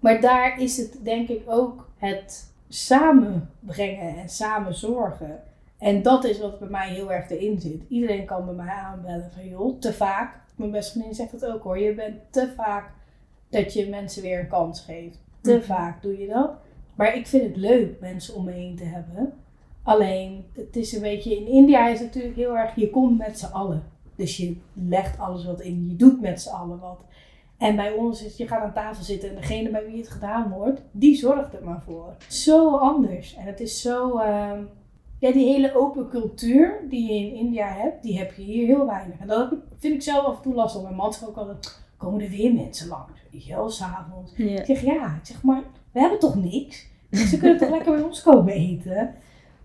maar 0.00 0.20
daar 0.20 0.60
is 0.60 0.76
het 0.76 0.98
denk 1.02 1.28
ik 1.28 1.42
ook 1.46 1.88
het 1.96 2.52
samenbrengen 2.68 4.16
en 4.16 4.28
samen 4.28 4.74
zorgen. 4.74 5.40
En 5.78 6.02
dat 6.02 6.24
is 6.24 6.40
wat 6.40 6.58
bij 6.58 6.68
mij 6.68 6.88
heel 6.88 7.12
erg 7.12 7.30
erin 7.30 7.60
zit. 7.60 7.82
Iedereen 7.88 8.24
kan 8.24 8.44
bij 8.44 8.54
mij 8.54 8.68
aanbellen 8.74 9.30
van 9.34 9.48
joh, 9.48 9.78
te 9.80 9.92
vaak. 9.92 10.36
Mijn 10.56 10.70
beste 10.70 10.92
vriendin 10.92 11.14
zegt 11.14 11.32
het 11.32 11.46
ook 11.46 11.62
hoor. 11.62 11.78
Je 11.78 11.94
bent 11.94 12.14
te 12.30 12.52
vaak 12.56 12.90
dat 13.50 13.72
je 13.72 13.88
mensen 13.88 14.22
weer 14.22 14.40
een 14.40 14.48
kans 14.48 14.80
geeft. 14.80 15.18
Te 15.40 15.54
Mhm. 15.54 15.62
vaak 15.64 16.02
doe 16.02 16.18
je 16.18 16.26
dat. 16.26 16.50
Maar 16.94 17.16
ik 17.16 17.26
vind 17.26 17.42
het 17.42 17.56
leuk 17.56 18.00
mensen 18.00 18.34
om 18.34 18.44
me 18.44 18.52
heen 18.52 18.76
te 18.76 18.84
hebben. 18.84 19.32
Alleen, 19.88 20.44
het 20.52 20.76
is 20.76 20.92
een 20.92 21.02
beetje, 21.02 21.36
in 21.36 21.46
India 21.46 21.88
is 21.88 21.98
het 21.98 22.06
natuurlijk 22.06 22.36
heel 22.36 22.56
erg, 22.56 22.74
je 22.74 22.90
komt 22.90 23.18
met 23.18 23.38
z'n 23.38 23.52
allen. 23.52 23.82
Dus 24.16 24.36
je 24.36 24.56
legt 24.72 25.18
alles 25.18 25.44
wat 25.44 25.60
in, 25.60 25.86
je 25.88 25.96
doet 25.96 26.20
met 26.20 26.40
z'n 26.40 26.48
allen 26.48 26.78
wat. 26.78 27.04
En 27.58 27.76
bij 27.76 27.92
ons 27.92 28.24
is, 28.24 28.36
je 28.36 28.46
gaat 28.46 28.62
aan 28.62 28.72
tafel 28.72 29.04
zitten 29.04 29.28
en 29.28 29.34
degene 29.34 29.70
bij 29.70 29.86
wie 29.86 29.96
het 29.96 30.08
gedaan 30.08 30.50
wordt, 30.50 30.82
die 30.90 31.16
zorgt 31.16 31.54
er 31.54 31.64
maar 31.64 31.82
voor. 31.82 32.16
Zo 32.28 32.76
anders. 32.76 33.34
En 33.34 33.46
het 33.46 33.60
is 33.60 33.80
zo, 33.80 34.18
ehm, 34.18 34.62
ja, 35.18 35.32
die 35.32 35.52
hele 35.52 35.76
open 35.76 36.08
cultuur 36.08 36.80
die 36.88 37.12
je 37.12 37.26
in 37.26 37.34
India 37.34 37.66
hebt, 37.66 38.02
die 38.02 38.18
heb 38.18 38.32
je 38.32 38.42
hier 38.42 38.66
heel 38.66 38.86
weinig. 38.86 39.18
En 39.18 39.26
dat 39.26 39.54
vind 39.78 39.94
ik 39.94 40.02
zelf 40.02 40.24
af 40.24 40.36
en 40.36 40.42
toe 40.42 40.54
lastig. 40.54 40.82
Mijn 40.82 40.94
man 40.94 41.12
zegt 41.12 41.28
ook 41.28 41.36
altijd, 41.36 41.80
komen 41.96 42.20
er 42.20 42.30
weer 42.30 42.54
mensen 42.54 42.88
langs, 42.88 43.20
weet 43.32 43.44
je 43.44 43.54
wel, 43.54 43.70
s'avonds. 43.70 44.32
Ja. 44.36 44.58
Ik 44.58 44.64
zeg, 44.64 44.80
ja, 44.80 45.16
ik 45.20 45.26
zeg, 45.26 45.42
maar 45.42 45.62
we 45.92 46.00
hebben 46.00 46.18
toch 46.18 46.34
niks? 46.34 46.86
Ze 47.10 47.38
kunnen 47.38 47.58
toch 47.58 47.70
lekker 47.70 47.92
bij 47.92 48.02
ons 48.02 48.22
komen 48.22 48.52
eten? 48.52 49.14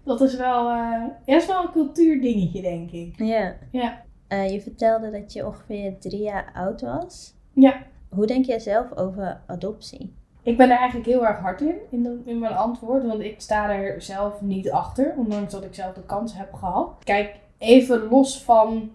Dat 0.04 0.22
is 0.22 0.36
wel, 0.36 0.70
eh, 0.70 1.04
ja, 1.26 1.36
is 1.36 1.46
wel 1.46 1.64
een 1.64 1.72
cultuurdingetje, 1.72 2.62
denk 2.62 2.92
ik. 2.92 3.14
ja. 3.18 3.56
Ja. 3.72 4.02
Eh, 4.28 4.52
je 4.52 4.62
vertelde 4.62 5.12
dat 5.12 5.34
je 5.34 5.46
ongeveer 5.46 6.00
drie 6.00 6.22
jaar 6.22 6.52
oud 6.56 6.82
was. 6.82 7.34
Ja. 7.54 7.84
Hoe 8.10 8.26
denk 8.26 8.46
jij 8.46 8.60
zelf 8.60 8.92
over 8.96 9.42
adoptie? 9.48 10.14
Ik 10.44 10.58
ben 10.58 10.70
er 10.70 10.78
eigenlijk 10.78 11.08
heel 11.10 11.26
erg 11.28 11.40
hard 11.40 11.62
in, 11.62 11.76
in, 11.90 12.04
de- 12.04 12.22
in 12.26 12.40
mijn 12.40 12.54
antwoord. 12.56 13.06
Want 13.06 13.22
ik 13.22 13.42
sta 13.42 13.70
er 13.72 14.02
zelf 14.02 14.42
niet 14.42 14.72
achter, 14.72 15.14
ondanks 15.18 15.52
dat 15.54 15.64
ik 15.64 15.76
zelf 15.76 15.94
de 15.94 16.04
kans 16.06 16.38
heb 16.38 16.54
gehad. 16.54 16.90
Kijk, 17.04 17.36
even 17.58 18.08
los 18.10 18.44
van 18.44 18.92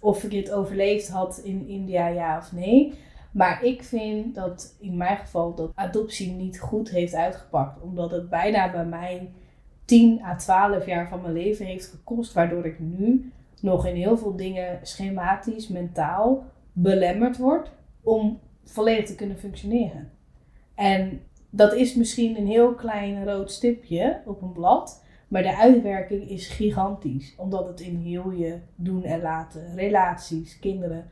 of 0.00 0.24
ik 0.24 0.32
het 0.32 0.52
overleefd 0.52 1.08
had 1.08 1.40
in 1.44 1.68
India, 1.68 2.06
ja 2.08 2.38
of 2.38 2.52
nee. 2.52 2.94
Maar 3.32 3.64
ik 3.64 3.82
vind 3.82 4.34
dat 4.34 4.76
in 4.80 4.96
mijn 4.96 5.16
geval 5.16 5.54
dat 5.54 5.70
adoptie 5.74 6.32
niet 6.32 6.60
goed 6.60 6.90
heeft 6.90 7.14
uitgepakt. 7.14 7.80
Omdat 7.82 8.10
het 8.10 8.28
bijna 8.28 8.70
bij 8.70 8.84
mij 8.84 9.30
10 9.90 10.22
à 10.24 10.36
12 10.36 10.86
jaar 10.86 11.08
van 11.08 11.20
mijn 11.20 11.32
leven 11.32 11.66
heeft 11.66 11.86
gekost. 11.86 12.32
Waardoor 12.32 12.66
ik 12.66 12.78
nu 12.78 13.32
nog 13.60 13.86
in 13.86 13.94
heel 13.94 14.18
veel 14.18 14.36
dingen 14.36 14.78
schematisch, 14.82 15.68
mentaal 15.68 16.44
belemmerd 16.72 17.36
word 17.36 17.70
om 18.02 18.40
volledig 18.64 19.04
te 19.04 19.14
kunnen 19.14 19.38
functioneren. 19.38 20.10
En 20.74 21.20
dat 21.50 21.74
is 21.74 21.94
misschien 21.94 22.36
een 22.36 22.46
heel 22.46 22.74
klein 22.74 23.24
rood 23.24 23.50
stipje 23.50 24.20
op 24.24 24.42
een 24.42 24.52
blad. 24.52 25.04
Maar 25.28 25.42
de 25.42 25.56
uitwerking 25.56 26.28
is 26.28 26.48
gigantisch. 26.48 27.34
Omdat 27.36 27.68
het 27.68 27.80
in 27.80 27.96
heel 27.96 28.30
je 28.30 28.58
doen 28.74 29.04
en 29.04 29.20
laten, 29.20 29.74
relaties, 29.74 30.58
kinderen, 30.58 31.10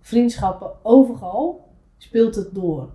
vriendschappen, 0.00 0.84
overal 0.84 1.69
speelt 2.02 2.34
het 2.34 2.54
door. 2.54 2.90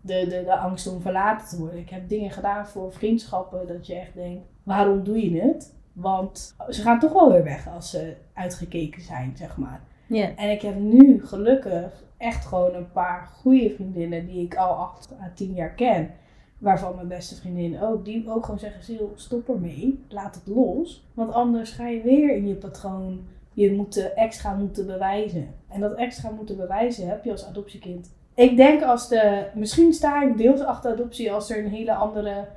De, 0.00 0.26
de, 0.28 0.42
de 0.44 0.56
angst 0.56 0.86
om 0.86 1.00
verlaten 1.00 1.48
te 1.48 1.58
worden. 1.58 1.78
Ik 1.78 1.90
heb 1.90 2.08
dingen 2.08 2.30
gedaan 2.30 2.66
voor 2.66 2.92
vriendschappen 2.92 3.66
dat 3.66 3.86
je 3.86 3.94
echt 3.94 4.14
denkt, 4.14 4.46
waarom 4.62 5.04
doe 5.04 5.30
je 5.30 5.40
het? 5.40 5.74
Want 5.92 6.54
ze 6.68 6.82
gaan 6.82 6.98
toch 6.98 7.12
wel 7.12 7.32
weer 7.32 7.44
weg 7.44 7.68
als 7.68 7.90
ze 7.90 8.16
uitgekeken 8.34 9.02
zijn, 9.02 9.32
zeg 9.36 9.56
maar. 9.56 9.82
Ja. 10.06 10.36
En 10.36 10.50
ik 10.50 10.62
heb 10.62 10.78
nu 10.78 11.26
gelukkig 11.26 12.04
echt 12.16 12.46
gewoon 12.46 12.74
een 12.74 12.92
paar 12.92 13.26
goede 13.26 13.70
vriendinnen 13.74 14.26
die 14.26 14.44
ik 14.44 14.56
al 14.56 14.74
8 14.74 15.12
à 15.12 15.32
10 15.34 15.52
jaar 15.54 15.74
ken. 15.74 16.10
Waarvan 16.58 16.94
mijn 16.94 17.08
beste 17.08 17.34
vriendin 17.34 17.82
ook. 17.82 18.04
Die 18.04 18.30
ook 18.30 18.44
gewoon 18.44 18.60
zeggen, 18.60 18.82
Sil, 18.88 19.08
stop 19.14 19.48
ermee. 19.48 20.04
Laat 20.08 20.34
het 20.34 20.46
los. 20.46 21.08
Want 21.14 21.32
anders 21.32 21.70
ga 21.70 21.88
je 21.88 22.02
weer 22.02 22.36
in 22.36 22.46
je 22.46 22.54
patroon 22.54 23.26
je 23.52 23.72
moet 23.72 24.12
extra 24.14 24.54
moeten 24.54 24.86
bewijzen. 24.86 25.54
En 25.68 25.80
dat 25.80 25.94
extra 25.94 26.30
moeten 26.30 26.56
bewijzen 26.56 27.08
heb 27.08 27.24
je 27.24 27.30
als 27.30 27.46
adoptiekind. 27.46 28.14
Ik 28.34 28.56
denk 28.56 28.82
als 28.82 29.08
de, 29.08 29.46
misschien 29.54 29.92
sta 29.92 30.22
ik 30.22 30.36
deels 30.36 30.60
achter 30.60 30.92
adoptie 30.92 31.32
als 31.32 31.50
er 31.50 31.58
een 31.58 31.70
hele 31.70 31.94
andere 31.94 32.48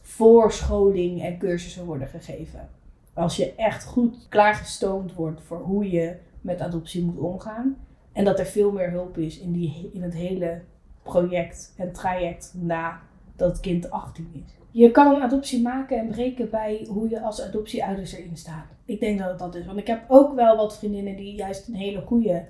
voorscholing 0.00 1.22
en 1.22 1.38
cursussen 1.38 1.84
worden 1.84 2.08
gegeven. 2.08 2.68
Als 3.12 3.36
je 3.36 3.54
echt 3.54 3.84
goed 3.84 4.26
klaargestoomd 4.28 5.14
wordt 5.14 5.40
voor 5.42 5.58
hoe 5.58 5.90
je 5.90 6.16
met 6.40 6.60
adoptie 6.60 7.04
moet 7.04 7.18
omgaan. 7.18 7.76
En 8.12 8.24
dat 8.24 8.38
er 8.38 8.46
veel 8.46 8.72
meer 8.72 8.90
hulp 8.90 9.18
is 9.18 9.38
in, 9.38 9.52
die, 9.52 9.90
in 9.92 10.02
het 10.02 10.14
hele 10.14 10.60
project 11.02 11.74
en 11.76 11.92
traject 11.92 12.52
na 12.54 13.00
dat 13.36 13.50
het 13.50 13.60
kind 13.60 13.90
18 13.90 14.30
is. 14.32 14.54
Je 14.70 14.90
kan 14.90 15.14
een 15.14 15.22
adoptie 15.22 15.62
maken 15.62 15.98
en 15.98 16.08
breken 16.08 16.50
bij 16.50 16.86
hoe 16.88 17.08
je 17.08 17.20
als 17.20 17.42
adoptieouders 17.42 18.12
erin 18.12 18.36
staat. 18.36 18.66
Ik 18.84 19.00
denk 19.00 19.18
dat 19.18 19.28
het 19.28 19.38
dat 19.38 19.54
is. 19.54 19.66
Want 19.66 19.78
ik 19.78 19.86
heb 19.86 20.04
ook 20.08 20.34
wel 20.34 20.56
wat 20.56 20.78
vriendinnen 20.78 21.16
die 21.16 21.34
juist 21.34 21.68
een 21.68 21.74
hele 21.74 22.00
goede 22.00 22.44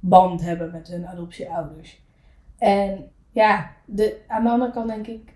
band 0.00 0.40
hebben 0.40 0.70
met 0.70 0.88
hun 0.88 1.06
adoptieouders. 1.06 2.00
En 2.58 3.10
ja, 3.30 3.70
de, 3.84 4.20
aan 4.26 4.44
de 4.44 4.50
andere 4.50 4.72
kant 4.72 4.88
denk 4.88 5.06
ik, 5.06 5.32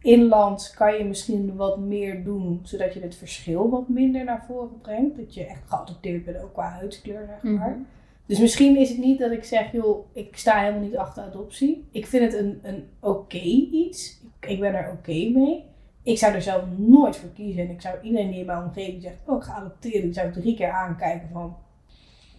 inlands 0.00 0.74
kan 0.74 0.94
je 0.94 1.04
misschien 1.04 1.56
wat 1.56 1.78
meer 1.78 2.24
doen, 2.24 2.60
zodat 2.62 2.94
je 2.94 3.00
het 3.00 3.16
verschil 3.16 3.70
wat 3.70 3.88
minder 3.88 4.24
naar 4.24 4.44
voren 4.46 4.80
brengt. 4.80 5.16
Dat 5.16 5.34
je 5.34 5.44
echt 5.44 5.62
geadopteerd 5.66 6.24
bent, 6.24 6.42
ook 6.42 6.52
qua 6.52 6.68
huidskleur, 6.68 7.26
zeg 7.26 7.42
maar. 7.42 7.70
Mhm. 7.70 7.80
Dus 8.26 8.38
misschien 8.38 8.76
is 8.76 8.88
het 8.88 8.98
niet 8.98 9.18
dat 9.18 9.30
ik 9.30 9.44
zeg, 9.44 9.72
joh, 9.72 10.06
ik 10.12 10.36
sta 10.36 10.60
helemaal 10.60 10.80
niet 10.80 10.96
achter 10.96 11.22
adoptie. 11.22 11.84
Ik 11.90 12.06
vind 12.06 12.32
het 12.32 12.40
een, 12.40 12.60
een 12.62 12.84
oké 13.00 13.38
iets. 13.72 14.20
Ik, 14.40 14.50
ik 14.50 14.60
ben 14.60 14.74
er 14.74 14.90
oké 14.90 15.30
mee. 15.34 15.64
Ik 16.02 16.18
zou 16.18 16.34
er 16.34 16.42
zelf 16.42 16.62
nooit 16.76 17.16
voor 17.16 17.32
kiezen. 17.34 17.62
En 17.62 17.70
ik 17.70 17.80
zou 17.80 17.94
iedereen 18.02 18.30
die 18.30 18.40
in 18.40 18.46
mijn 18.46 18.62
omgeving 18.62 19.02
zegt, 19.02 19.16
oh, 19.26 19.36
ik 19.36 19.42
ga 19.42 19.54
adopteren, 19.54 20.02
die 20.02 20.12
zou 20.12 20.28
ik 20.28 20.32
drie 20.32 20.56
keer 20.56 20.70
aankijken 20.70 21.28
van, 21.32 21.56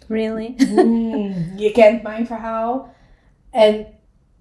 Really? 0.07 0.53
Hmm, 0.57 1.33
je 1.57 1.71
kent 1.73 2.03
mijn 2.03 2.25
verhaal. 2.27 2.89
En 3.49 3.85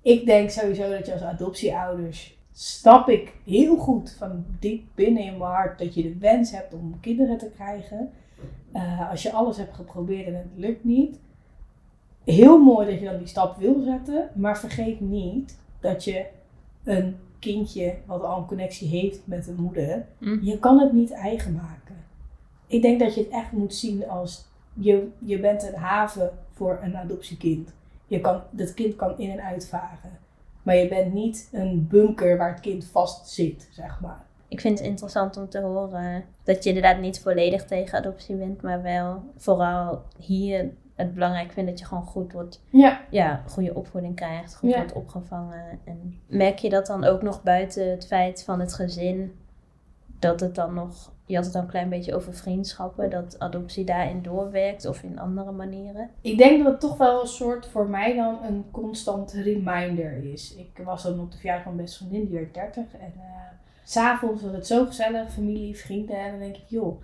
ik 0.03 0.27
denk 0.27 0.51
sowieso 0.51 0.91
dat 0.91 1.07
je 1.07 1.12
als 1.12 1.23
adoptieouders, 1.23 2.39
snap 2.53 3.09
ik 3.09 3.33
heel 3.45 3.77
goed 3.77 4.14
van 4.19 4.45
diep 4.61 4.83
binnen 4.95 5.23
in 5.23 5.39
mijn 5.39 5.51
hart 5.51 5.79
dat 5.79 5.95
je 5.95 6.03
de 6.03 6.17
wens 6.19 6.51
hebt 6.51 6.75
om 6.75 7.01
kinderen 7.01 7.39
te 7.39 7.51
krijgen. 7.55 8.11
Eh, 8.73 9.11
als 9.11 9.23
je 9.23 9.33
alles 9.33 9.57
hebt 9.57 9.75
geprobeerd 9.75 10.27
en 10.27 10.35
het 10.35 10.47
lukt 10.55 10.85
niet. 10.85 11.19
Heel 12.25 12.59
mooi 12.62 12.91
dat 12.91 12.99
je 12.99 13.05
dan 13.05 13.19
die 13.19 13.27
stap 13.27 13.57
wil 13.59 13.81
zetten, 13.81 14.29
maar 14.35 14.59
vergeet 14.59 15.01
niet 15.01 15.59
dat 15.81 16.05
je 16.05 16.25
een 16.85 17.17
kindje 17.39 17.95
wat 18.07 18.23
al 18.23 18.39
een 18.39 18.47
connectie 18.47 18.89
heeft 18.89 19.21
met 19.25 19.47
een 19.47 19.55
moeder, 19.62 20.07
Mhm. 20.19 20.45
je 20.45 20.59
kan 20.59 20.79
het 20.81 20.93
niet 20.93 21.11
eigen 21.11 21.53
maken. 21.53 21.95
Ik 22.67 22.83
denk 22.83 23.01
dat 23.01 23.14
je 23.14 23.21
het 23.21 23.31
echt 23.31 23.53
moet 23.53 23.75
zien 23.75 24.09
als 24.09 24.45
je, 24.79 25.09
je 25.18 25.41
bent 25.41 25.62
een 25.68 25.74
haven 25.74 26.31
voor 26.53 26.79
een 26.83 26.97
adoptiekind. 26.97 27.72
Je 28.07 28.20
kan, 28.20 28.41
dat 28.51 28.74
kind 28.74 28.97
kan 28.97 29.18
in 29.18 29.31
en 29.31 29.45
uitvaren. 29.45 30.18
Maar 30.62 30.77
je 30.77 30.89
bent 30.89 31.12
niet 31.12 31.49
een 31.53 31.87
bunker 31.91 32.37
waar 32.37 32.51
het 32.51 32.61
kind 32.61 32.85
vast 32.87 33.29
zit, 33.29 33.68
zeg 33.72 34.01
maar. 34.01 34.24
Ik 34.49 34.61
vind 34.61 34.79
het 34.79 34.89
interessant 34.89 35.37
om 35.37 35.49
te 35.49 35.61
horen 35.61 36.24
dat 36.45 36.62
je 36.62 36.68
inderdaad 36.68 37.01
niet 37.01 37.20
volledig 37.20 37.64
tegen 37.64 37.99
adoptie 37.99 38.37
bent, 38.37 38.62
maar 38.62 38.83
wel 38.83 39.22
vooral 39.37 40.03
hier 40.18 40.70
het 40.95 41.14
belangrijk 41.14 41.53
vindt 41.53 41.70
dat 41.70 41.79
je 41.79 41.85
gewoon 41.85 42.05
goed 42.07 42.33
wordt, 42.33 42.62
Ja. 42.70 43.01
ja, 43.11 43.43
goede 43.49 43.74
opvoeding 43.74 44.16
krijgt, 44.16 44.57
goed 44.57 44.70
Ja. 44.70 44.77
wordt 44.77 44.93
opgevangen. 44.93 45.79
En 45.85 46.20
merk 46.27 46.59
je 46.59 46.68
dat 46.70 46.87
dan 46.87 47.05
ook 47.05 47.22
nog 47.22 47.43
buiten 47.43 47.91
het 47.91 48.07
feit 48.07 48.45
van 48.45 48.61
het 48.61 48.74
gezin, 48.74 49.39
dat 50.18 50.41
het 50.41 50.55
dan 50.55 50.74
nog, 50.74 51.12
je 51.27 51.35
had 51.35 51.45
het 51.45 51.53
dan 51.53 51.62
een 51.62 51.68
klein 51.68 51.89
beetje 51.89 52.14
over 52.14 52.35
vriendschappen, 52.35 53.11
dat 53.11 53.39
adoptie 53.39 53.85
daarin 53.85 54.22
doorwerkt 54.22 54.87
of 54.87 55.03
in 55.03 55.18
andere 55.18 55.53
manieren? 55.53 56.11
Ik 56.20 56.39
denk 56.39 56.62
dat 56.62 56.72
het 56.72 56.81
toch 56.81 56.97
wel 56.97 57.20
een 57.20 57.27
soort 57.27 57.66
voor 57.66 57.89
mij 57.89 58.14
dan 58.14 58.39
een 58.45 58.64
constant 58.70 59.33
reminder 59.33 60.33
is. 60.33 60.55
Ik 60.55 60.81
was 60.85 61.03
dan 61.03 61.20
op 61.20 61.31
de 61.33 61.39
verjaardag 61.39 61.64
van 61.64 61.74
mijn 61.74 61.87
beste 61.87 62.05
vriendin, 62.05 62.29
die 62.29 62.39
werd 62.39 62.55
30. 62.55 62.85
En 63.01 63.12
s 63.85 63.93
s'avonds 63.93 64.43
was 64.43 64.53
het 64.53 64.66
zo 64.66 64.87
gezellig, 64.87 65.33
familie, 65.33 65.77
vrienden. 65.77 66.18
En 66.18 66.31
dan 66.31 66.41
denk 66.41 66.57
ik, 66.57 66.68
joh, 66.68 67.03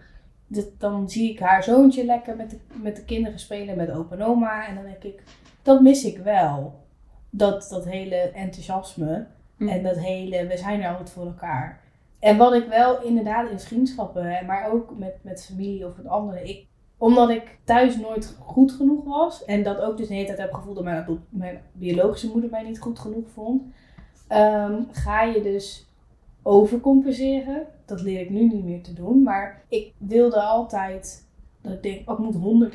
dan 0.79 1.11
zie 1.11 1.31
ik 1.31 1.39
haar 1.39 1.62
zoontje 1.62 2.05
lekker 2.05 2.37
met 2.37 2.51
de, 2.51 2.59
met 2.73 2.97
de 2.97 3.05
kinderen 3.05 3.39
spelen, 3.39 3.77
met 3.77 3.91
opa 3.91 4.14
en 4.14 4.23
oma. 4.23 4.68
En 4.68 4.75
dan 4.75 4.85
denk 4.85 5.03
ik, 5.03 5.23
dat 5.62 5.81
mis 5.81 6.05
ik 6.05 6.18
wel. 6.18 6.81
Dat, 7.31 7.66
dat 7.70 7.85
hele 7.85 8.16
enthousiasme. 8.16 9.27
En 9.59 9.83
dat 9.83 9.99
hele, 9.99 10.47
we 10.47 10.57
zijn 10.57 10.83
er 10.83 10.91
altijd 10.91 11.11
voor 11.11 11.27
elkaar. 11.27 11.82
En 12.23 12.37
wat 12.37 12.55
ik 12.55 12.66
wel 12.68 13.03
inderdaad 13.03 13.51
in 13.51 13.61
vriendschappen, 13.61 14.47
maar 14.47 14.73
ook 14.73 14.99
met, 14.99 15.14
met 15.23 15.45
familie 15.45 15.87
of 15.87 15.97
met 15.97 16.07
anderen, 16.07 16.49
ik, 16.49 16.66
omdat 16.97 17.31
ik 17.31 17.59
thuis 17.64 17.97
nooit 17.97 18.37
goed 18.41 18.73
genoeg 18.73 19.05
was 19.05 19.45
en 19.45 19.62
dat 19.62 19.81
ook 19.81 19.97
dus 19.97 20.09
de 20.09 20.14
hele 20.14 20.27
tijd 20.27 20.39
heb 20.39 20.53
gevoeld 20.53 20.75
dat 20.75 21.18
mijn, 21.29 21.61
biologische 21.73 22.29
moeder 22.29 22.51
mij 22.51 22.62
niet 22.62 22.81
goed 22.81 22.99
genoeg 22.99 23.31
vond, 23.33 23.62
ehm, 24.29 24.83
ga 24.91 25.23
je 25.23 25.43
dus 25.43 25.87
overcompenseren. 26.43 27.66
Dat 27.85 28.03
leer 28.03 28.20
ik 28.20 28.31
nu 28.31 28.49
niet 28.49 28.64
meer 28.64 28.83
te 28.83 28.93
doen, 28.93 29.23
maar 29.23 29.62
ik 29.68 29.93
wilde 29.99 30.41
altijd 30.41 31.29
dat 31.61 31.73
ik 31.73 31.83
denk, 31.83 32.11
oh, 32.11 32.18
ik 32.18 32.25
moet 32.25 32.70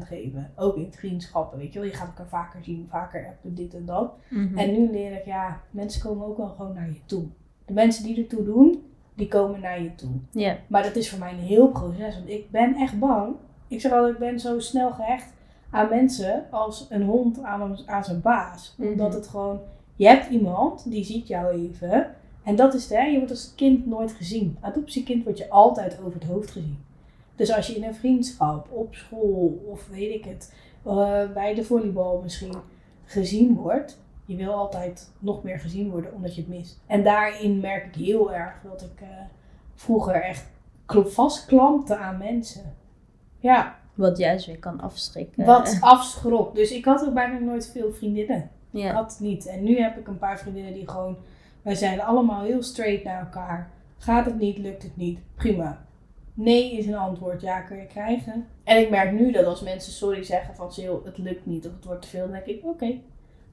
110% 0.00 0.04
geven. 0.04 0.52
Ook 0.56 0.76
in 0.76 0.92
vriendschappen, 0.92 1.58
weet 1.58 1.72
je 1.72 1.78
wel. 1.78 1.88
Je 1.88 1.94
gaat 1.94 2.08
elkaar 2.08 2.28
vaker 2.28 2.64
zien, 2.64 2.86
vaker 2.90 3.26
appen, 3.26 3.54
dit 3.54 3.74
en 3.74 3.84
dat. 3.84 4.12
Mhm. 4.28 4.58
En 4.58 4.72
nu 4.72 4.90
leer 4.90 5.12
ik, 5.12 5.24
ja, 5.24 5.60
mensen 5.70 6.02
komen 6.02 6.26
ook 6.26 6.36
wel 6.36 6.48
gewoon 6.48 6.74
naar 6.74 6.88
je 6.88 7.04
toe. 7.06 7.28
De 7.70 7.76
mensen 7.76 8.04
die 8.04 8.16
ertoe 8.22 8.44
doen, 8.44 8.82
die 9.14 9.28
komen 9.28 9.60
naar 9.60 9.82
je 9.82 9.94
toe. 9.94 10.10
Ja, 10.30 10.58
Maar 10.66 10.82
dat 10.82 10.96
is 10.96 11.10
voor 11.10 11.18
mij 11.18 11.32
een 11.32 11.38
heel 11.38 11.68
proces, 11.68 12.14
want 12.14 12.28
ik 12.28 12.50
ben 12.50 12.74
echt 12.74 12.98
bang. 12.98 13.34
Ik 13.68 13.80
zeg 13.80 13.92
altijd, 13.92 14.12
ik 14.12 14.18
ben 14.18 14.40
zo 14.40 14.58
snel 14.58 14.90
gehecht 14.90 15.32
aan 15.70 15.88
mensen 15.88 16.46
als 16.50 16.86
een 16.88 17.02
hond 17.02 17.42
aan, 17.42 17.78
aan 17.86 18.04
zijn 18.04 18.20
baas. 18.20 18.74
Mhm. 18.76 18.88
Omdat 18.88 19.14
het 19.14 19.28
gewoon, 19.28 19.60
je 19.96 20.06
hebt 20.06 20.30
iemand, 20.30 20.90
die 20.90 21.04
ziet 21.04 21.28
jou 21.28 21.68
even. 21.68 22.14
En 22.44 22.56
dat 22.56 22.74
is 22.74 22.82
het, 22.82 22.92
hè, 22.92 23.04
je 23.04 23.16
wordt 23.16 23.30
als 23.30 23.52
kind 23.56 23.86
nooit 23.86 24.12
gezien. 24.12 24.56
Adoptiekind 24.60 25.24
word 25.24 25.38
je 25.38 25.50
altijd 25.50 25.98
over 26.00 26.20
het 26.20 26.28
hoofd 26.28 26.50
gezien. 26.50 26.78
Dus 27.36 27.52
als 27.52 27.66
je 27.66 27.76
in 27.76 27.84
een 27.84 27.94
vriendschap, 27.94 28.68
op 28.70 28.94
school 28.94 29.62
of 29.66 29.88
weet 29.88 30.14
ik 30.14 30.24
het, 30.24 30.54
eh, 30.82 31.32
bij 31.34 31.54
de 31.54 31.64
volleybal 31.64 32.20
misschien 32.22 32.54
gezien 33.04 33.54
wordt, 33.54 33.98
je 34.30 34.36
wil 34.36 34.52
altijd 34.54 35.10
nog 35.18 35.42
meer 35.42 35.58
gezien 35.60 35.90
worden 35.90 36.14
omdat 36.14 36.34
je 36.34 36.40
het 36.40 36.50
mist. 36.50 36.80
En 36.86 37.02
daarin 37.02 37.60
merk 37.60 37.86
ik 37.86 37.94
heel 37.94 38.32
erg 38.34 38.54
dat 38.64 38.82
ik 38.82 39.00
eh, 39.00 39.08
vroeger 39.74 40.14
echt 40.22 40.50
kl- 40.86 41.02
vastklampte 41.02 41.96
aan 41.96 42.18
mensen. 42.18 42.74
Ja, 43.38 43.78
Wat 43.94 44.18
juist 44.18 44.46
weer 44.46 44.58
kan 44.58 44.80
afschrikken. 44.80 45.44
Wat 45.44 45.76
afschrok. 45.80 46.54
Dus 46.54 46.70
ik 46.70 46.84
had 46.84 47.06
ook 47.06 47.14
bijna 47.14 47.38
nooit 47.38 47.70
veel 47.70 47.92
vriendinnen. 47.92 48.50
Ik 48.88 48.90
had 48.90 49.16
niet. 49.20 49.46
En 49.46 49.62
nu 49.64 49.80
heb 49.80 49.98
ik 49.98 50.08
een 50.08 50.18
paar 50.18 50.38
vriendinnen 50.38 50.72
die 50.74 50.88
gewoon... 50.88 51.16
Wij 51.62 51.74
zijn 51.74 52.00
allemaal 52.02 52.42
heel 52.44 52.62
straight 52.62 53.04
naar 53.04 53.20
elkaar. 53.20 53.70
Gaat 53.98 54.26
het 54.26 54.38
niet, 54.38 54.58
lukt 54.58 54.82
het 54.82 54.96
niet. 54.96 55.20
Prima. 55.34 55.84
Nee 56.34 56.78
is 56.78 56.86
een 56.86 56.94
antwoord. 56.96 57.40
Ja, 57.40 57.60
kun 57.60 57.76
je 57.76 57.86
krijgen. 57.86 58.46
En 58.64 58.78
ik 58.78 58.90
merk 58.90 59.12
nu 59.12 59.32
dat 59.32 59.44
als 59.46 59.60
mensen 59.60 59.92
sorry 59.92 60.22
zeggen 60.22 60.54
van... 60.54 60.66
Het 61.04 61.18
lukt 61.18 61.46
niet 61.46 61.66
of 61.66 61.72
het 61.72 61.84
wordt 61.84 62.02
te 62.02 62.08
veel. 62.08 62.22
Dan 62.22 62.30
denk 62.32 62.44
ik, 62.46 62.64
oké. 62.64 62.98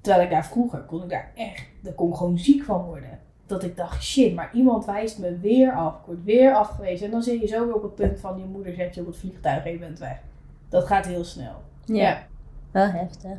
Terwijl 0.08 0.26
ik 0.28 0.34
daar 0.34 0.46
vroeger 0.46 0.80
kon 0.82 1.04
ik 1.04 1.10
daar 1.10 1.32
echt... 1.36 1.66
Daar 1.82 1.94
kon 1.94 2.10
ik 2.10 2.16
gewoon 2.16 2.38
ziek 2.38 2.64
van 2.64 2.82
worden. 2.82 3.20
Dat 3.46 3.64
ik 3.64 3.78
dacht, 3.78 4.04
shit, 4.04 4.36
maar 4.36 4.50
iemand 4.54 4.86
wijst 4.86 5.20
me 5.20 5.38
weer 5.40 5.72
af. 5.74 6.00
Ik 6.00 6.06
word 6.06 6.24
weer 6.24 6.54
afgewezen. 6.56 7.06
En 7.06 7.12
dan 7.12 7.24
zit 7.24 7.42
je 7.42 7.48
zo 7.48 7.66
weer 7.66 7.76
op 7.76 7.82
het 7.82 7.96
punt 7.96 8.20
van... 8.20 8.38
Je 8.38 8.46
moeder 8.46 8.74
zet 8.74 8.96
je 8.96 9.02
op 9.02 9.08
het 9.08 9.18
vliegtuig 9.18 9.66
en 9.66 9.72
je 9.72 9.78
bent 9.78 10.00
weg. 10.00 10.22
Dat 10.70 10.86
gaat 10.86 11.06
heel 11.06 11.24
snel. 11.24 11.54
ja. 11.86 12.26
Wel 12.72 12.90
heftig. 12.90 13.38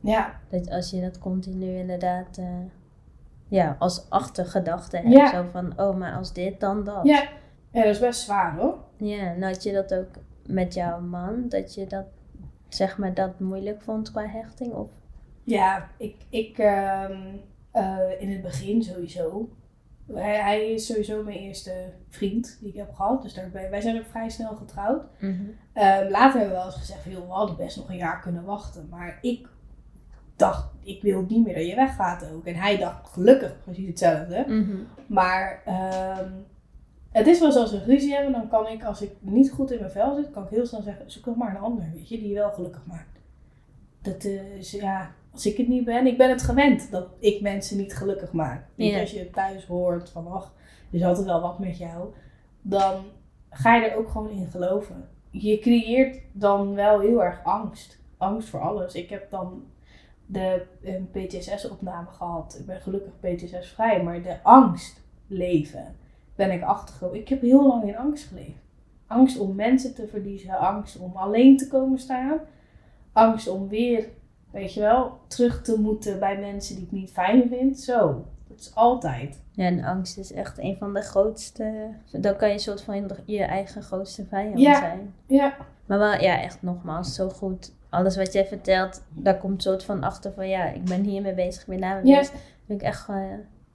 Ja, 0.00 0.40
Dat 0.48 0.70
als 0.70 0.90
je 0.90 1.00
dat 1.00 1.18
continu 1.18 1.76
inderdaad 1.76 2.38
eh, 2.38 2.46
ja, 3.48 3.76
als 3.78 4.10
achtergedachte 4.10 4.96
hebt. 4.96 5.12
Ja. 5.12 5.30
Zo 5.30 5.44
van, 5.50 5.72
oh, 5.80 5.96
maar 5.96 6.16
als 6.16 6.32
dit, 6.32 6.60
dan 6.60 6.84
dat. 6.84 7.00
ja. 7.04 7.28
ja 7.70 7.82
dat 7.82 7.94
is 7.94 7.98
best 8.00 8.20
zwaar 8.20 8.56
hoor. 8.56 8.78
Ja, 8.96 9.32
nou 9.32 9.52
had 9.52 9.62
je 9.62 9.72
dat 9.72 9.94
ook 9.94 10.08
met 10.46 10.74
jouw 10.74 11.00
man? 11.00 11.48
Dat 11.48 11.74
je 11.74 11.86
dat, 11.86 12.04
zeg 12.68 12.98
maar, 12.98 13.14
dat 13.14 13.40
moeilijk 13.40 13.82
vond 13.82 14.10
qua 14.10 14.26
hechting? 14.26 14.72
Of? 14.72 14.90
Ja, 15.50 15.88
ik, 15.96 16.16
ik 16.28 16.58
ehm, 16.58 17.36
eh, 17.70 18.20
in 18.20 18.30
het 18.30 18.42
begin 18.42 18.82
sowieso. 18.82 19.48
Hij, 20.12 20.40
hij 20.40 20.70
is 20.72 20.86
sowieso 20.86 21.22
mijn 21.22 21.38
eerste 21.38 21.92
vriend 22.08 22.58
die 22.60 22.68
ik 22.68 22.76
heb 22.76 22.94
gehad. 22.94 23.22
Dus 23.22 23.34
daar 23.34 23.50
ben, 23.50 23.70
wij 23.70 23.80
zijn 23.80 23.98
ook 23.98 24.06
vrij 24.06 24.28
snel 24.28 24.54
getrouwd. 24.54 25.04
Ehm, 25.72 26.10
later 26.10 26.38
hebben 26.38 26.48
we 26.48 26.62
wel 26.62 26.64
eens 26.64 26.76
gezegd, 26.76 27.02
van, 27.02 27.12
joh, 27.12 27.26
we 27.26 27.32
hadden 27.32 27.56
best 27.56 27.76
nog 27.76 27.88
een 27.88 27.96
jaar 27.96 28.20
kunnen 28.20 28.44
wachten. 28.44 28.86
Maar 28.90 29.18
ik 29.20 29.48
dacht, 30.36 30.70
ik 30.82 31.02
wil 31.02 31.24
niet 31.28 31.44
meer 31.44 31.54
dat 31.54 31.66
je 31.66 31.74
weggaat 31.74 32.30
ook. 32.32 32.46
En 32.46 32.54
hij 32.54 32.76
dacht 32.76 33.08
gelukkig 33.08 33.62
precies 33.64 33.86
hetzelfde. 33.86 34.44
Mhm. 34.48 34.76
Maar 35.06 35.62
ehm, 35.64 36.30
het 37.10 37.26
is 37.26 37.40
wel 37.40 37.52
zo 37.52 37.60
als 37.60 37.70
we 37.70 37.84
ruzie 37.84 38.14
hebben, 38.14 38.32
dan 38.32 38.48
kan 38.48 38.66
ik, 38.66 38.84
als 38.84 39.02
ik 39.02 39.12
niet 39.20 39.50
goed 39.50 39.70
in 39.70 39.78
mijn 39.78 39.90
vel 39.90 40.14
zit, 40.14 40.30
kan 40.30 40.44
ik 40.44 40.50
heel 40.50 40.66
snel 40.66 40.82
zeggen, 40.82 41.10
zoek 41.10 41.26
nog 41.26 41.36
maar 41.36 41.54
een 41.54 41.62
ander, 41.62 41.90
weet 41.94 42.08
je, 42.08 42.18
die 42.18 42.28
je 42.28 42.34
wel 42.34 42.52
gelukkig 42.52 42.86
maakt. 42.86 43.20
Dat 44.02 44.24
is, 44.24 44.70
ja, 44.70 45.10
als 45.32 45.46
ik 45.46 45.56
het 45.56 45.68
niet 45.68 45.84
ben, 45.84 46.06
ik 46.06 46.18
ben 46.18 46.30
het 46.30 46.42
gewend 46.42 46.90
dat 46.90 47.08
ik 47.18 47.40
mensen 47.40 47.76
niet 47.76 47.96
gelukkig 47.96 48.32
maak. 48.32 48.66
Ja. 48.74 49.00
Als 49.00 49.10
je 49.10 49.30
thuis 49.30 49.66
hoort 49.66 50.10
van, 50.10 50.26
ach, 50.26 50.54
er 50.90 50.98
is 50.98 51.04
altijd 51.04 51.26
wel 51.26 51.40
wat 51.40 51.58
met 51.58 51.78
jou, 51.78 52.14
dan 52.62 53.04
ga 53.50 53.76
je 53.76 53.88
er 53.88 53.96
ook 53.96 54.08
gewoon 54.08 54.30
in 54.30 54.46
geloven. 54.46 55.08
Je 55.30 55.58
creëert 55.58 56.20
dan 56.32 56.74
wel 56.74 57.00
heel 57.00 57.22
erg 57.22 57.44
angst. 57.44 57.98
Angst 58.16 58.48
voor 58.48 58.60
alles. 58.60 58.94
Ik 58.94 59.10
heb 59.10 59.30
dan 59.30 59.64
de 60.26 60.66
PTSS-opname 61.12 62.08
gehad. 62.08 62.56
Ik 62.60 62.66
ben 62.66 62.80
gelukkig 62.80 63.12
PTSS-vrij, 63.20 64.02
maar 64.02 64.22
de 64.22 64.42
angst 64.42 65.02
leven 65.26 65.96
ben 66.34 66.50
ik 66.50 66.62
achtergekomen. 66.62 67.20
Ik 67.20 67.28
heb 67.28 67.40
heel 67.40 67.66
lang 67.66 67.84
in 67.84 67.96
angst 67.96 68.26
geleefd. 68.26 68.68
Angst 69.06 69.38
om 69.38 69.54
mensen 69.54 69.94
te 69.94 70.06
verliezen, 70.06 70.58
angst 70.58 70.98
om 70.98 71.16
alleen 71.16 71.56
te 71.56 71.68
komen 71.68 71.98
staan, 71.98 72.40
angst 73.12 73.48
om 73.48 73.68
weer, 73.68 74.08
weet 74.50 74.74
je 74.74 74.80
wel, 74.80 75.18
terug 75.26 75.62
te 75.62 75.80
moeten 75.80 76.18
bij 76.18 76.38
mensen 76.38 76.74
die 76.76 76.84
ik 76.84 76.92
niet 76.92 77.10
fijn 77.10 77.48
vind. 77.48 77.80
Zo, 77.80 78.24
dat 78.48 78.58
is 78.58 78.74
altijd. 78.74 79.40
Ja, 79.52 79.64
en 79.66 79.84
angst 79.84 80.18
is 80.18 80.32
echt 80.32 80.58
een 80.58 80.76
van 80.78 80.94
de 80.94 81.00
grootste... 81.02 81.88
Dan 82.12 82.36
kan 82.36 82.48
je 82.48 82.54
een 82.54 82.60
soort 82.60 82.82
van 82.82 83.10
je 83.24 83.42
eigen 83.42 83.82
grootste 83.82 84.26
vijand 84.26 84.58
Ja. 84.60 84.78
zijn. 84.78 85.14
Ja, 85.26 85.56
Maar 85.86 85.98
wel, 85.98 86.20
ja, 86.20 86.40
echt 86.42 86.62
nogmaals, 86.62 87.14
zo 87.14 87.28
goed. 87.28 87.72
Alles 87.88 88.16
wat 88.16 88.32
jij 88.32 88.46
vertelt, 88.46 89.02
daar 89.08 89.38
komt 89.38 89.54
een 89.54 89.60
soort 89.60 89.84
van 89.84 90.02
achter 90.02 90.32
van... 90.32 90.48
Ja, 90.48 90.64
ik 90.68 90.84
ben 90.84 91.02
hiermee 91.02 91.34
bezig, 91.34 91.60
ik 91.62 91.68
ben 91.68 91.80
daarmee 91.80 92.12
Ja. 92.12 92.18
bezig. 92.18 92.34
vind 92.66 92.80
ik 92.80 92.86
echt 92.86 93.08
eh, 93.08 93.16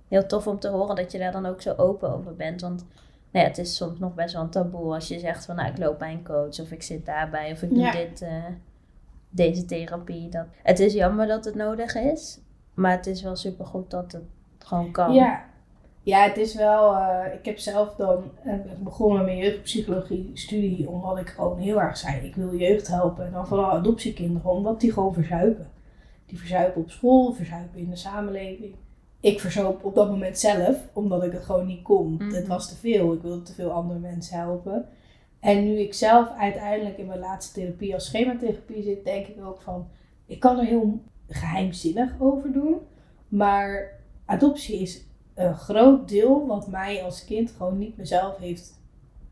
heel 0.08 0.26
tof 0.26 0.48
om 0.48 0.60
te 0.60 0.68
horen 0.68 0.96
dat 0.96 1.12
je 1.12 1.18
daar 1.18 1.32
dan 1.32 1.46
ook 1.46 1.62
zo 1.62 1.74
open 1.78 2.14
over 2.14 2.36
bent. 2.36 2.62
Want 2.62 2.86
nou 3.32 3.46
ja, 3.46 3.52
het 3.52 3.58
is 3.58 3.76
soms 3.76 4.00
nog 4.00 4.14
best 4.14 4.34
wel 4.34 4.44
een 4.44 4.50
taboe 4.50 4.94
als 4.94 5.08
je 5.08 5.20
zegt 5.20 5.46
van... 5.46 5.56
Nou, 5.56 5.70
ik 5.72 5.78
loop 5.78 6.00
bij 6.00 6.12
een 6.12 6.24
coach 6.24 6.60
of 6.60 6.72
ik 6.72 6.84
zit 6.84 7.06
daarbij 7.06 7.52
of 7.52 7.62
ik 7.62 7.70
doe 7.70 7.80
Ja. 7.80 7.92
dit, 7.92 8.22
eh, 8.22 8.44
deze 9.30 9.66
therapie. 9.66 10.30
Dat. 10.30 10.46
Het 10.64 10.80
is 10.80 10.94
jammer 10.94 11.28
dat 11.28 11.46
het 11.46 11.56
nodig 11.56 11.96
is. 11.96 12.40
Maar 12.74 12.92
het 12.92 13.08
is 13.08 13.22
wel 13.22 13.36
supergoed 13.36 13.92
dat 13.92 14.12
het 14.12 14.24
gewoon 14.60 14.92
kan. 14.92 15.14
Ja. 15.14 15.44
Ja, 16.02 16.24
het 16.24 16.38
is 16.38 16.56
wel. 16.56 16.96
eh, 16.96 17.34
ik 17.34 17.46
heb 17.46 17.58
zelf 17.58 17.96
dan 17.96 18.24
eh, 18.44 18.46
ben 18.46 18.84
begonnen 18.84 19.18
met 19.18 19.26
mijn 19.26 19.38
jeugdpsychologie 19.38 20.32
studie 20.34 20.90
omdat 20.90 21.18
ik 21.18 21.30
gewoon 21.30 21.58
heel 21.58 21.82
erg 21.82 21.98
zei: 21.98 22.26
ik 22.26 22.36
wil 22.36 22.56
jeugd 22.56 22.88
helpen. 22.88 23.26
En 23.26 23.32
dan 23.32 23.48
vooral 23.48 23.72
adoptiekinderen, 23.72 24.52
omdat 24.52 24.80
die 24.82 24.92
gewoon 24.94 25.14
verzuipen. 25.14 25.70
Die 26.26 26.40
verzuipen 26.40 26.82
op 26.82 26.90
school, 26.90 27.34
verzuipen 27.34 27.80
in 27.80 27.90
de 27.90 27.96
samenleving. 27.96 28.76
Ik 29.20 29.40
verzoop 29.40 29.84
op 29.84 29.96
dat 29.96 30.10
moment 30.10 30.40
zelf, 30.40 30.78
omdat 30.94 31.24
ik 31.24 31.32
het 31.32 31.44
gewoon 31.46 31.66
niet 31.66 31.82
kon. 31.82 32.14
Mhm. 32.14 32.34
Het 32.34 32.48
was 32.48 32.70
te 32.70 32.76
veel. 32.76 33.14
Ik 33.14 33.22
wilde 33.22 33.42
te 33.42 33.54
veel 33.54 33.72
andere 33.72 34.00
mensen 34.00 34.38
helpen. 34.40 34.86
En 35.46 35.64
nu 35.64 35.80
ik 35.80 35.93
zelf 35.93 36.30
uiteindelijk 36.38 36.98
in 36.98 37.06
mijn 37.06 37.20
laatste 37.20 37.60
therapie 37.60 37.93
als 37.93 38.06
schematherapie 38.06 38.84
zit, 38.84 39.04
denk 39.04 39.28
ik 39.28 39.46
ook 39.46 39.62
van: 39.62 39.88
ik 40.26 40.39
kan 40.39 40.60
er 40.60 40.66
heel 40.66 41.02
geheimzinnig 41.28 42.14
over 42.20 42.52
doen. 42.52 42.78
Maar 43.28 44.00
adoptie 44.26 44.82
is 44.82 45.06
een 45.34 45.56
groot 45.56 46.10
deel 46.10 46.48
wat 46.48 46.68
mij 46.68 47.04
als 47.04 47.26
kind 47.26 47.52
gewoon 47.52 47.78
niet 47.78 47.98
mezelf 47.98 48.38
heeft 48.38 48.82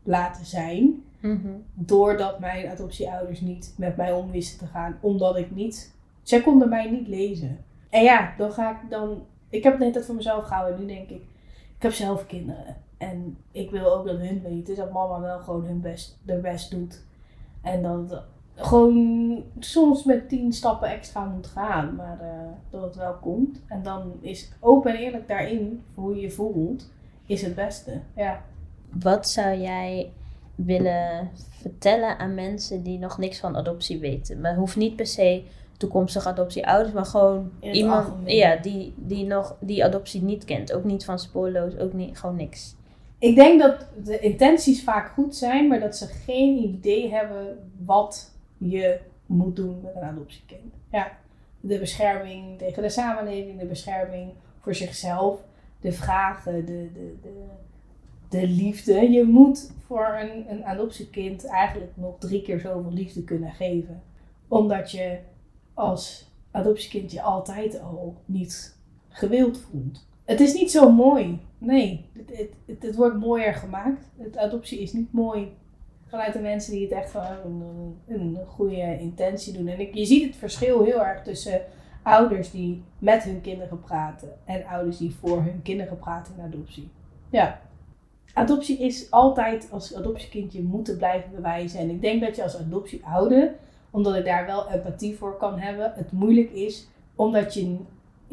laten 0.02 0.44
zijn. 0.44 1.02
Mhm. 1.20 1.52
Doordat 1.74 2.40
mijn 2.40 2.68
adoptieouders 2.68 3.40
niet 3.40 3.74
met 3.76 3.96
mij 3.96 4.12
om 4.12 4.30
wisten 4.30 4.58
te 4.58 4.66
gaan. 4.66 4.98
Omdat 5.00 5.36
ik 5.36 5.50
niet... 5.50 5.94
Zij 6.22 6.40
konden 6.40 6.68
mij 6.68 6.90
niet 6.90 7.08
lezen. 7.08 7.64
En 7.90 8.02
ja, 8.02 8.34
dan 8.38 8.52
ga 8.52 8.70
ik 8.70 8.90
dan... 8.90 9.26
Ik 9.48 9.62
heb 9.62 9.72
het 9.72 9.80
hele 9.80 9.92
tijd 9.92 10.04
voor 10.04 10.14
mezelf 10.14 10.44
gehouden. 10.44 10.80
Nu 10.80 10.86
denk 10.86 11.08
ik, 11.08 11.22
ik 11.76 11.82
heb 11.82 11.92
zelf 11.92 12.26
kinderen. 12.26 12.76
En 12.98 13.36
ik 13.50 13.70
wil 13.70 13.94
ook 13.94 14.06
dat 14.06 14.18
hun 14.18 14.42
weten 14.42 14.76
dat 14.76 14.92
mama 14.92 15.20
wel 15.20 15.38
gewoon 15.38 15.64
hun 15.64 15.80
best, 15.80 16.18
haar 16.26 16.40
best 16.40 16.70
doet. 16.70 17.04
En 17.62 17.82
dat 17.82 18.10
het 18.10 18.22
gewoon 18.54 19.44
soms 19.58 20.04
met 20.04 20.28
tien 20.28 20.52
stappen 20.52 20.88
extra 20.88 21.24
moet 21.24 21.46
gaan. 21.46 21.94
Maar 21.94 22.20
eh, 22.20 22.48
dat 22.70 22.82
het 22.82 22.96
wel 22.96 23.14
komt. 23.14 23.60
En 23.68 23.82
dan 23.82 24.12
is 24.20 24.52
open 24.60 24.94
en 24.94 25.00
eerlijk 25.00 25.28
daarin, 25.28 25.82
voor 25.94 26.04
hoe 26.04 26.14
je 26.14 26.20
je 26.20 26.30
voelt, 26.30 26.90
is 27.26 27.42
het 27.42 27.54
beste. 27.54 28.00
Ja. 28.16 28.42
Wat 29.00 29.28
zou 29.28 29.58
jij 29.58 30.12
willen 30.54 31.30
vertellen 31.50 32.18
aan 32.18 32.34
mensen 32.34 32.82
die 32.82 32.98
nog 32.98 33.18
niks 33.18 33.40
van 33.40 33.56
adoptie 33.56 33.98
weten? 33.98 34.40
Maar 34.40 34.54
hoeft 34.54 34.76
niet 34.76 34.96
per 34.96 35.06
se 35.06 35.44
toekomstige 35.76 36.28
adoptieouders, 36.28 36.92
maar 36.92 37.04
gewoon 37.04 37.50
iemand 37.60 38.06
algemeen. 38.06 38.36
ja, 38.36 38.56
die, 38.56 38.94
die 38.96 39.26
nog 39.26 39.56
die 39.60 39.84
adoptie 39.84 40.22
niet 40.22 40.44
kent. 40.44 40.72
Ook 40.72 40.84
niet 40.84 41.04
van 41.04 41.18
spoorloos, 41.18 41.78
ook 41.78 41.92
niet, 41.92 42.18
gewoon 42.18 42.36
niks. 42.36 42.74
Ik 43.24 43.34
denk 43.34 43.60
dat 43.60 43.86
de 44.04 44.18
intenties 44.18 44.82
vaak 44.82 45.08
goed 45.08 45.36
zijn, 45.36 45.68
maar 45.68 45.80
dat 45.80 45.96
ze 45.96 46.06
geen 46.06 46.56
idee 46.56 47.10
hebben 47.10 47.70
wat 47.84 48.30
je 48.58 49.00
moet 49.26 49.56
doen 49.56 49.80
met 49.82 49.94
een 49.94 50.02
adoptiekind. 50.02 50.74
Ja, 50.90 51.18
de 51.60 51.78
bescherming 51.78 52.58
tegen 52.58 52.82
de 52.82 52.88
samenleving, 52.88 53.58
de 53.58 53.66
bescherming 53.66 54.32
voor 54.60 54.74
zichzelf, 54.74 55.40
de 55.80 55.92
vragen, 55.92 56.66
de, 56.66 56.92
de, 56.92 57.16
de, 57.22 57.44
de 58.28 58.46
liefde. 58.46 59.10
Je 59.10 59.24
moet 59.24 59.72
voor 59.86 60.18
een, 60.20 60.50
een 60.50 60.64
adoptiekind 60.64 61.46
eigenlijk 61.46 61.92
nog 61.94 62.18
drie 62.18 62.42
keer 62.42 62.60
zoveel 62.60 62.92
liefde 62.92 63.24
kunnen 63.24 63.52
geven. 63.52 64.02
Omdat 64.48 64.90
je 64.90 65.18
als 65.74 66.30
adoptiekind 66.50 67.12
je 67.12 67.22
altijd 67.22 67.80
al 67.80 68.16
niet 68.24 68.78
gewild 69.08 69.58
voelt. 69.58 70.06
Het 70.24 70.40
is 70.40 70.54
niet 70.54 70.70
zo 70.70 70.92
mooi. 70.92 71.40
Nee, 71.58 72.10
het, 72.12 72.50
het, 72.66 72.82
het, 72.82 72.96
wordt 72.96 73.18
mooier 73.18 73.54
gemaakt. 73.54 74.04
Het 74.16 74.36
adoptie 74.36 74.80
is 74.80 74.92
niet 74.92 75.12
mooi 75.12 75.52
vanuit 76.06 76.32
de 76.32 76.38
mensen 76.38 76.72
die 76.72 76.82
het 76.82 76.92
echt 76.92 77.10
van 77.10 77.22
een, 77.44 77.96
een 78.06 78.38
goede 78.46 78.98
intentie 78.98 79.52
doen. 79.52 79.66
En 79.66 79.80
ik, 79.80 79.94
je 79.94 80.04
ziet 80.04 80.26
het 80.26 80.36
verschil 80.36 80.84
heel 80.84 81.04
erg 81.04 81.22
tussen 81.22 81.60
ouders 82.02 82.50
die 82.50 82.82
met 82.98 83.22
hun 83.22 83.40
kinderen 83.40 83.80
praten 83.80 84.28
en 84.44 84.66
ouders 84.66 84.96
die 84.96 85.14
voor 85.14 85.42
hun 85.42 85.62
kinderen 85.62 85.98
praten 85.98 86.34
in 86.36 86.44
adoptie. 86.44 86.88
Ja. 87.30 87.60
Adoptie 88.32 88.78
is 88.78 89.10
altijd 89.10 89.68
als 89.70 89.94
adoptiekindje 89.94 90.62
moeten 90.62 90.96
blijven 90.96 91.30
bewijzen. 91.34 91.80
En 91.80 91.90
ik 91.90 92.00
denk 92.00 92.20
dat 92.20 92.36
je 92.36 92.42
als 92.42 92.58
adoptieouder, 92.58 93.54
omdat 93.90 94.14
ik 94.14 94.24
daar 94.24 94.46
wel 94.46 94.70
empathie 94.70 95.16
voor 95.16 95.36
kan 95.36 95.58
hebben, 95.58 95.92
het 95.94 96.12
moeilijk 96.12 96.50
is 96.50 96.88
omdat 97.14 97.54
je 97.54 97.76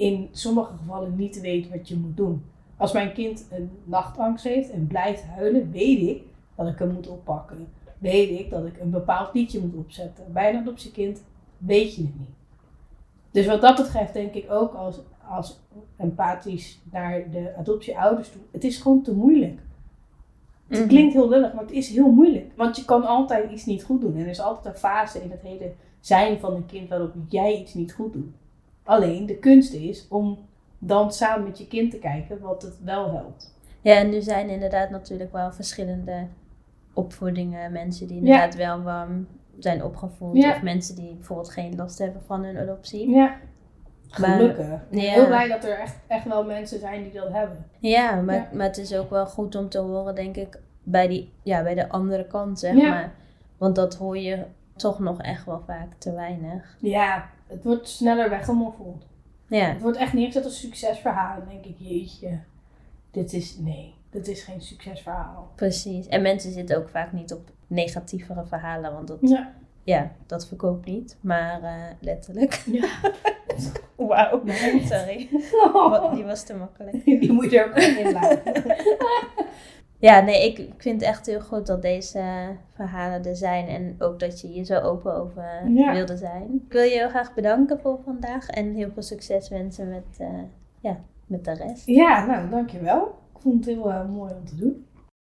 in 0.01 0.27
sommige 0.31 0.73
gevallen 0.77 1.15
niet 1.15 1.41
weet 1.41 1.69
wat 1.69 1.87
je 1.87 1.95
moet 1.95 2.17
doen. 2.17 2.43
Als 2.77 2.91
mijn 2.93 3.13
kind 3.13 3.47
een 3.51 3.69
nachtangst 3.83 4.43
heeft 4.43 4.69
en 4.69 4.87
blijft 4.87 5.23
huilen, 5.23 5.71
weet 5.71 6.01
ik 6.01 6.23
dat 6.55 6.67
ik 6.67 6.79
hem 6.79 6.91
moet 6.93 7.07
oppakken. 7.07 7.67
Weet 7.97 8.39
ik 8.39 8.49
dat 8.49 8.65
ik 8.65 8.79
een 8.79 8.89
bepaald 8.89 9.33
liedje 9.33 9.59
moet 9.59 9.75
opzetten. 9.75 10.23
Bij 10.33 10.49
een 10.53 10.59
adoptiekind 10.61 11.23
weet 11.57 11.95
je 11.95 12.01
het 12.01 12.19
niet. 12.19 12.29
Dus 13.31 13.45
wat 13.45 13.61
dat 13.61 13.75
betreft 13.75 14.13
denk 14.13 14.33
ik 14.33 14.51
ook 14.51 14.73
als, 14.73 14.99
als 15.27 15.59
empathisch 15.97 16.79
naar 16.91 17.29
de 17.31 17.53
adoptieouders 17.57 18.29
toe. 18.29 18.41
Het 18.51 18.63
is 18.63 18.77
gewoon 18.77 19.01
te 19.01 19.13
moeilijk. 19.13 19.59
Het 20.67 20.79
Mhm. 20.79 20.87
klinkt 20.87 21.13
heel 21.13 21.29
lullig, 21.29 21.53
maar 21.53 21.63
het 21.63 21.71
is 21.71 21.89
heel 21.89 22.11
moeilijk. 22.11 22.51
Want 22.55 22.75
je 22.77 22.85
kan 22.85 23.03
altijd 23.05 23.51
iets 23.51 23.65
niet 23.65 23.83
goed 23.83 24.01
doen. 24.01 24.15
En 24.15 24.21
er 24.21 24.27
is 24.27 24.41
altijd 24.41 24.73
een 24.73 24.79
fase 24.79 25.23
in 25.23 25.31
het 25.31 25.41
hele 25.41 25.71
zijn 25.99 26.39
van 26.39 26.53
een 26.55 26.65
kind 26.65 26.89
waarop 26.89 27.13
jij 27.29 27.59
iets 27.59 27.73
niet 27.73 27.93
goed 27.93 28.13
doet. 28.13 28.33
Alleen 28.91 29.25
de 29.25 29.37
kunst 29.37 29.73
is 29.73 30.07
om 30.09 30.37
dan 30.79 31.11
samen 31.11 31.43
met 31.43 31.57
je 31.57 31.67
kind 31.67 31.91
te 31.91 31.99
kijken 31.99 32.39
wat 32.39 32.61
het 32.61 32.83
wel 32.83 33.11
helpt. 33.11 33.55
Ja, 33.81 33.95
en 33.95 34.13
er 34.13 34.21
zijn 34.21 34.49
inderdaad 34.49 34.89
natuurlijk 34.89 35.31
wel 35.31 35.51
verschillende 35.51 36.27
opvoedingen. 36.93 37.71
Mensen 37.71 38.07
die 38.07 38.17
inderdaad 38.17 38.55
wel 38.55 38.81
warm 38.81 39.27
zijn 39.59 39.83
opgevoed. 39.83 40.37
Ja. 40.37 40.49
Of 40.49 40.61
mensen 40.61 40.95
die 40.95 41.13
bijvoorbeeld 41.13 41.49
geen 41.49 41.75
last 41.75 41.97
hebben 41.97 42.21
van 42.25 42.43
hun 42.43 42.57
adoptie. 42.57 43.09
Ja. 43.09 43.35
Gelukkig. 44.07 44.67
Ja. 44.89 44.99
heel 44.99 45.25
blij 45.25 45.47
dat 45.47 45.63
er 45.63 45.79
echt, 45.79 45.99
echt 46.07 46.27
wel 46.27 46.43
mensen 46.43 46.79
zijn 46.79 47.03
die 47.03 47.11
dat 47.11 47.31
hebben. 47.31 47.65
Ja, 47.79 48.21
maar, 48.21 48.49
maar 48.53 48.65
het 48.65 48.77
is 48.77 48.95
ook 48.95 49.09
wel 49.09 49.25
goed 49.25 49.55
om 49.55 49.69
te 49.69 49.79
horen, 49.79 50.15
denk 50.15 50.35
ik, 50.35 50.59
bij, 50.83 51.07
die, 51.07 51.33
ja, 51.43 51.63
bij 51.63 51.75
de 51.75 51.89
andere 51.89 52.27
kant, 52.27 52.59
zeg 52.59 52.73
maar. 52.73 53.13
Want 53.57 53.75
dat 53.75 53.95
hoor 53.95 54.17
je 54.17 54.45
toch 54.75 54.99
nog 54.99 55.21
echt 55.21 55.45
wel 55.45 55.61
vaak 55.65 55.93
te 55.97 56.13
weinig. 56.13 56.77
Ja, 56.79 57.29
het 57.51 57.63
wordt 57.63 57.87
sneller 57.89 58.29
weggemoffeld. 58.29 59.05
Ja, 59.47 59.65
Het 59.65 59.81
wordt 59.81 59.97
echt 59.97 60.13
neergezet 60.13 60.45
als 60.45 60.59
succesverhaal. 60.59 61.39
Dan 61.39 61.47
denk 61.49 61.65
ik, 61.65 61.75
jeetje, 61.77 62.39
dit 63.11 63.33
is, 63.33 63.57
nee, 63.57 63.93
dit 64.09 64.27
is 64.27 64.43
geen 64.43 64.61
succesverhaal. 64.61 65.51
precies. 65.55 66.07
En 66.07 66.21
mensen 66.21 66.51
zitten 66.51 66.77
ook 66.77 66.89
vaak 66.89 67.11
niet 67.11 67.33
op 67.33 67.49
negatievere 67.67 68.45
verhalen, 68.45 68.93
want 68.93 69.07
dat, 69.07 69.17
Ja. 69.21 69.53
ja, 69.83 70.11
dat 70.25 70.47
verkoopt 70.47 70.85
niet. 70.85 71.17
Maar 71.21 71.63
eh, 71.63 71.73
letterlijk. 71.99 72.53
Ja. 72.65 72.87
Wauw, 73.95 74.41
Nee. 74.43 74.85
sorry. 74.85 75.29
Wat- 75.73 76.13
Die 76.13 76.23
was 76.23 76.43
te 76.43 76.53
makkelijk. 76.55 77.05
Die 77.21 77.31
moet 77.31 77.51
je 77.51 77.59
er 77.59 77.69
ook 77.69 77.75
in 77.77 78.11
laten. 78.11 78.53
Ja, 80.01 80.19
nee, 80.21 80.47
ik, 80.51 80.57
ik 80.57 80.73
vind 80.81 81.01
het 81.01 81.09
echt 81.09 81.25
heel 81.25 81.41
goed 81.41 81.67
dat 81.67 81.81
deze 81.81 82.23
verhalen 82.75 83.25
er 83.25 83.35
zijn. 83.35 83.67
En 83.67 83.95
ook 83.99 84.19
dat 84.19 84.41
je 84.41 84.47
hier 84.47 84.65
zo 84.65 84.79
open 84.79 85.15
over 85.15 85.69
Ja. 85.73 85.93
wilde 85.93 86.17
zijn. 86.17 86.61
Ik 86.67 86.71
wil 86.73 86.83
je 86.83 86.89
heel 86.97 87.09
graag 87.09 87.33
bedanken 87.33 87.79
voor 87.79 87.99
vandaag. 88.05 88.47
En 88.47 88.73
heel 88.73 88.89
veel 88.93 89.01
succes 89.01 89.49
wensen 89.49 89.89
met, 89.89 90.17
eh, 90.17 90.27
ja, 90.79 90.97
met 91.25 91.45
de 91.45 91.53
rest. 91.53 91.85
Ja, 91.85 92.25
nou, 92.25 92.49
dankjewel. 92.49 93.01
Ik 93.35 93.41
vond 93.41 93.65
het 93.65 93.75
heel 93.75 93.91
eh, 93.91 94.09
mooi 94.09 94.33
om 94.33 94.45
te 94.45 94.55
doen. 94.55 94.85